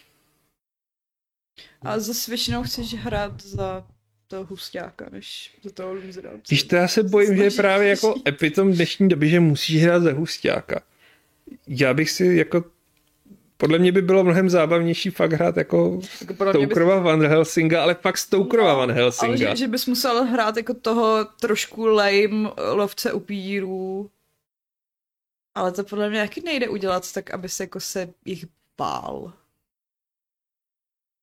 A 1.81 1.99
zase 1.99 2.31
většinou 2.31 2.63
chceš 2.63 2.93
hrát 2.93 3.41
za 3.41 3.87
toho 4.29 4.45
hustáka, 4.45 5.09
než 5.11 5.57
za 5.63 5.71
toho 5.71 5.93
losera. 5.93 6.31
Když 6.47 6.63
to 6.63 6.75
já 6.75 6.87
se 6.87 7.03
bojím, 7.03 7.37
že 7.37 7.43
je 7.43 7.51
právě 7.51 7.89
jako 7.89 8.15
epitom 8.27 8.73
dnešní 8.73 9.09
doby, 9.09 9.29
že 9.29 9.39
musíš 9.39 9.83
hrát 9.83 9.99
za 9.99 10.13
hustáka. 10.13 10.81
Já 11.67 11.93
bych 11.93 12.09
si 12.09 12.25
jako 12.25 12.63
podle 13.57 13.79
mě 13.79 13.91
by 13.91 14.01
bylo 14.01 14.23
mnohem 14.23 14.49
zábavnější 14.49 15.09
fakt 15.09 15.33
hrát 15.33 15.57
jako, 15.57 15.99
jako 16.21 16.33
Stokerova 16.49 16.95
bys... 16.95 17.03
Van 17.05 17.27
Helsinga, 17.27 17.83
ale 17.83 17.95
fakt 17.95 18.17
Stokerova 18.17 18.71
no, 18.71 18.77
Van 18.77 18.91
Helsinga. 18.91 19.47
Ale 19.47 19.55
že, 19.55 19.55
že 19.55 19.67
bys 19.67 19.85
musel 19.85 20.25
hrát 20.25 20.57
jako 20.57 20.73
toho 20.73 21.25
trošku 21.25 21.85
lame 21.85 22.51
lovce 22.71 23.13
upírů. 23.13 24.11
Ale 25.55 25.71
to 25.71 25.83
podle 25.83 26.09
mě 26.09 26.21
taky 26.21 26.41
nejde 26.41 26.69
udělat 26.69 27.13
tak, 27.13 27.31
aby 27.31 27.49
se 27.49 27.63
jako 27.63 27.79
se 27.79 28.09
jich 28.25 28.45
bál. 28.77 29.33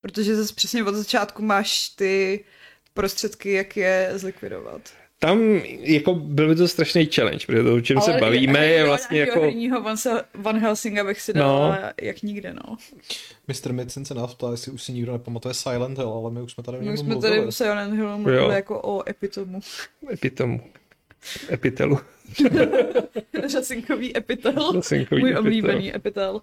Protože 0.00 0.36
zase 0.36 0.54
přesně 0.54 0.84
od 0.84 0.94
začátku 0.94 1.42
máš 1.42 1.88
ty 1.88 2.44
prostředky, 2.97 3.53
jak 3.53 3.76
je 3.76 4.11
zlikvidovat. 4.14 4.80
Tam 5.18 5.61
jako 5.80 6.14
byl 6.14 6.49
by 6.49 6.55
to 6.55 6.68
strašný 6.68 7.07
challenge, 7.07 7.47
protože 7.47 7.62
to, 7.62 7.74
o 7.74 7.80
čem 7.80 7.99
Ale 7.99 8.07
se 8.07 8.20
bavíme, 8.20 8.66
je, 8.66 8.72
je 8.72 8.84
vlastně 8.84 9.20
jako... 9.20 9.53
Van, 9.82 9.97
Van 10.34 10.59
Helsinga 10.59 11.05
bych 11.05 11.20
si 11.20 11.32
dal 11.32 11.68
no. 11.68 11.78
jak 12.03 12.22
nikde, 12.22 12.55
no. 12.55 12.76
Mr. 13.49 13.72
Midson 13.72 14.05
se 14.05 14.14
nás 14.14 14.34
ptá, 14.34 14.51
jestli 14.51 14.72
už 14.72 14.82
si 14.82 14.92
nikdo 14.92 15.12
nepamatuje 15.12 15.55
Silent 15.55 15.99
Hill, 15.99 16.09
ale 16.09 16.30
my 16.30 16.42
už 16.42 16.53
jsme 16.53 16.62
tady 16.62 16.78
My 16.78 16.99
jsme 16.99 17.16
tady 17.16 17.47
u 17.47 17.51
Silent 17.51 17.94
Hill 17.94 18.18
mluvili 18.18 18.55
jako 18.55 18.80
o 18.82 19.09
epitomu. 19.09 19.61
Epitomu. 20.12 20.61
Epitelu. 21.53 21.99
Řasinkový 23.47 24.16
epitel. 24.16 24.72
Řasinkový 24.72 25.20
Můj 25.20 25.30
epitel. 25.30 25.40
oblíbený 25.42 25.97
epitel. 25.97 26.40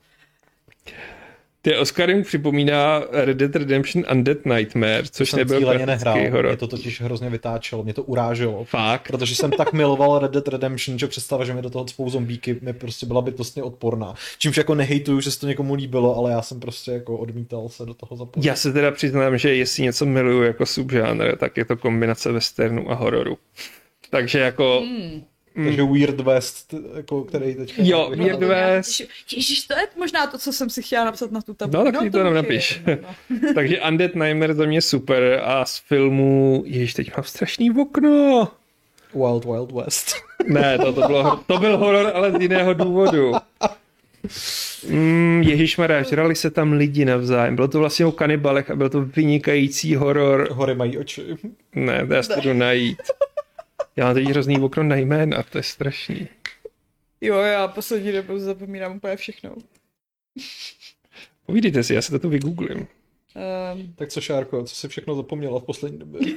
Ty 1.65 1.77
Oscar 1.77 2.15
mi 2.15 2.23
připomíná 2.23 3.03
Red 3.11 3.37
Dead 3.37 3.55
Redemption 3.55 4.05
Undead 4.11 4.45
Nightmare, 4.45 5.03
což 5.11 5.29
jsem 5.29 5.39
nebyl 5.39 5.61
klasický 5.61 5.85
nehrál. 5.85 6.17
horor. 6.31 6.47
Mě 6.47 6.57
to 6.57 6.67
totiž 6.67 7.01
hrozně 7.01 7.29
vytáčelo, 7.29 7.83
mě 7.83 7.93
to 7.93 8.03
uráželo. 8.03 8.63
Fakt? 8.63 9.07
Protože 9.07 9.35
jsem 9.35 9.51
tak 9.51 9.73
miloval 9.73 10.19
Red 10.19 10.31
Dead 10.31 10.47
Redemption, 10.47 10.99
že 10.99 11.07
představa, 11.07 11.45
že 11.45 11.53
mi 11.53 11.61
do 11.61 11.69
toho 11.69 11.85
cpou 11.85 12.09
zombíky, 12.09 12.57
mi 12.61 12.73
prostě 12.73 13.05
byla 13.05 13.21
bytostně 13.21 13.63
odporná. 13.63 14.15
Čímž 14.37 14.57
jako 14.57 14.75
nehejtuju, 14.75 15.19
že 15.21 15.31
se 15.31 15.39
to 15.39 15.47
někomu 15.47 15.73
líbilo, 15.73 16.17
ale 16.17 16.31
já 16.31 16.41
jsem 16.41 16.59
prostě 16.59 16.91
jako 16.91 17.17
odmítal 17.17 17.69
se 17.69 17.85
do 17.85 17.93
toho 17.93 18.17
zapojit. 18.17 18.45
Já 18.45 18.55
se 18.55 18.73
teda 18.73 18.91
přiznám, 18.91 19.37
že 19.37 19.55
jestli 19.55 19.83
něco 19.83 20.05
miluju 20.05 20.43
jako 20.43 20.65
subžánr, 20.65 21.35
tak 21.37 21.57
je 21.57 21.65
to 21.65 21.77
kombinace 21.77 22.31
westernu 22.31 22.91
a 22.91 22.95
hororu. 22.95 23.37
Takže 24.09 24.39
jako... 24.39 24.81
Hmm 24.85 25.23
Mm. 25.55 25.65
Takže 25.65 25.83
Weird 25.83 26.19
West, 26.19 26.73
jako, 26.95 27.23
který 27.23 27.55
teď... 27.55 27.73
Jo, 27.77 28.11
Weird 28.15 28.39
West. 28.39 29.01
Ježiš, 29.35 29.67
to 29.67 29.79
je 29.79 29.87
možná 29.97 30.27
to, 30.27 30.37
co 30.37 30.53
jsem 30.53 30.69
si 30.69 30.81
chtěla 30.83 31.05
napsat 31.05 31.31
na 31.31 31.41
tu 31.41 31.53
tabulku. 31.53 31.85
No, 31.85 31.91
tak 31.91 32.01
no, 32.01 32.11
to 32.11 32.23
nám 32.23 32.33
napiš. 32.33 32.81
No. 32.87 33.53
Takže 33.55 33.81
Undead 33.81 34.15
Nightmare 34.15 34.53
za 34.53 34.65
mě 34.65 34.81
super 34.81 35.41
a 35.43 35.65
z 35.65 35.77
filmu, 35.77 36.63
ježiš, 36.65 36.93
teď 36.93 37.17
mám 37.17 37.23
strašný 37.23 37.71
okno. 37.71 38.47
Wild 39.13 39.45
Wild 39.45 39.71
West. 39.71 40.15
ne, 40.47 40.77
to, 40.77 40.93
to, 40.93 41.07
bylo, 41.07 41.39
to 41.47 41.57
byl 41.57 41.77
horor, 41.77 42.11
ale 42.13 42.31
z 42.31 42.41
jiného 42.41 42.73
důvodu. 42.73 43.31
Mm, 44.89 45.43
Ježišmarja, 45.45 46.03
žrali 46.03 46.35
se 46.35 46.51
tam 46.51 46.71
lidi 46.71 47.05
navzájem. 47.05 47.55
Bylo 47.55 47.67
to 47.67 47.79
vlastně 47.79 48.05
o 48.05 48.11
kanibalech 48.11 48.71
a 48.71 48.75
byl 48.75 48.89
to 48.89 49.01
vynikající 49.01 49.95
horor. 49.95 50.47
Hory 50.51 50.75
mají 50.75 50.97
oči. 50.97 51.21
Ne, 51.75 52.07
to 52.07 52.13
já 52.13 52.23
si 52.23 52.41
to 52.41 52.53
najít. 52.53 52.97
Já 53.95 54.05
mám 54.05 54.13
teď 54.13 54.25
hrozný 54.25 54.59
okno 54.59 54.83
na 54.83 54.95
jména, 54.95 55.43
to 55.43 55.57
je 55.57 55.63
strašný. 55.63 56.27
Jo, 57.21 57.35
já 57.35 57.67
poslední 57.67 58.11
dobou 58.11 58.39
zapomínám 58.39 58.95
úplně 58.95 59.15
všechno. 59.15 59.55
Povídejte 61.45 61.83
si, 61.83 61.93
já 61.93 62.01
se 62.01 62.19
to 62.19 62.29
vygooglím. 62.29 62.87
Um... 63.75 63.93
Tak 63.95 64.09
co, 64.09 64.21
Šárko, 64.21 64.63
co 64.63 64.75
jsi 64.75 64.87
všechno 64.87 65.15
zapomněla 65.15 65.59
v 65.59 65.63
poslední 65.63 65.99
době? 65.99 66.21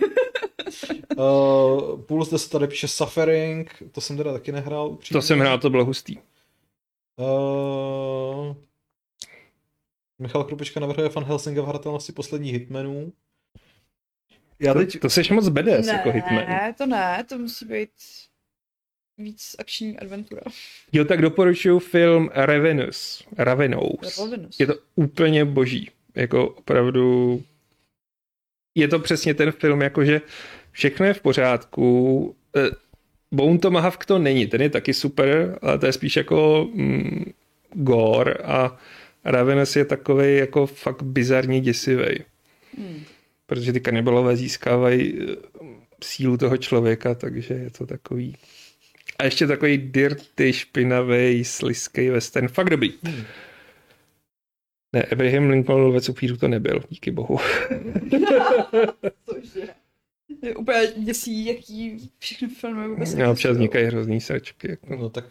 uh, 1.16 2.00
půl 2.02 2.24
zde 2.24 2.38
se 2.38 2.50
tady 2.50 2.66
píše 2.66 2.88
Suffering, 2.88 3.82
to 3.92 4.00
jsem 4.00 4.16
teda 4.16 4.32
taky 4.32 4.52
nehrál. 4.52 4.88
Upřímně. 4.88 5.18
To 5.18 5.26
jsem 5.26 5.40
hrál, 5.40 5.58
to 5.58 5.70
bylo 5.70 5.84
hustý. 5.84 6.16
Uh, 7.16 8.56
Michal 10.18 10.44
Krupička 10.44 10.80
navrhuje 10.80 11.08
Fan 11.08 11.24
Helsinga 11.24 11.62
v 11.62 11.66
hratelnosti 11.66 12.12
posledních 12.12 12.52
Hitmanů. 12.52 13.12
Já 14.60 14.74
teď... 14.74 14.92
to, 14.92 14.98
to 14.98 15.10
seš 15.10 15.30
moc 15.30 15.48
BDS 15.48 15.86
ne, 15.86 15.92
jako 15.92 16.10
Hitman. 16.10 16.44
Ne, 16.48 16.74
to 16.78 16.86
ne, 16.86 17.24
to 17.28 17.38
musí 17.38 17.64
být 17.64 17.90
víc 19.18 19.56
akční 19.58 19.98
adventura. 19.98 20.42
Jo, 20.92 21.04
tak 21.04 21.22
doporučuju 21.22 21.78
film 21.78 22.30
Ravenous. 22.34 23.26
Ravenous. 23.38 24.18
Ravenous. 24.18 24.60
Je 24.60 24.66
to 24.66 24.74
úplně 24.94 25.44
boží. 25.44 25.90
Jako 26.14 26.48
opravdu... 26.48 27.42
Je 28.74 28.88
to 28.88 28.98
přesně 28.98 29.34
ten 29.34 29.52
film, 29.52 29.82
jakože 29.82 30.20
všechno 30.70 31.06
je 31.06 31.14
v 31.14 31.20
pořádku. 31.20 32.36
Eh, 32.56 32.70
Bone 33.32 33.58
Tomahawk 33.58 34.04
to 34.04 34.18
není, 34.18 34.46
ten 34.46 34.62
je 34.62 34.70
taky 34.70 34.94
super, 34.94 35.58
ale 35.62 35.78
to 35.78 35.86
je 35.86 35.92
spíš 35.92 36.16
jako 36.16 36.68
mm, 36.74 37.32
gore 37.72 38.34
a 38.34 38.78
Ravenous 39.24 39.76
je 39.76 39.84
takový 39.84 40.36
jako 40.36 40.66
fakt 40.66 41.02
bizarně 41.02 41.60
děsivý. 41.60 42.24
Hmm 42.78 43.04
protože 43.46 43.72
ty 43.72 43.80
kanibalové 43.80 44.36
získávají 44.36 45.18
eh, 45.20 45.36
sílu 46.04 46.36
toho 46.36 46.56
člověka, 46.56 47.14
takže 47.14 47.54
je 47.54 47.70
to 47.70 47.86
takový... 47.86 48.36
A 49.18 49.24
ještě 49.24 49.46
takový 49.46 49.78
dirty, 49.78 50.52
špinavý, 50.52 51.44
sliský 51.44 52.08
western. 52.08 52.48
Fakt 52.48 52.70
dobrý. 52.70 52.92
Hmm. 53.02 53.24
Ne, 54.92 55.02
Abraham 55.12 55.50
Lincoln 55.50 55.82
lovec 55.82 56.08
upíru 56.08 56.36
to 56.36 56.48
nebyl, 56.48 56.82
díky 56.88 57.10
bohu. 57.10 57.38
Je 60.46 60.56
úplně 60.56 60.92
děsí, 60.96 61.46
jaký 61.46 62.10
všechny 62.18 62.48
filmy 62.48 62.88
vůbec 62.88 63.14
Já 63.14 63.30
občas 63.30 63.52
vznikají 63.52 63.86
hrozný 63.86 64.20
sračky. 64.20 64.70
Jako. 64.70 64.96
No 64.96 65.10
tak 65.10 65.24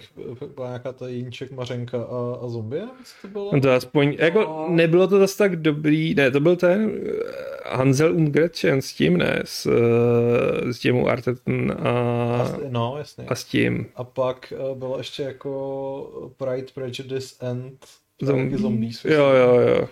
byla 0.55 0.68
nějaká 0.68 0.91
ta 0.91 1.07
Jinček, 1.07 1.51
Mařenka 1.51 2.03
a, 2.03 2.39
a 2.41 2.47
zombie? 2.47 2.84
To, 3.22 3.28
bylo? 3.28 3.51
no 3.53 3.61
to 3.61 3.72
aspoň, 3.72 4.16
jako 4.20 4.39
no. 4.39 4.68
nebylo 4.70 5.07
to 5.07 5.20
zase 5.20 5.38
tak 5.38 5.55
dobrý, 5.55 6.16
ne, 6.16 6.32
to 6.32 6.39
byl 6.39 6.55
ten 6.55 6.91
eh, 7.05 7.76
Hansel 7.76 8.16
und 8.16 8.32
Gretchen 8.32 8.82
s 8.82 8.93
tím, 8.93 9.18
ne, 9.18 9.41
s, 9.45 9.66
eh, 9.66 10.74
s 10.74 10.80
tím 10.80 11.05
Arteten 11.05 11.76
a, 11.80 11.89
a, 11.89 12.57
no, 12.70 12.95
jasně. 12.97 13.26
a 13.28 13.36
s 13.36 13.43
tím. 13.43 13.86
A 13.95 14.03
pak 14.03 14.53
eh, 14.55 14.76
bylo 14.76 14.97
ještě 14.97 15.24
jako 15.24 16.34
Pride, 16.38 16.68
Prejudice 16.74 17.47
and 17.47 17.86
Zombie. 18.22 18.57
Zombies. 18.57 19.05
Jo, 19.05 19.30
jo, 19.30 19.59
jo. 19.59 19.89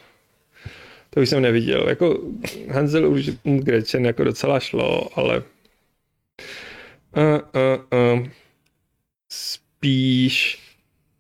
To 1.14 1.22
už 1.22 1.30
jsem 1.30 1.42
neviděl. 1.42 1.90
Jako 1.90 2.20
Hansel 2.70 3.08
už 3.08 3.30
Gretchen 3.44 4.06
jako 4.06 4.24
docela 4.24 4.60
šlo, 4.60 5.20
ale 5.20 5.44
uh, 7.18 7.24
uh, 7.24 8.20
uh. 8.20 8.28
spíš 9.30 10.64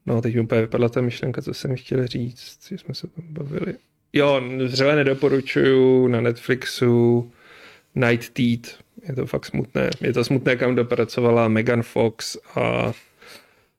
no 0.06 0.22
teď 0.22 0.36
mi 0.36 0.42
úplně 0.42 0.62
vypadla 0.62 0.90
ta 0.90 1.02
myšlenka, 1.02 1.42
co 1.42 1.54
jsem 1.54 1.76
chtěl 1.76 2.08
říct, 2.08 2.58
co 2.60 2.74
jsme 2.74 2.94
se 2.94 3.08
tam 3.08 3.26
bavili. 3.30 3.74
Jo, 4.14 4.42
zřele 4.66 4.96
nedoporučuju 4.96 6.08
na 6.08 6.22
Netflixu 6.22 7.32
Night 7.96 8.30
Teeth. 8.30 8.84
Je 9.08 9.16
to 9.16 9.26
fakt 9.26 9.46
smutné. 9.46 9.90
Je 10.02 10.14
to 10.14 10.24
smutné, 10.24 10.56
kam 10.56 10.76
dopracovala 10.76 11.48
Megan 11.48 11.84
Fox 11.84 12.38
a 12.56 12.94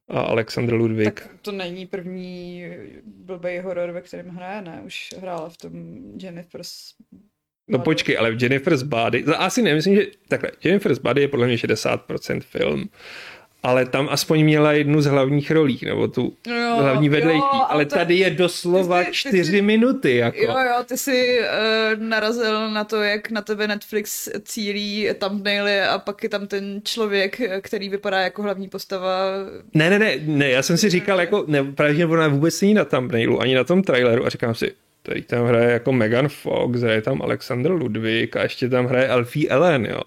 a 0.09 0.21
Alexander 0.21 0.75
Ludwig. 0.75 1.21
Tak 1.21 1.29
to 1.43 1.53
není 1.53 1.87
první 1.87 2.65
blbý 3.05 3.59
horor, 3.59 3.91
ve 3.91 4.01
kterém 4.01 4.29
hraje, 4.29 4.63
ne? 4.63 4.83
Už 4.87 5.15
hrála 5.19 5.49
v 5.49 5.57
tom 5.57 5.73
Jennifer's 6.23 6.95
No 7.69 7.79
počkej, 7.79 8.19
ale 8.19 8.31
v 8.31 8.43
Jennifer's 8.43 8.83
Body, 8.83 9.25
asi 9.25 9.63
nemyslím, 9.63 9.95
že 9.97 10.07
takhle, 10.29 10.51
Jennifer's 10.65 10.99
Body 10.99 11.21
je 11.21 11.29
podle 11.29 11.47
mě 11.47 11.57
60% 11.57 12.41
film 12.41 12.89
ale 13.65 13.87
tam 13.87 14.09
aspoň 14.11 14.45
měla 14.45 14.73
jednu 14.73 15.01
z 15.01 15.07
hlavních 15.07 15.51
rolí, 15.51 15.81
nebo 15.85 16.09
tu 16.09 16.37
jo, 16.47 16.77
hlavní 16.81 17.09
vedlejší, 17.09 17.39
jo, 17.55 17.67
ale 17.69 17.85
to, 17.85 17.95
tady 17.95 18.15
je 18.15 18.31
doslova 18.31 19.05
ty 19.05 19.05
jsi, 19.05 19.13
čtyři 19.13 19.53
ty 19.53 19.63
minuty. 19.63 20.17
Jako. 20.17 20.43
Jo, 20.43 20.51
jo, 20.51 20.85
ty 20.85 20.99
jsi 20.99 21.41
uh, 21.41 22.03
narazil 22.03 22.71
na 22.71 22.85
to, 22.85 23.03
jak 23.03 23.31
na 23.31 23.43
tebe 23.43 23.69
Netflix 23.69 24.29
cílí 24.43 25.09
thumbnaily 25.19 25.81
a 25.81 25.99
pak 25.99 26.23
je 26.23 26.29
tam 26.29 26.47
ten 26.47 26.81
člověk, 26.85 27.41
který 27.61 27.89
vypadá 27.89 28.21
jako 28.21 28.43
hlavní 28.43 28.69
postava. 28.69 29.11
Ne, 29.75 29.91
ne, 29.91 29.99
ne, 29.99 30.17
ne 30.25 30.51
já 30.51 30.63
jsem 30.63 30.77
si 30.77 30.91
říkal, 30.91 31.21
jako, 31.21 31.45
ne, 31.47 31.65
právě 31.65 32.07
ona 32.07 32.29
vůbec 32.29 32.61
není 32.61 32.75
na 32.75 32.85
thumbnailu, 32.85 33.41
ani 33.41 33.55
na 33.55 33.65
tom 33.65 33.83
traileru 33.83 34.27
a 34.27 34.31
říkám 34.31 34.55
si, 34.55 34.73
tady 35.03 35.23
tam 35.23 35.47
hraje 35.47 35.73
jako 35.73 35.93
Megan 35.93 36.29
Fox, 36.29 36.81
hraje 36.81 37.03
tam 37.03 37.23
Alexander 37.23 37.73
Ludwig 37.73 38.37
a 38.37 38.43
ještě 38.43 38.69
tam 38.69 38.87
hraje 38.87 39.09
Alfie 39.09 39.49
Ellen, 39.49 39.87
jo 39.87 40.03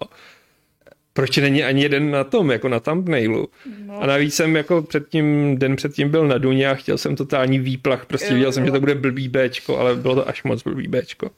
proč 1.18 1.36
není 1.36 1.64
ani 1.64 1.82
jeden 1.82 2.10
na 2.10 2.24
tom, 2.24 2.50
jako 2.50 2.68
na 2.68 2.80
thumbnailu. 2.80 3.48
No. 3.86 4.02
A 4.02 4.06
navíc 4.06 4.34
jsem 4.34 4.56
jako 4.56 4.82
předtím, 4.82 5.58
den 5.58 5.76
předtím 5.76 6.10
byl 6.10 6.28
na 6.28 6.38
Duně 6.38 6.68
a 6.68 6.74
chtěl 6.74 6.98
jsem 6.98 7.16
totální 7.16 7.58
výplach, 7.58 8.06
prostě 8.06 8.34
viděl 8.34 8.52
jsem, 8.52 8.66
že 8.66 8.72
to 8.72 8.80
bude 8.80 8.94
blbý 8.94 9.28
Bčko, 9.28 9.78
ale 9.78 9.96
bylo 9.96 10.14
to 10.14 10.28
až 10.28 10.42
moc 10.42 10.62
blbý 10.62 10.88
Bčko. 10.88 11.30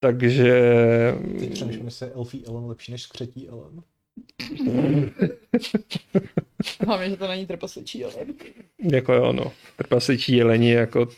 Takže 0.00 0.62
Teď 1.38 1.52
přemýšlím, 1.52 1.88
je 2.00 2.12
Elfie 2.14 2.44
Ellen 2.46 2.64
lepší 2.64 2.92
než 2.92 3.02
skřetí 3.02 3.48
Ellen. 3.48 3.82
Hlavně, 6.86 7.10
že 7.10 7.16
to 7.16 7.28
není 7.28 7.46
trpasličí, 7.46 8.04
ale... 8.04 8.14
jako 8.92 9.12
jo, 9.12 9.32
no. 9.32 9.52
Trpasličí 9.76 10.36
jeleni 10.36 10.72
jako 10.72 11.08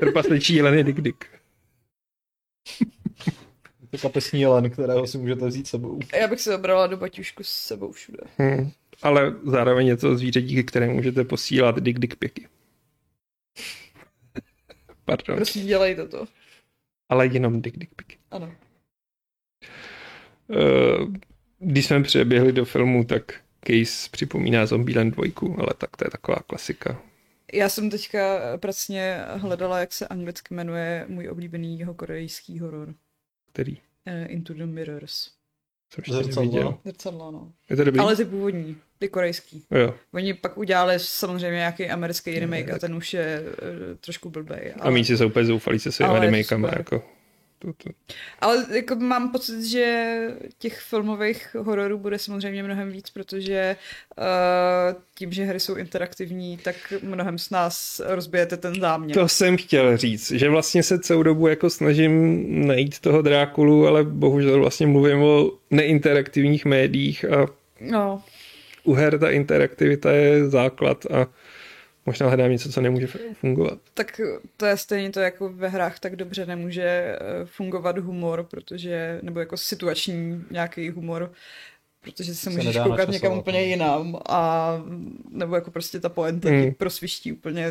trpasličí 0.00 0.54
jeleni 0.54 0.84
dik 0.84 1.00
dik. 1.00 1.24
To 3.92 3.98
kapesní 3.98 4.40
jelen, 4.40 4.70
kterého 4.70 5.06
si 5.06 5.18
můžete 5.18 5.46
vzít 5.46 5.66
sebou. 5.66 5.98
Já 6.20 6.28
bych 6.28 6.40
se 6.40 6.54
obrala 6.56 6.86
do 6.86 6.96
baťušku 6.96 7.44
s 7.44 7.48
sebou 7.48 7.92
všude. 7.92 8.18
Hmm. 8.38 8.70
Ale 9.02 9.34
zároveň 9.46 9.86
je 9.86 9.96
to 9.96 10.16
zvíře, 10.16 10.42
díky 10.42 10.64
kterému 10.64 10.94
můžete 10.94 11.24
posílat 11.24 11.80
dik 11.80 11.98
dik 11.98 12.16
piky. 12.16 12.48
Pardon. 15.04 15.36
Prosím, 15.36 15.66
dělej 15.66 15.94
toto. 15.96 16.26
Ale 17.08 17.26
jenom 17.26 17.62
dik 17.62 17.78
dik 17.78 17.94
piky. 17.94 18.16
Ano. 18.30 18.54
Eh, 20.50 21.20
Když 21.58 21.86
jsme 21.86 22.02
přeběhli 22.02 22.52
do 22.52 22.64
filmu, 22.64 23.04
tak 23.04 23.40
Case 23.66 24.08
připomíná 24.10 24.66
Zombieland 24.66 25.14
2, 25.14 25.24
ale 25.58 25.68
tak 25.78 25.96
to 25.96 26.06
je 26.06 26.10
taková 26.10 26.36
klasika. 26.46 27.02
Já 27.52 27.68
jsem 27.68 27.90
teďka 27.90 28.40
pracně 28.58 29.18
hledala, 29.36 29.80
jak 29.80 29.92
se 29.92 30.08
anglicky 30.08 30.54
jmenuje 30.54 31.04
můj 31.08 31.28
oblíbený 31.28 31.78
jeho 31.78 31.94
korejský 31.94 32.58
horor. 32.58 32.94
Který 33.52 33.78
Eh, 34.06 34.24
Into 34.26 34.54
the 34.54 34.66
Mirrors. 34.66 35.30
jsem 35.94 36.04
ještě 36.06 36.12
Zrcadlo. 36.12 36.78
Zrcadlo, 36.84 37.30
no. 37.30 37.52
Je 37.70 37.76
to 37.76 37.84
dobrý? 37.84 38.00
Ale 38.00 38.16
ty 38.16 38.24
původní, 38.24 38.76
ty 38.98 39.08
korejský. 39.08 39.64
Jo. 39.70 39.94
Oni 40.14 40.34
pak 40.34 40.58
udělali 40.58 40.94
samozřejmě 40.98 41.56
nějaký 41.56 41.88
americký 41.90 42.38
remake 42.38 42.70
a 42.70 42.78
ten 42.78 42.94
už 42.94 43.14
je 43.14 43.42
uh, 43.42 43.96
trošku 44.00 44.30
blbej. 44.30 44.74
A 44.80 44.90
míči 44.90 45.16
jsou 45.16 45.26
úplně 45.26 45.44
zoufalí 45.46 45.78
se 45.78 45.92
svými 45.92 46.08
Ale 46.10 46.26
je 46.26 46.30
remakama. 46.30 46.68
Jako, 46.78 47.04
to, 47.62 47.72
to. 47.72 47.90
Ale 48.38 48.66
jako 48.70 48.94
mám 48.94 49.32
pocit, 49.32 49.64
že 49.64 50.16
těch 50.58 50.80
filmových 50.80 51.56
hororů 51.58 51.98
bude 51.98 52.18
samozřejmě 52.18 52.62
mnohem 52.62 52.90
víc, 52.90 53.10
protože 53.10 53.76
uh, 54.18 54.24
tím, 55.14 55.32
že 55.32 55.44
hry 55.44 55.60
jsou 55.60 55.74
interaktivní, 55.74 56.56
tak 56.56 56.76
mnohem 57.02 57.38
s 57.38 57.50
nás 57.50 58.00
rozbijete 58.04 58.56
ten 58.56 58.74
záměr. 58.80 59.18
to 59.18 59.28
jsem 59.28 59.56
chtěl 59.56 59.96
říct, 59.96 60.30
že 60.30 60.48
vlastně 60.48 60.82
se 60.82 60.98
celou 60.98 61.22
dobu 61.22 61.46
jako 61.46 61.70
snažím 61.70 62.66
najít 62.66 62.98
toho 62.98 63.22
Drákulu, 63.22 63.86
ale 63.86 64.04
bohužel 64.04 64.58
vlastně 64.58 64.86
mluvím 64.86 65.22
o 65.22 65.50
neinteraktivních 65.70 66.64
médiích 66.64 67.24
a 67.24 67.46
No, 67.82 68.22
u 68.84 68.94
her 68.94 69.18
ta 69.18 69.30
interaktivita 69.30 70.12
je 70.12 70.48
základ 70.48 71.06
a 71.06 71.26
možná 72.06 72.26
hledám 72.26 72.50
něco, 72.50 72.72
co 72.72 72.80
nemůže 72.80 73.06
fungovat. 73.32 73.78
tak 73.94 74.20
to 74.56 74.66
je 74.66 74.76
stejně 74.76 75.10
to, 75.10 75.20
jako 75.20 75.48
ve 75.48 75.68
hrách 75.68 75.98
tak 75.98 76.16
dobře 76.16 76.46
nemůže 76.46 76.82
eh, 76.82 77.18
fungovat 77.44 77.98
humor, 77.98 78.46
protože, 78.50 79.20
nebo 79.22 79.40
jako 79.40 79.56
situační 79.56 80.44
nějaký 80.50 80.90
humor, 80.90 81.32
protože 82.02 82.34
se 82.34 82.40
Se 82.40 82.50
můžeš 82.50 82.76
koukat 82.76 83.08
někam 83.08 83.38
úplně 83.38 83.58
no. 83.58 83.64
jinam 83.64 84.18
a 84.28 84.72
nebo 85.30 85.54
jako 85.54 85.70
prostě 85.70 86.00
ta 86.00 86.08
poenta 86.08 86.50
Mm. 86.50 86.64
ti 86.64 86.70
prosviští 86.70 87.32
úplně, 87.32 87.66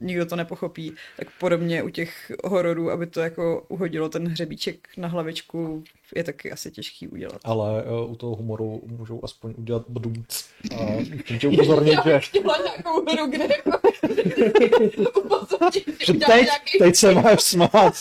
nikdo 0.00 0.26
to 0.26 0.36
nepochopí. 0.36 0.92
Tak 1.16 1.28
podobně 1.40 1.82
u 1.82 1.88
těch 1.88 2.32
hororů, 2.44 2.90
aby 2.90 3.06
to 3.06 3.20
jako 3.20 3.64
uhodilo 3.68 4.08
ten 4.08 4.28
hřebíček 4.28 4.88
na 4.96 5.08
hlavičku, 5.08 5.84
je 6.16 6.24
taky 6.24 6.52
asi 6.52 6.70
těžký 6.70 7.08
udělat. 7.08 7.40
Ale 7.44 7.82
uh, 7.84 8.10
u 8.12 8.16
toho 8.16 8.36
humoru 8.36 8.82
můžou 8.86 9.20
aspoň 9.24 9.54
udělat 9.58 9.82
bdumc. 9.88 10.44
A 10.80 10.86
chci 11.16 11.38
tě 11.38 11.48
upozornit, 11.48 11.98
že, 12.04 12.20
chtěla 12.20 12.58
nějakou 12.64 13.04
hru, 13.12 13.26
kde 13.26 13.44
jako 13.44 13.78
že 16.06 16.12
teď, 16.12 16.48
teď 16.78 16.96
se 16.96 17.14
máš 17.14 17.40
smát. 17.42 17.94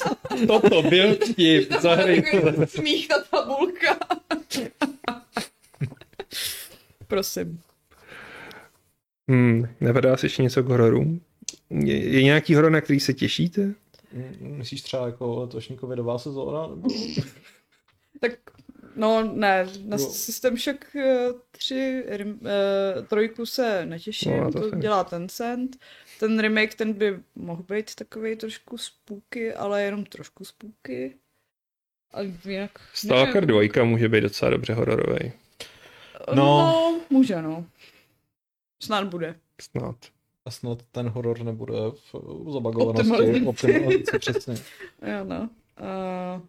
Toto 0.48 0.82
byl 0.82 1.16
vtip, 1.16 1.72
zahraj 1.82 2.24
Smích 2.66 3.08
ta 3.08 3.16
tabulka. 3.32 3.98
Prosím. 7.12 7.62
Hmm, 9.30 9.64
napadá 9.82 10.18
si 10.18 10.26
ještě 10.26 10.44
něco 10.44 10.64
k 10.64 10.68
hororům? 10.68 11.22
Je, 11.70 12.10
je 12.10 12.24
nějaký 12.24 12.56
horor, 12.56 12.72
na 12.72 12.82
který 12.82 13.00
se 13.00 13.14
těšíte? 13.14 13.74
Myslíš 14.40 14.82
třeba 14.82 15.06
jako 15.06 15.40
letošní 15.40 15.78
covidová 15.78 16.18
sezóna? 16.20 16.68
Nebo... 16.68 16.90
Tak, 18.20 18.32
no 18.96 19.34
ne, 19.34 19.66
na 19.86 19.98
No. 19.98 19.98
System 19.98 20.58
Shock 20.58 20.96
eh, 20.96 21.28
3, 21.52 22.04
rim- 22.10 22.40
eh, 22.46 23.02
trojku 23.02 23.46
se 23.46 23.86
netěším, 23.86 24.38
No, 24.38 24.52
to 24.52 24.62
to, 24.62 24.70
jsem- 24.70 24.80
dělá 24.80 25.04
Tencent. 25.04 25.78
Ten 26.20 26.40
remake, 26.40 26.76
ten 26.76 26.94
by 26.94 27.20
mohl 27.36 27.64
být 27.64 27.96
takový 27.96 28.36
trošku 28.36 28.78
spooky, 28.78 29.54
ale 29.54 29.84
jenom 29.84 30.06
trošku 30.06 30.46
spooky. 30.46 31.16
A 32.14 32.22
jinak... 32.46 32.72
Stalker 32.94 33.46
2 33.46 33.84
může 33.84 34.10
být 34.10 34.22
docela 34.22 34.52
dobře 34.52 34.74
hororový. 34.74 35.32
No. 36.30 36.36
No. 36.36 36.72
no, 36.72 37.00
může, 37.10 37.42
no. 37.42 37.66
Snad 38.80 39.08
bude. 39.08 39.40
Snad. 39.62 39.96
A 40.46 40.52
snad 40.52 40.84
ten 40.92 41.10
horor 41.10 41.40
nebude 41.44 41.74
v 42.14 42.52
zabagovanosti. 42.54 43.12
Optimalizaci. 43.12 43.46
Optimalizaci, 43.46 44.20
přesně. 44.20 44.54
Jo, 45.02 45.24
no. 45.24 45.50
Uh, 45.80 46.42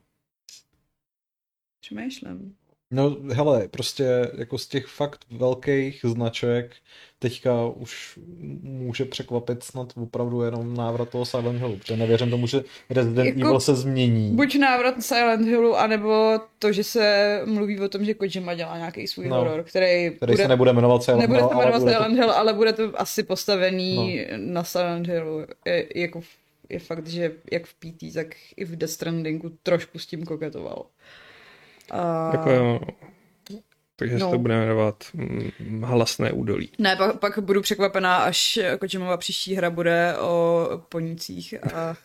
přemýšlím. 1.81 2.57
No 2.93 3.17
hele, 3.33 3.69
prostě 3.69 4.31
jako 4.39 4.59
z 4.59 4.67
těch 4.67 4.87
fakt 4.87 5.21
velkých 5.31 6.01
značek 6.05 6.73
teďka 7.19 7.67
už 7.67 8.19
může 8.63 9.05
překvapit 9.05 9.63
snad 9.63 9.93
opravdu 10.03 10.43
jenom 10.43 10.75
návrat 10.77 11.09
toho 11.09 11.25
Silent 11.25 11.59
Hillu, 11.59 11.77
protože 11.77 11.97
nevěřím 11.97 12.31
tomu, 12.31 12.47
že 12.47 12.63
Resident 12.91 13.27
Jako- 13.27 13.41
Evil 13.41 13.61
se 13.61 13.75
změní. 13.75 14.31
Buď 14.37 14.59
návrat 14.59 15.03
Silent 15.03 15.47
Hillu, 15.47 15.77
anebo 15.77 16.41
to, 16.59 16.73
že 16.73 16.85
se 16.85 17.41
mluví 17.45 17.81
o 17.81 17.89
tom, 17.89 18.05
že 18.05 18.15
Kojima 18.15 18.55
dělá 18.55 18.77
nějaký 18.79 19.07
svůj 19.07 19.29
No. 19.29 19.37
horor, 19.37 19.63
který, 19.65 20.11
Který 20.17 20.37
se 20.37 20.49
nebude 20.49 20.73
jmenovat 20.73 21.03
Silent 21.03 21.21
nebude 21.21 21.39
Hill, 21.39 21.49
se 21.49 21.55
ale 21.55 21.65
jmenovat 21.65 21.81
bude 21.83 21.93
to- 21.93 21.99
Silent 21.99 22.17
Hill, 22.19 22.31
ale 22.31 22.53
bude 22.55 22.73
to 22.73 23.01
asi 23.01 23.23
postavený 23.23 23.97
no. 23.97 24.37
na 24.53 24.65
Silent 24.65 25.07
Hillu. 25.07 25.47
Je, 25.67 25.87
jako, 26.01 26.21
je 26.69 26.79
fakt, 26.79 27.07
že 27.07 27.33
jak 27.53 27.67
v 27.67 27.75
PT, 27.75 28.15
tak 28.15 28.27
i 28.57 28.65
v 28.65 28.77
Death 28.77 28.93
Strandingu 28.93 29.53
trošku 29.63 29.99
s 29.99 30.07
tím 30.07 30.25
koketoval. 30.25 30.87
A... 31.91 32.31
Jako 32.33 32.51
jo. 32.51 32.81
Takže 33.97 34.19
se 34.19 34.25
No. 34.25 34.31
to 34.31 34.39
bude 34.39 34.57
jmenovat 34.59 35.05
Hlasné 35.83 36.33
údolí. 36.33 36.73
Ne, 36.79 36.97
pak, 36.97 37.19
pak 37.19 37.39
budu 37.39 37.61
překvapená, 37.63 38.17
až 38.17 38.59
Kojimova 38.81 39.17
příští 39.17 39.55
hra 39.55 39.71
bude 39.71 40.17
o 40.19 40.69
ponících 40.89 41.75
a 41.75 41.97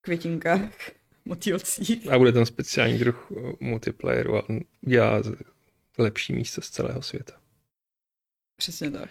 květinkách, 0.00 0.70
motýlcích. 1.24 2.12
A 2.12 2.18
bude 2.18 2.32
tam 2.32 2.46
speciální 2.46 2.98
druh 2.98 3.32
eh, 3.36 3.52
multiplayeru 3.60 4.36
a 4.36 4.42
dělá 4.80 5.22
lepší 5.98 6.32
místo 6.32 6.60
z 6.62 6.70
celého 6.70 7.02
světa. 7.02 7.32
Přesně 8.56 8.90
tak. 8.90 9.08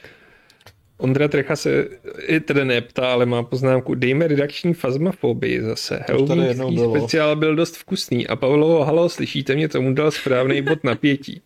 Ondra 0.97 1.27
Trecha 1.27 1.55
se 1.55 1.87
i 2.27 2.39
tedy 2.39 2.65
neptá, 2.65 3.13
ale 3.13 3.25
má 3.25 3.43
poznámku. 3.43 3.95
Dejme 3.95 4.27
redakční 4.27 4.73
fazmafobii 4.73 5.61
zase. 5.61 6.05
Halloweenský 6.09 6.75
bylo. 6.75 6.95
speciál 6.95 7.35
byl 7.35 7.55
dost 7.55 7.77
vkusný 7.77 8.27
a 8.27 8.35
Pavlovo, 8.35 8.83
halo, 8.83 9.09
slyšíte 9.09 9.55
mě, 9.55 9.69
tomu 9.69 9.93
dal 9.93 10.11
správný 10.11 10.61
bod 10.61 10.83
napětí. 10.83 11.41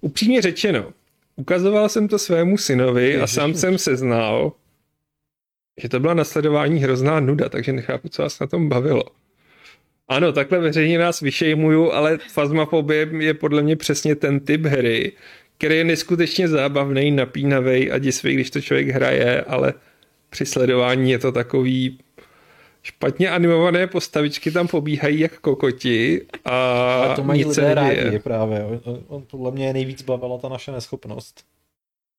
Upřímně 0.00 0.42
řečeno, 0.42 0.92
ukazoval 1.36 1.88
jsem 1.88 2.08
to 2.08 2.18
svému 2.18 2.58
synovi 2.58 3.20
a 3.20 3.26
sám 3.26 3.54
jsem 3.54 3.78
seznal, 3.78 4.52
že 5.82 5.88
to 5.88 6.00
byla 6.00 6.14
nasledování 6.14 6.80
hrozná 6.80 7.20
nuda, 7.20 7.48
takže 7.48 7.72
nechápu, 7.72 8.08
co 8.08 8.22
vás 8.22 8.40
na 8.40 8.46
tom 8.46 8.68
bavilo. 8.68 9.02
Ano, 10.08 10.32
takhle 10.32 10.58
veřejně 10.58 10.98
nás 10.98 11.20
vyšejmuju, 11.20 11.92
ale 11.92 12.18
Phasmophobie 12.34 13.08
je 13.18 13.34
podle 13.34 13.62
mě 13.62 13.76
přesně 13.76 14.14
ten 14.14 14.40
typ 14.40 14.66
hry, 14.66 15.12
který 15.58 15.76
je 15.76 15.84
neskutečně 15.84 16.48
zábavný, 16.48 17.10
napínavý 17.10 17.90
a 17.90 17.98
děsivý, 17.98 18.34
když 18.34 18.50
to 18.50 18.60
člověk 18.60 18.88
hraje, 18.88 19.40
ale 19.42 19.74
při 20.30 20.46
sledování 20.46 21.10
je 21.10 21.18
to 21.18 21.32
takový 21.32 21.98
špatně 22.82 23.30
animované 23.30 23.86
postavičky 23.86 24.50
tam 24.50 24.68
pobíhají 24.68 25.20
jak 25.20 25.40
kokoti 25.40 26.26
a 26.44 26.94
Ale 27.04 27.16
to 27.16 27.24
mají 27.24 27.44
nic 27.44 27.56
lidé 27.56 27.74
rádi 27.74 28.18
právě. 28.18 28.64
On, 28.64 29.04
on, 29.08 29.22
podle 29.30 29.50
mě 29.50 29.66
je 29.66 29.72
nejvíc 29.72 30.02
bavila 30.02 30.38
ta 30.38 30.48
naše 30.48 30.72
neschopnost. 30.72 31.44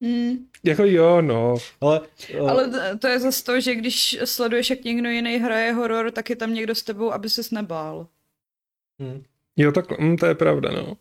Hmm. 0.02 0.38
Jako 0.64 0.84
jo, 0.86 1.22
no. 1.22 1.56
Ale, 1.82 2.02
ale 2.40 2.52
Ale 2.52 2.98
to 2.98 3.08
je 3.08 3.20
zase 3.20 3.44
to, 3.44 3.62
že 3.62 3.76
když 3.76 4.18
sleduješ, 4.26 4.70
jak 4.70 4.84
někdo 4.84 5.10
jiný 5.10 5.38
hraje 5.38 5.74
horor, 5.74 6.12
tak 6.12 6.30
je 6.30 6.36
tam 6.36 6.54
někdo 6.54 6.76
s 6.76 6.84
tebou, 6.84 7.12
aby 7.12 7.30
ses 7.30 7.52
nebál. 7.52 8.08
hm, 9.02 9.24
Jo, 9.58 9.72
tak 9.72 10.00
mm, 10.00 10.18
to 10.18 10.26
je 10.26 10.36
pravda, 10.36 10.72
no. 10.72 10.98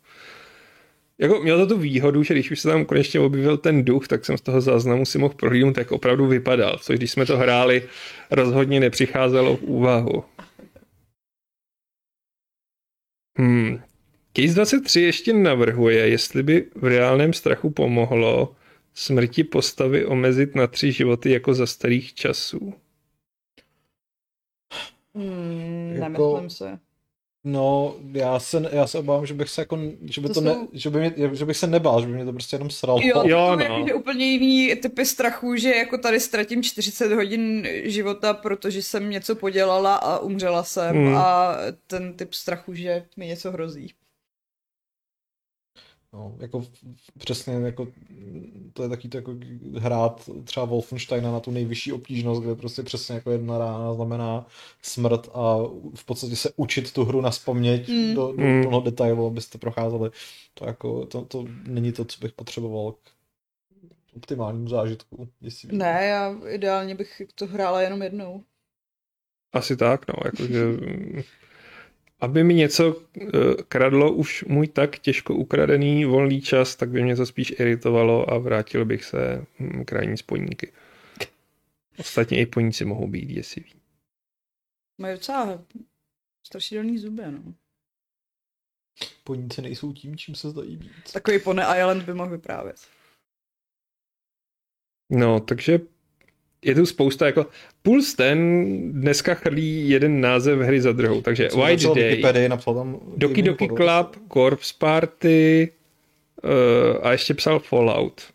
Jako 1.20 1.40
měl 1.42 1.58
to 1.58 1.74
tu 1.74 1.80
výhodu, 1.80 2.22
že 2.22 2.34
když 2.34 2.50
už 2.50 2.60
se 2.60 2.68
tam 2.68 2.84
konečně 2.84 3.20
objevil 3.20 3.56
ten 3.56 3.84
duch, 3.84 4.08
tak 4.08 4.24
jsem 4.24 4.38
z 4.38 4.40
toho 4.40 4.60
záznamu 4.60 5.04
si 5.04 5.18
mohl 5.18 5.34
prohlídnout, 5.34 5.78
jak 5.78 5.92
opravdu 5.92 6.26
vypadal. 6.26 6.78
Což 6.78 6.98
když 6.98 7.10
jsme 7.10 7.26
to 7.26 7.36
hráli, 7.36 7.88
rozhodně 8.30 8.80
nepřicházelo 8.80 9.56
v 9.56 9.62
úvahu. 9.62 10.24
Hmm. 13.38 13.80
Case 14.32 14.54
23 14.54 15.00
ještě 15.00 15.32
navrhuje, 15.32 16.08
jestli 16.08 16.42
by 16.42 16.70
v 16.74 16.84
reálném 16.84 17.32
strachu 17.32 17.70
pomohlo 17.70 18.56
smrti 18.94 19.44
postavy 19.44 20.06
omezit 20.06 20.54
na 20.54 20.66
tři 20.66 20.92
životy 20.92 21.30
jako 21.30 21.54
za 21.54 21.66
starých 21.66 22.14
časů. 22.14 22.74
Hmm, 25.14 25.92
Jako- 25.92 26.02
nemyslím 26.02 26.50
se. 26.50 26.78
No, 27.48 27.94
já 28.12 28.38
se, 28.38 28.68
já 28.72 28.86
se 28.86 28.98
obávám, 28.98 29.26
že 29.26 29.34
bych 29.34 29.48
se 29.48 29.60
jako, 29.60 29.78
že 30.10 30.20
by 30.20 30.28
to, 30.28 30.34
To 30.34 30.40
ne, 30.40 30.52
jsou- 30.54 30.68
že, 30.72 30.90
by 30.90 30.98
mě, 30.98 31.12
že 31.32 31.44
bych 31.44 31.56
se 31.56 31.66
nebál, 31.66 32.00
že 32.00 32.06
by 32.06 32.12
mě 32.12 32.24
to 32.24 32.32
prostě 32.32 32.54
jenom 32.56 32.70
sralo. 32.70 33.00
Jo, 33.02 33.22
to 33.22 33.28
Jo, 33.28 33.56
no. 33.56 33.62
jakože 33.64 33.94
úplně 33.94 34.26
jiný 34.26 34.74
typy 34.76 35.04
strachu, 35.06 35.56
že 35.56 35.74
jako 35.74 35.98
tady 35.98 36.20
ztratím 36.20 36.62
40 36.62 37.12
hodin 37.12 37.66
života, 37.84 38.34
protože 38.34 38.82
jsem 38.82 39.10
něco 39.10 39.34
podělala 39.36 39.94
a 39.94 40.18
umřela 40.18 40.64
jsem 40.64 40.96
Hmm. 40.96 41.16
a 41.16 41.54
ten 41.86 42.14
typ 42.14 42.34
strachu, 42.34 42.74
že 42.74 43.04
mi 43.16 43.26
něco 43.26 43.50
hrozí. 43.52 43.92
No, 46.16 46.34
jako 46.38 46.64
přesně, 47.18 47.54
jako 47.54 47.88
to 48.72 48.82
je 48.82 48.88
taky 48.88 49.08
to 49.08 49.16
jako 49.18 49.34
hrát 49.78 50.30
třeba 50.44 50.66
Wolfensteina 50.66 51.32
na 51.32 51.40
tu 51.40 51.50
nejvyšší 51.50 51.92
obtížnost, 51.92 52.42
kde 52.42 52.54
prostě 52.54 52.82
přesně 52.82 53.14
jako 53.14 53.30
jedna 53.30 53.58
rána 53.58 53.94
znamená 53.94 54.46
smrt 54.82 55.28
a 55.34 55.56
v 55.94 56.04
podstatě 56.06 56.36
se 56.36 56.52
učit 56.56 56.92
tu 56.92 57.04
hru 57.04 57.20
na 57.20 57.30
spaměť 57.30 57.88
Mm. 57.88 58.14
do, 58.14 58.32
do 58.32 58.42
Mm. 58.44 58.62
plno 58.62 58.80
detailu, 58.80 59.26
abyste 59.26 59.58
procházeli. 59.58 60.10
To 60.54 60.66
jako, 60.66 61.06
to, 61.06 61.24
to 61.24 61.44
není 61.66 61.92
to, 61.92 62.04
co 62.04 62.20
bych 62.20 62.32
potřeboval 62.32 62.92
k 62.92 62.98
optimálnímu 64.16 64.68
zážitku. 64.68 65.28
Jestli 65.40 65.68
Ne, 65.72 66.06
já 66.06 66.36
ideálně 66.48 66.94
bych 66.94 67.22
to 67.34 67.46
hrála 67.46 67.82
jenom 67.82 68.02
jednou. 68.02 68.44
Asi 69.52 69.76
tak, 69.76 70.08
no, 70.08 70.14
jakože... 70.24 70.64
Aby 72.20 72.44
mi 72.44 72.54
něco 72.54 73.02
eh, 73.20 73.28
kradlo 73.68 74.12
už 74.12 74.44
můj 74.44 74.68
tak 74.68 74.98
těžko 74.98 75.34
ukradený 75.34 76.04
volný 76.04 76.40
čas, 76.40 76.76
tak 76.76 76.90
by 76.90 77.02
mě 77.02 77.16
to 77.16 77.26
spíš 77.26 77.50
iritovalo 77.50 78.32
a 78.32 78.38
vrátil 78.38 78.84
bych 78.84 79.04
se 79.04 79.44
hm, 79.58 79.84
krajní 79.84 80.16
spojníky. 80.16 80.72
Ostatně 81.98 82.40
i 82.40 82.46
poníci 82.46 82.84
mohou 82.84 83.08
být 83.08 83.26
děsiví. 83.26 83.72
Mají 84.98 85.14
docela 85.14 85.64
strašidelný 86.46 86.98
zuby, 86.98 87.22
no. 87.30 87.54
Poníci 89.24 89.62
nejsou 89.62 89.92
tím, 89.92 90.16
čím 90.16 90.34
se 90.34 90.50
zdají 90.50 90.76
být. 90.76 91.12
Takový 91.12 91.38
Pony 91.38 91.62
Island 91.78 92.02
by 92.02 92.14
mohl 92.14 92.30
vyprávět. 92.30 92.76
No, 95.10 95.40
takže 95.40 95.78
je 96.66 96.74
tu 96.74 96.86
spousta 96.86 97.26
jako... 97.26 97.46
Puls 97.82 98.14
ten 98.14 98.92
dneska 98.92 99.34
chrlí 99.34 99.88
jeden 99.88 100.20
název 100.20 100.58
hry 100.58 100.80
za 100.80 100.92
druhou, 100.92 101.22
takže 101.22 101.50
Jsem 101.50 101.60
White 101.60 101.82
Day, 101.82 102.08
Wikipedii, 102.10 102.48
napsal 102.48 102.74
tam 102.74 103.00
Doki 103.16 103.42
Doki. 103.42 103.68
Club, 103.68 104.28
Corpse 104.32 104.74
Party 104.78 105.72
uh, 106.44 107.06
a 107.06 107.12
ještě 107.12 107.34
psal 107.34 107.58
Fallout. 107.58 108.32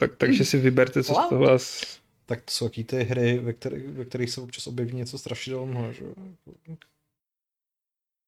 Tak, 0.00 0.16
takže 0.16 0.44
si 0.44 0.58
vyberte, 0.58 1.02
co 1.02 1.12
z 1.12 1.16
Fallout? 1.16 1.28
toho 1.28 1.40
vás... 1.40 1.98
Tak 2.26 2.40
to 2.40 2.50
jsou 2.50 2.68
ty 2.68 3.04
hry, 3.04 3.38
ve 3.38 3.52
kterých, 3.52 3.84
ve 3.84 4.04
kterých 4.04 4.30
se 4.30 4.40
občas 4.40 4.66
objeví 4.66 4.96
něco 4.96 5.18
strašidelného, 5.18 5.92
že 5.92 6.04
jo? 6.04 6.14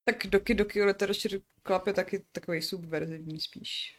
Tak 0.05 0.27
Doki 0.27 0.55
Doki 0.55 0.85
Literature 0.85 1.39
Club 1.67 1.87
je 1.87 1.93
taky 1.93 2.23
takový 2.33 2.63
subverzivní 2.63 3.41
spíš. 3.41 3.97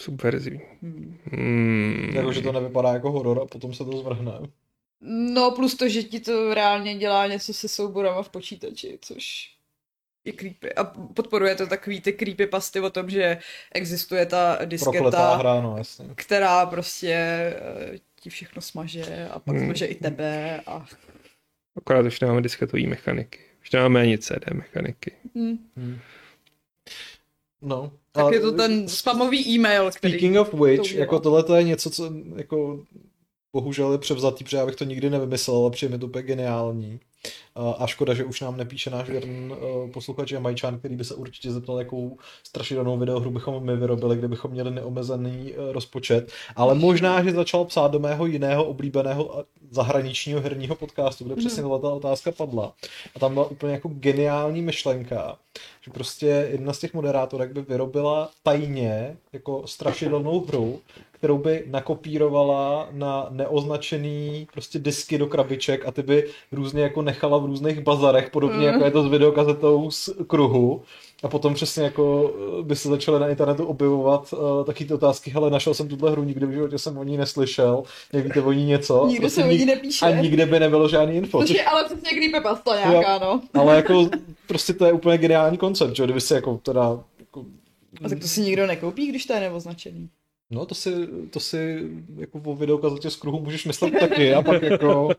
Subverzivní. 0.00 0.60
Hmm. 0.82 1.18
Hmm. 1.24 2.12
Jako, 2.14 2.32
že 2.32 2.42
to 2.42 2.52
nevypadá 2.52 2.92
jako 2.92 3.10
horor 3.12 3.38
a 3.42 3.46
potom 3.46 3.74
se 3.74 3.84
to 3.84 3.96
zvrhne. 3.96 4.32
No 5.34 5.50
plus 5.50 5.74
to, 5.74 5.88
že 5.88 6.02
ti 6.02 6.20
to 6.20 6.54
reálně 6.54 6.94
dělá 6.94 7.26
něco 7.26 7.54
se 7.54 7.68
souborama 7.68 8.22
v 8.22 8.28
počítači, 8.28 8.98
což 9.02 9.52
je 10.24 10.32
creepy. 10.32 10.74
A 10.74 10.84
podporuje 10.84 11.54
to 11.54 11.66
takový 11.66 12.00
ty 12.00 12.12
creepy 12.12 12.46
pasty 12.46 12.80
o 12.80 12.90
tom, 12.90 13.10
že 13.10 13.38
existuje 13.74 14.26
ta 14.26 14.52
Prokletá 14.56 14.64
disketa, 14.66 15.36
hra, 15.36 15.60
no 15.60 15.76
jasně. 15.78 16.06
která 16.14 16.66
prostě 16.66 17.12
eh, 17.12 17.98
ti 18.20 18.30
všechno 18.30 18.62
smaže 18.62 19.28
a 19.30 19.38
pak 19.38 19.56
Hmm. 19.56 19.64
smaže 19.66 19.86
i 19.86 19.94
tebe 19.94 20.60
a... 20.66 20.86
Akorát 21.76 22.06
už 22.06 22.20
nemáme 22.20 22.42
disketové 22.42 22.86
mechaniky. 22.86 23.38
Už 23.62 23.70
nemáme 23.70 24.00
ani 24.00 24.18
CD 24.18 24.50
mechaniky. 24.52 25.12
Hmm. 25.34 25.58
Hmm. 25.76 25.98
No. 27.62 27.92
Tak 28.12 28.24
ale 28.24 28.34
je 28.34 28.40
to 28.40 28.52
ten 28.52 28.88
spamový 28.88 29.48
e-mail, 29.48 29.90
který... 29.90 30.12
Speaking 30.12 30.38
of 30.38 30.54
which, 30.54 30.92
to 30.92 30.98
jako 30.98 31.20
tohle 31.20 31.42
to 31.42 31.54
je 31.54 31.62
něco, 31.62 31.90
co 31.90 32.12
jako 32.36 32.80
bohužel 33.52 33.92
je 33.92 33.98
převzatý, 33.98 34.44
protože 34.44 34.56
já 34.56 34.66
bych 34.66 34.76
to 34.76 34.84
nikdy 34.84 35.10
nevymyslel, 35.10 35.56
ale 35.56 35.70
přijde 35.70 35.92
mi 35.92 35.98
to 35.98 36.06
úplně 36.06 36.22
geniální. 36.22 37.00
A- 37.54 37.86
škoda, 37.86 38.14
že 38.14 38.24
už 38.24 38.40
nám 38.40 38.56
nepíše 38.56 38.90
náš 38.90 39.08
věrný 39.08 39.50
uh, 39.50 39.90
posluchač 39.90 40.30
Jamajčan, 40.30 40.78
který 40.78 40.96
by 40.96 41.04
se 41.04 41.14
určitě 41.14 41.50
zeptal, 41.50 41.78
jakou 41.78 42.18
strašidelnou 42.44 42.98
videohru 42.98 43.30
bychom 43.30 43.64
my 43.64 43.76
vyrobili, 43.76 44.16
kdybychom 44.16 44.50
měli 44.50 44.70
neomezený 44.70 45.52
uh, 45.52 45.72
rozpočet. 45.72 46.32
Ale 46.56 46.74
možná, 46.74 47.24
že 47.24 47.32
začal 47.32 47.64
psát 47.64 47.90
do 47.90 47.98
mého 47.98 48.26
jiného 48.26 48.64
oblíbeného 48.64 49.38
a 49.38 49.44
zahraničního 49.70 50.40
herního 50.40 50.74
podcastu, 50.74 51.24
kde 51.24 51.36
přesně 51.36 51.62
tato 51.62 51.96
otázka 51.96 52.32
padla. 52.32 52.72
A 53.16 53.18
tam 53.18 53.34
byla 53.34 53.46
úplně 53.46 53.72
jako 53.72 53.88
geniální 53.88 54.62
myšlenka, 54.62 55.36
že 55.80 55.90
prostě 55.90 56.48
jedna 56.52 56.72
z 56.72 56.78
těch 56.78 56.94
moderátorek 56.94 57.52
by 57.52 57.62
vyrobila 57.62 58.30
tajně 58.42 59.16
jako 59.32 59.62
strašidelnou 59.66 60.40
hru, 60.40 60.80
kterou 61.22 61.38
by 61.38 61.64
nakopírovala 61.66 62.88
na 62.92 63.26
neoznačený 63.30 64.46
prostě 64.52 64.78
disky 64.78 65.18
do 65.18 65.26
krabiček 65.26 65.86
a 65.86 65.92
ty 65.92 66.02
by 66.02 66.24
různě 66.52 66.82
jako 66.82 67.02
nechala 67.02 67.38
v 67.38 67.44
různých 67.44 67.80
bazarech, 67.80 68.30
podobně 68.30 68.56
Mm. 68.56 68.62
jako 68.72 68.84
je 68.84 68.90
to 68.90 69.02
s 69.02 69.10
videokazetou 69.10 69.90
z 69.90 70.10
kruhu. 70.26 70.82
A 71.22 71.28
potom 71.28 71.54
přesně 71.54 71.82
jako 71.82 72.34
eh, 72.58 72.62
by 72.62 72.76
se 72.76 72.88
začaly 72.88 73.20
na 73.20 73.28
internetu 73.28 73.64
objevovat 73.66 74.32
uh, 74.32 74.64
taky 74.64 74.84
ty 74.84 74.94
otázky, 74.94 75.30
hele, 75.30 75.50
našel 75.50 75.74
jsem 75.74 75.88
tuhle 75.88 76.10
hru, 76.10 76.24
nikdy 76.24 76.46
v 76.46 76.50
životě 76.50 76.78
jsem 76.78 76.98
o 76.98 77.04
ní 77.04 77.16
neslyšel, 77.16 77.82
nevíte 78.12 78.42
o 78.42 78.52
ní 78.52 78.64
něco. 78.64 79.06
Nikdo 79.06 79.20
Prostě 79.22 79.40
se 79.42 79.48
o 79.48 79.50
ní 79.50 79.64
nepíše. 79.64 80.06
A 80.06 80.10
nikde 80.10 80.46
by 80.46 80.60
nebylo 80.60 80.88
žádný 80.88 81.14
info. 81.16 81.38
Což 81.38 81.48
Což, 81.48 81.56
je 81.56 81.64
ale 81.64 81.84
přesně 81.84 82.10
creepypasta 82.10 82.76
nějaká, 82.90 83.18
no. 83.18 83.40
ale 83.54 83.76
jako 83.76 84.10
prostě 84.46 84.72
to 84.72 84.84
je 84.84 84.92
úplně 84.92 85.18
geniální 85.18 85.58
koncept, 85.58 85.96
že? 85.96 86.04
kdyby 86.04 86.20
si 86.20 86.34
jako 86.34 86.60
teda 86.62 86.98
jako, 87.20 87.44
A 88.04 88.08
tak 88.08 88.18
to 88.20 88.28
si 88.28 88.40
nikdo 88.40 88.66
nekoupí, 88.66 89.06
když 89.06 89.26
to 89.26 89.32
je 89.32 89.40
neoznačený. 89.40 90.08
No 90.52 90.66
to 90.66 90.74
si, 90.74 91.08
to 91.30 91.40
si 91.40 91.90
jako 92.16 92.40
o 92.44 92.56
videokazatě 92.56 93.10
z 93.10 93.16
kruhu 93.16 93.40
můžeš 93.40 93.64
myslet 93.64 93.90
taky 94.00 94.34
a 94.34 94.42
pak 94.42 94.62
jako... 94.62 95.08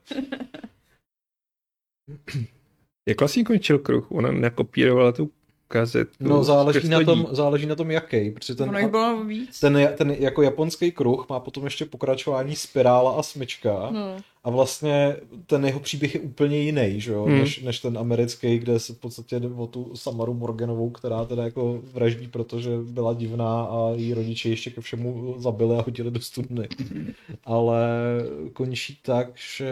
Jak 3.08 3.22
vlastně 3.22 3.44
končil 3.44 3.80
kruh? 3.80 4.12
Ona 4.12 4.32
nakopírovala 4.32 5.12
tu 5.12 5.32
kazetu. 5.68 6.12
No 6.20 6.44
záleží 6.44 6.88
na, 6.88 7.00
to 7.00 7.06
tom, 7.06 7.28
záleží 7.32 7.66
na 7.66 7.76
tom 7.76 7.92
jaký, 7.92 8.32
protože 8.32 8.56
ten, 8.56 8.78
jich 8.78 8.88
bylo 8.88 9.24
víc. 9.24 9.60
ten, 9.60 9.90
ten 9.98 10.12
jako 10.12 10.42
japonský 10.42 10.92
kruh 10.92 11.30
má 11.30 11.40
potom 11.40 11.64
ještě 11.64 11.86
pokračování 11.86 12.56
spirála 12.56 13.12
a 13.20 13.24
smyčka 13.24 13.90
No. 13.92 14.18
A 14.44 14.50
vlastně 14.50 15.16
ten 15.46 15.66
jeho 15.66 15.80
příběh 15.80 16.16
je 16.16 16.22
úplně 16.22 16.58
jiný, 16.60 17.02
že 17.02 17.12
jo, 17.12 17.24
Hmm. 17.26 17.38
než, 17.40 17.62
než 17.62 17.80
ten 17.80 17.98
americký, 17.98 18.58
kde 18.60 18.80
se 18.80 18.94
v 18.94 18.98
podstatě 19.00 19.40
jde 19.40 19.48
o 19.48 19.68
tu 19.68 19.96
Samaru 19.96 20.34
Morganovou, 20.34 20.90
která 20.90 21.26
teda 21.26 21.44
jako 21.44 21.82
vraždí, 21.94 22.28
protože 22.28 22.70
byla 22.84 23.14
divná 23.14 23.64
a 23.64 23.90
její 23.96 24.14
rodiče 24.14 24.50
ještě 24.50 24.70
ke 24.72 24.82
všemu 24.82 25.36
zabili 25.38 25.76
a 25.78 25.82
hodili 25.82 26.12
do 26.12 26.22
studny. 26.22 26.68
Ale 27.44 27.80
končí 28.54 28.98
tak, 29.02 29.28
že 29.58 29.72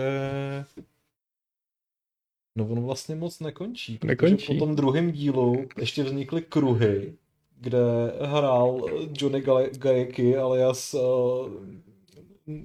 No 2.57 2.67
ono 2.67 2.81
vlastně 2.81 3.15
moc 3.15 3.39
nekončí. 3.39 3.97
protože 3.97 4.07
Nekončí. 4.07 4.45
Po 4.53 4.65
tom 4.65 4.75
druhém 4.75 5.11
dílu 5.11 5.65
ještě 5.79 6.03
vznikly 6.03 6.41
kruhy, 6.41 7.13
kde 7.59 7.79
hrál 8.21 8.81
Johnny 9.17 9.41
Gale- 9.41 9.69
Gajeki 9.77 10.37
alias 10.37 10.93
uh, 10.93 11.01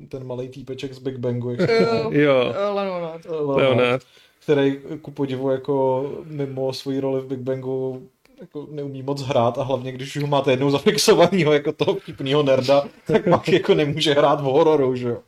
ten 0.09 0.27
malý 0.27 0.49
týpeček 0.49 0.93
z 0.95 0.99
Big 0.99 1.17
Bangu, 1.19 1.51
jak 1.51 1.61
Jo. 1.71 2.11
Jo, 2.11 2.53
Eh, 2.55 2.69
Leonard. 2.75 3.25
Leonard, 3.25 3.57
Leonard. 3.79 4.03
který 4.43 4.79
ku 5.03 5.11
podivu 5.11 5.51
jako 5.51 6.05
mimo 6.25 6.73
svoji 6.73 7.01
roli 7.01 7.21
v 7.21 7.27
Big 7.27 7.39
Bangu 7.39 8.09
jako 8.41 8.67
neumí 8.71 9.03
moc 9.03 9.23
hrát 9.23 9.59
a 9.59 9.63
hlavně 9.63 9.93
když 9.93 10.17
už 10.17 10.23
ho 10.23 10.29
máte 10.29 10.51
jednou 10.51 10.71
zafixovanýho 10.71 11.53
jako 11.53 11.73
toho 11.73 11.95
vtipnýho 11.95 12.43
nerda, 12.43 12.85
tak 13.07 13.29
pak 13.31 13.49
jako 13.49 13.75
nemůže 13.75 14.15
hrát 14.15 14.41
v 14.41 14.45
hororu, 14.45 14.97
že 14.97 15.09
jo. 15.09 15.19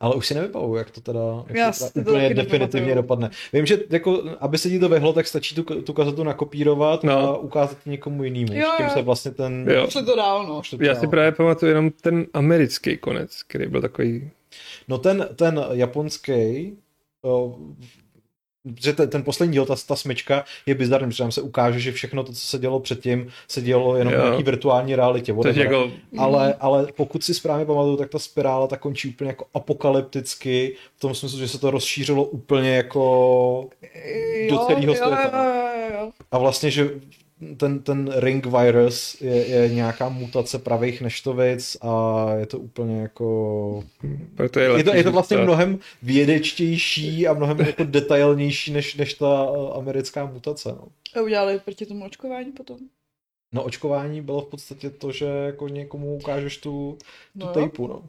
Ale 0.00 0.14
už 0.14 0.26
si 0.26 0.34
nevybavuju, 0.34 0.74
jak 0.76 0.90
to 0.90 1.00
teda, 1.00 1.20
jak 1.46 1.56
Já 1.56 1.66
to 1.66 1.72
si 1.72 1.92
teda 1.92 2.10
úplně 2.10 2.34
definitivně 2.34 2.60
nepamatuju. 2.60 2.94
dopadne. 2.94 3.30
Vím, 3.52 3.66
že 3.66 3.78
jako, 3.90 4.22
aby 4.40 4.58
se 4.58 4.68
ti 4.68 4.78
to 4.78 4.88
vehlo, 4.88 5.12
tak 5.12 5.26
stačí 5.26 5.54
tu, 5.54 5.62
tu 5.62 5.92
kazetu 5.92 6.24
nakopírovat 6.24 7.04
No. 7.04 7.12
a 7.18 7.36
ukázat 7.38 7.78
někomu 7.86 8.24
jinému. 8.24 8.54
Jo, 8.60 8.68
tím 8.76 8.86
jo. 8.86 8.92
se 8.94 9.02
vlastně 9.02 9.30
ten... 9.30 9.66
Jo. 9.70 9.84
Pošle 9.84 10.02
to 10.02 10.16
dál, 10.16 10.46
no. 10.46 10.62
to 10.70 10.84
Já 10.84 10.94
si 10.94 11.00
dál. 11.02 11.10
právě 11.10 11.32
pamatuju 11.32 11.68
jenom 11.70 11.90
ten 11.90 12.26
americký 12.34 12.96
konec, 12.96 13.42
který 13.42 13.66
byl 13.66 13.80
takový... 13.80 14.30
No 14.88 14.98
ten, 14.98 15.28
ten 15.36 15.64
japonský, 15.72 16.72
že 18.80 18.92
ten, 18.92 19.10
ten 19.10 19.22
poslední 19.22 19.52
díl, 19.52 19.66
ta, 19.66 19.74
ta 19.86 19.96
smyčka 19.96 20.44
je 20.66 20.74
bizarní, 20.74 21.08
protože 21.08 21.22
tam 21.22 21.32
se 21.32 21.42
ukáže, 21.42 21.80
že 21.80 21.92
všechno 21.92 22.22
to, 22.22 22.32
co 22.32 22.40
se 22.40 22.58
dělo 22.58 22.80
předtím, 22.80 23.28
se 23.48 23.62
dělo 23.62 23.96
jenom 23.96 24.14
Jo. 24.14 24.20
v 24.20 24.24
nějaký 24.24 24.42
virtuální 24.42 24.96
realitě. 24.96 25.32
Whatever. 25.32 25.58
jako, 25.58 25.90
ale, 26.18 26.54
ale 26.60 26.86
pokud 26.96 27.24
si 27.24 27.34
správně 27.34 27.64
pamatuju, 27.66 27.96
tak 27.96 28.10
ta 28.10 28.18
spirála 28.18 28.66
tak 28.66 28.80
končí 28.80 29.08
úplně 29.08 29.30
jako 29.30 29.44
apokalypticky, 29.54 30.76
v 30.96 31.00
tom 31.00 31.14
smyslu, 31.14 31.38
že 31.38 31.48
se 31.48 31.58
to 31.58 31.70
rozšířilo 31.70 32.24
úplně 32.24 32.76
jako 32.76 33.68
do 34.50 34.58
celého 34.58 34.94
světa. 34.94 35.44
jo, 35.44 35.82
jo, 35.90 35.96
jo. 36.00 36.10
A 36.32 36.38
vlastně, 36.38 36.70
že 36.70 36.90
ten, 37.56 37.78
ten 37.82 38.10
ring 38.16 38.46
virus 38.46 39.20
je, 39.20 39.46
je 39.46 39.74
nějaká 39.74 40.08
mutace 40.08 40.58
pravých 40.58 41.00
neštovic 41.00 41.76
a 41.80 42.26
je 42.38 42.46
to 42.46 42.58
úplně 42.58 43.00
jako... 43.02 43.84
proto 44.34 44.60
je, 44.60 44.78
Je 44.78 44.84
to, 44.84 44.94
je 44.94 45.04
to 45.04 45.12
vlastně 45.12 45.34
zůstat. 45.36 45.44
mnohem 45.44 45.78
vědečtější 46.02 47.26
a 47.28 47.34
mnohem 47.34 47.60
jako 47.60 47.84
detailnější 47.84 48.72
než, 48.72 48.94
než 48.94 49.14
ta 49.14 49.46
eh, 49.54 49.78
americká 49.78 50.26
mutace. 50.26 50.68
No. 50.68 50.88
A 51.16 51.20
udělali 51.22 51.58
proti 51.64 51.86
tomu 51.86 52.04
očkování 52.04 52.52
potom? 52.52 52.78
no 53.52 53.62
očkování 53.62 54.20
bylo 54.22 54.40
v 54.40 54.46
podstatě 54.50 54.90
to, 54.90 55.12
že 55.12 55.24
jako 55.24 55.68
někomu 55.68 56.16
ukážeš 56.16 56.56
tu, 56.56 56.98
tu 57.32 57.46
No 57.46 57.52
tejpu. 57.52 57.86
No. 57.86 58.02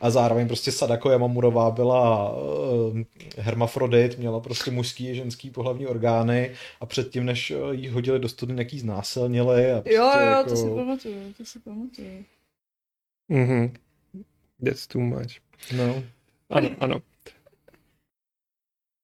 A 0.00 0.10
zároveň 0.10 0.46
prostě 0.46 0.72
Sadako 0.72 1.10
Yamamurová 1.10 1.70
byla 1.70 2.32
uh, 2.32 2.98
hermafrodit, 3.36 4.18
měla 4.18 4.40
prostě 4.40 4.70
mužský 4.70 5.10
a 5.10 5.14
ženský 5.14 5.50
pohlavní 5.50 5.86
orgány 5.86 6.52
a 6.80 6.86
předtím, 6.86 7.24
než 7.24 7.50
eh, 7.50 7.74
jí 7.74 7.88
hodili 7.88 8.18
do 8.18 8.28
studny, 8.28 8.60
jaký 8.60 8.78
znásilnili. 8.78 9.72
A 9.72 9.80
prostě 9.80 9.94
Jo, 9.96 10.04
jo, 10.04 10.26
jako... 10.26 10.50
to 10.50 10.56
si 10.56 10.68
pamatuju, 10.68 11.32
to 11.36 11.44
si 11.44 11.58
pamatuju. 11.58 12.24
Mhm. 13.28 13.74
That's 14.64 14.86
too 14.86 15.02
much. 15.02 15.40
No. 15.76 16.02
Ano, 16.50 16.70
ano. 16.80 17.00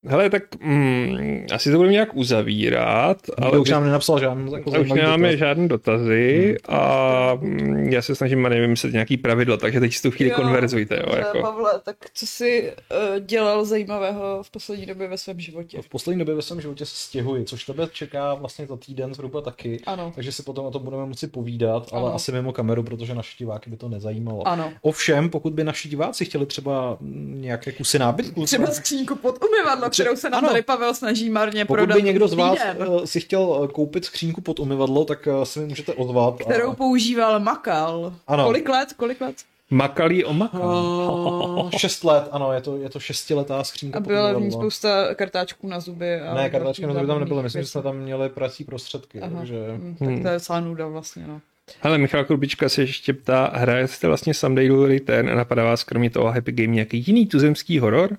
Hele, 0.07 0.31
tak 0.31 0.43
mm, 0.65 1.47
asi 1.55 1.71
to 1.71 1.77
budeme 1.77 1.93
nějak 1.93 2.17
uzavírat, 2.17 3.19
Ale 3.39 3.49
ale 3.51 3.59
už 3.59 3.71
nám 3.71 3.85
nenapsal 3.85 4.21
žádný 4.21 4.53
jako 4.53 4.71
už 4.71 4.89
nemáme 4.93 5.29
dotaz. 5.29 5.39
žádné 5.39 5.69
dotazy 5.69 6.57
a 6.69 7.35
mm, 7.41 7.89
já 7.93 8.03
se 8.03 8.15
snažím 8.15 8.43
nevím, 8.43 8.61
vymyslet 8.61 8.93
nějaký 8.93 9.17
pravidlo, 9.17 9.57
takže 9.57 9.81
teď 9.81 9.95
si 9.95 10.03
tu 10.03 10.11
chvíli 10.11 10.31
Jo, 10.31 10.37
konverzujte. 10.37 10.97
Jo, 11.07 11.17
jako. 11.17 11.41
Pavle, 11.41 11.73
tak 11.85 11.97
co 12.15 12.27
jsi 12.27 12.73
uh, 12.73 13.21
dělal 13.27 13.65
zajímavého 13.65 14.43
v 14.43 14.51
poslední 14.51 14.87
době 14.87 15.09
ve 15.09 15.19
svém 15.19 15.41
životě? 15.41 15.83
V 15.83 15.89
poslední 15.89 16.19
době 16.19 16.35
ve 16.35 16.43
svém 16.43 16.61
životě 16.61 16.87
se 16.87 16.97
stěhuji, 16.97 17.45
což 17.45 17.65
tebe 17.65 17.89
čeká 17.93 18.35
vlastně 18.35 18.67
za 18.67 18.77
týden 18.77 19.15
zhruba 19.15 19.41
taky. 19.41 19.81
Ano, 19.87 20.13
Takže 20.15 20.33
si 20.33 20.43
potom 20.43 20.67
o 20.67 20.71
tom 20.71 20.83
budeme 20.85 21.07
moci 21.07 21.27
povídat, 21.27 21.89
ale 21.93 22.03
Ano. 22.07 22.15
asi 22.15 22.33
mimo 22.33 22.53
kameru, 22.53 22.83
protože 22.83 23.15
naše 23.15 23.37
diváky 23.39 23.71
by 23.71 23.77
to 23.77 23.89
nezajímalo. 23.89 24.49
ano. 24.49 24.73
Ovšem, 24.83 25.31
pokud 25.31 25.53
by 25.53 25.65
naši 25.65 25.89
diváci 25.89 26.25
chtěli 26.25 26.47
třeba 26.47 26.97
nějaké 27.31 27.73
kusy 27.73 27.99
nábytku, 27.99 28.45
Třeba 28.45 28.67
skříňku 28.67 29.17
pod 29.17 29.39
umyvadlo, 29.45 29.89
Tře- 29.93 30.03
kterou 30.03 30.17
se 30.17 30.31
nám 30.31 30.39
ano. 30.39 30.49
tady 30.49 30.63
Pavel 30.63 30.95
snaží 30.95 31.31
marně 31.31 31.65
pokud 31.65 31.77
prodat 31.77 31.95
by 31.97 32.03
někdo 32.03 32.29
z 32.29 32.33
vás 32.35 32.59
týden, 32.59 32.77
eh, 33.03 33.07
si 33.07 33.21
chtěl 33.21 33.61
eh, 33.65 33.73
koupit 33.73 34.05
skřínku 34.05 34.41
pod 34.41 34.61
umyvadlo, 34.61 35.05
tak 35.05 35.29
eh, 35.43 35.47
se 35.47 35.61
mi 35.61 35.67
můžete 35.67 35.93
ozvat. 35.95 36.35
a- 36.41 36.45
kterou 36.45 36.73
používal 36.73 37.41
Makal. 37.41 38.15
Ano. 38.27 38.45
Kolik 38.45 38.69
let? 38.69 38.93
Kolik 38.97 39.21
let? 39.21 39.35
Makalí 39.71 40.25
o 40.25 40.33
makal. 40.33 41.71
Eh, 41.75 41.79
šest 41.79 42.05
let, 42.05 42.29
ano, 42.33 42.53
je 42.53 42.61
to, 42.61 42.77
je 42.77 42.89
to 42.91 43.01
šestiletá 43.01 43.65
skřínka 43.65 43.99
A 43.99 44.01
byla 44.01 44.33
v 44.33 44.41
ní 44.41 44.53
spousta 44.53 45.15
kartáčků 45.15 45.69
na 45.69 45.81
zuby. 45.81 46.21
A 46.21 46.35
Ne, 46.35 46.51
kartačky 46.51 46.87
na 46.87 46.93
zuby 46.95 47.07
tam 47.07 47.21
nebyly, 47.21 47.43
myslím, 47.43 47.63
že 47.63 47.69
jsme 47.69 47.83
tam 47.83 47.97
měli 47.97 48.29
prací 48.29 48.65
prostředky, 48.65 49.21
Aha. 49.21 49.33
takže... 49.39 49.57
Hm, 49.77 49.97
tak 49.99 50.09
to 50.23 50.29
je 50.29 50.35
docela 50.35 50.61
nuda 50.61 50.87
vlastně, 50.87 51.25
no. 51.27 51.41
Hele, 51.81 51.99
Michal 51.99 52.25
Krubička 52.25 52.69
se 52.69 52.83
ještě 52.83 53.13
ptá, 53.13 53.51
hraje 53.55 53.89
jste 53.89 54.09
vlastně 54.09 54.35
Someday 54.35 54.67
You'll 54.67 54.87
Return 54.87 55.31
a 55.31 55.35
napadá 55.35 55.65
vás 55.65 55.85
kromě 55.85 56.11
toho 56.11 56.31
Happy 56.33 56.53
Game 56.53 56.75
nějaký 56.75 57.05
jiný 57.07 57.27
tuzemský 57.27 57.79
horor? 57.79 58.17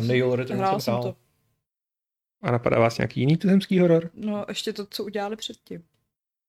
You'll 0.00 0.36
Return 0.36 0.58
Hrál 0.58 0.80
jsem 0.80 0.94
jsem 0.94 1.02
to. 1.02 1.16
A 2.42 2.50
napadá 2.50 2.78
vás 2.80 2.98
nějaký 2.98 3.20
jiný 3.20 3.36
tuzemský 3.36 3.78
horor? 3.78 4.10
No, 4.14 4.44
ještě 4.48 4.72
to, 4.72 4.86
co 4.86 5.04
udělali 5.04 5.36
předtím. 5.36 5.84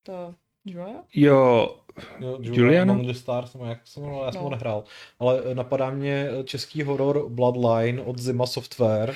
To 0.03 0.35
Julia? 0.65 1.03
Jo, 1.13 1.75
Jo, 2.19 2.37
Juliana? 2.41 2.93
Among 2.93 3.07
the 3.07 3.13
Stars, 3.13 3.53
nebo 3.53 3.65
jak 3.65 3.87
se 3.87 3.99
jmenoval, 3.99 4.25
já 4.25 4.31
jsem 4.31 4.39
No. 4.39 4.43
ho 4.43 4.49
nehrál. 4.49 4.83
Ale 5.19 5.41
eh, 5.45 5.55
napadá 5.55 5.89
mě 5.89 6.29
eh, 6.39 6.43
český 6.43 6.83
horor 6.83 7.29
Bloodline 7.29 8.01
od 8.01 8.19
Zima 8.19 8.45
Software, 8.47 9.15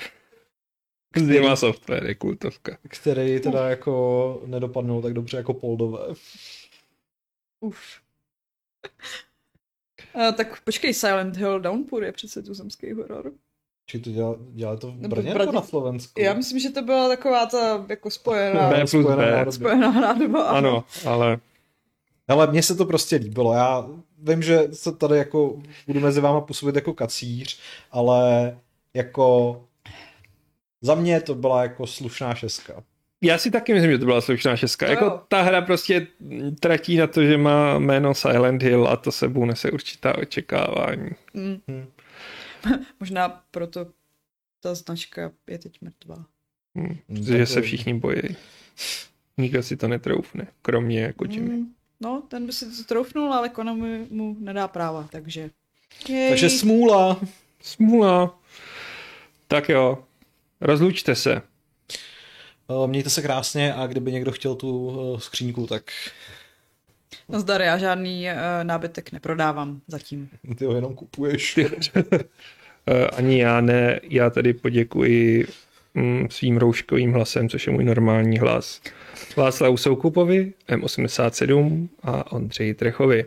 Zima 1.17 1.55
Software 1.55 2.05
je 2.05 2.15
kultovka. 2.15 2.77
který 2.89 3.39
teda 3.39 3.69
jako 3.69 4.41
nedopadnul 4.45 5.01
tak 5.01 5.13
dobře 5.13 5.37
jako 5.37 5.53
Poldové. 5.53 5.99
Uf. 7.59 7.81
A, 10.13 10.31
tak 10.31 10.61
počkej, 10.63 10.93
Silent 10.93 11.37
Hill 11.37 11.59
Downpour 11.59 12.03
je 12.03 12.11
přece 12.11 12.43
tuzemský 12.43 12.93
horor. 12.93 13.31
Či 13.89 13.99
to 13.99 14.09
dělali, 14.09 14.37
dělali 14.49 14.77
to 14.77 14.91
v 14.91 14.95
Brně 14.95 15.33
nebo 15.33 15.51
na 15.51 15.61
Slovensku? 15.61 16.21
Já 16.21 16.33
myslím, 16.33 16.59
že 16.59 16.69
to 16.69 16.81
byla 16.81 17.07
taková 17.07 17.45
ta 17.45 17.85
jako 17.89 18.09
spojená, 18.11 18.69
B 18.69 18.77
plus 18.77 18.89
spojená 18.89 19.15
B. 19.15 19.31
nádoba. 19.31 19.51
spojená 19.51 19.91
nádoba. 19.91 20.43
Ano, 20.43 20.83
ale 21.05 21.37
Ale 22.27 22.47
mně 22.47 22.63
se 22.63 22.75
to 22.75 22.85
prostě 22.85 23.15
líbilo. 23.15 23.53
Já 23.53 23.87
vím, 24.17 24.43
že 24.43 24.67
se 24.73 24.91
tady 24.91 25.17
jako 25.17 25.61
budu 25.87 25.99
mezi 25.99 26.21
váma 26.21 26.41
působit 26.41 26.75
jako 26.75 26.93
kacíř, 26.93 27.59
ale 27.91 28.57
jako 28.93 29.61
za 30.81 30.95
mě 30.95 31.21
to 31.21 31.35
byla 31.35 31.61
jako 31.63 31.87
slušná 31.87 32.35
šestka. 32.35 32.83
já 33.21 33.37
si 33.37 33.51
taky 33.51 33.73
myslím, 33.73 33.91
že 33.91 33.97
to 33.97 34.05
byla 34.05 34.21
slušná 34.21 34.55
šestka. 34.55 34.85
No 34.85 34.91
jako 34.91 35.21
ta 35.27 35.41
hra 35.41 35.61
prostě 35.61 36.07
tratí 36.59 36.97
na 36.97 37.07
to, 37.07 37.23
že 37.23 37.37
má 37.37 37.79
jméno 37.79 38.13
Silent 38.13 38.63
Hill 38.63 38.87
a 38.87 38.95
to 38.95 39.11
sebou 39.11 39.45
nese 39.45 39.71
určitá 39.71 40.17
očekávání. 40.17 41.09
Mm. 41.33 41.85
Možná 42.99 43.43
proto 43.51 43.85
ta 44.59 44.75
značka 44.75 45.31
je 45.47 45.57
teď 45.57 45.81
mrtvá. 45.81 46.25
Hm, 46.77 46.97
Hm, 47.09 47.23
že 47.23 47.37
tak 47.37 47.47
se 47.47 47.61
všichni 47.61 47.93
bojí. 47.93 48.21
Nikdo 49.37 49.63
si 49.63 49.77
to 49.77 49.87
netroufne, 49.87 50.47
kromě 50.61 51.13
Kojimy. 51.13 51.55
Mm. 51.55 51.73
No, 51.99 52.23
ten 52.27 52.45
by 52.45 52.53
si 52.53 52.65
to 52.77 52.83
troufnul, 52.83 53.33
ale 53.33 53.49
Konami 53.49 54.07
mu 54.09 54.35
nedá 54.39 54.67
práva, 54.67 55.07
takže... 55.11 55.49
Jej. 56.09 56.29
Takže 56.29 56.49
smůla. 56.49 57.21
Smůla. 57.61 58.39
Tak 59.47 59.69
jo, 59.69 60.03
rozlučte 60.61 61.15
se. 61.15 61.35
Eh, 61.35 62.87
Mějte 62.87 63.09
se 63.09 63.21
krásně 63.21 63.73
a 63.73 63.87
kdyby 63.87 64.11
někdo 64.11 64.31
chtěl 64.31 64.55
tu 64.55 64.97
eh, 65.17 65.19
skříňku, 65.21 65.67
tak 67.09 67.19
Nazdar, 67.29 67.61
já 67.61 67.77
žádný 67.77 68.25
uh, 68.27 68.33
nábytek 68.63 69.11
neprodávám 69.11 69.81
zatím. 69.87 70.29
ty 70.55 70.65
ho 70.65 70.75
jenom 70.75 70.95
kupuješ. 70.95 71.59
Eh, 72.89 73.07
Ani 73.07 73.41
já 73.41 73.61
ne, 73.61 73.99
já 74.03 74.29
tady 74.29 74.53
poděkuji 74.53 75.47
mm, 75.93 76.27
svým 76.29 76.57
rouškovým 76.57 77.13
hlasem, 77.13 77.49
což 77.49 77.67
je 77.67 77.73
můj 77.73 77.83
normální 77.83 78.39
hlas. 78.39 78.81
Václavu 79.37 79.77
Soukupovi, 79.77 80.53
M87 80.69 81.87
a 82.03 82.31
Ondřeji 82.31 82.73
Trechovi. 82.73 83.25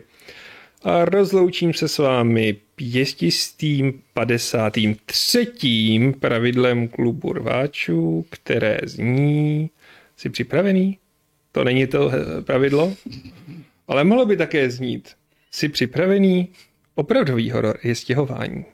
A 0.83 1.05
rozloučím 1.05 1.73
se 1.73 1.87
s 1.87 1.97
vámi 1.97 2.55
pěstistým 2.75 4.01
53. 4.13 6.13
pravidlem 6.19 6.87
klubu 6.87 7.33
rváčů, 7.33 8.25
které 8.29 8.79
zní... 8.83 9.69
Jsi 10.17 10.29
připravený? 10.29 10.97
To 11.51 11.63
není 11.63 11.87
to 11.87 12.11
eh, 12.13 12.41
pravidlo? 12.41 12.93
Ale 13.91 14.03
mohlo 14.03 14.25
by 14.25 14.37
také 14.37 14.69
znít. 14.69 15.09
Jsi 15.51 15.69
připravený? 15.69 16.49
Opravdový 16.95 17.51
horor 17.51 17.79
je 17.83 17.95
stěhování. 17.95 18.65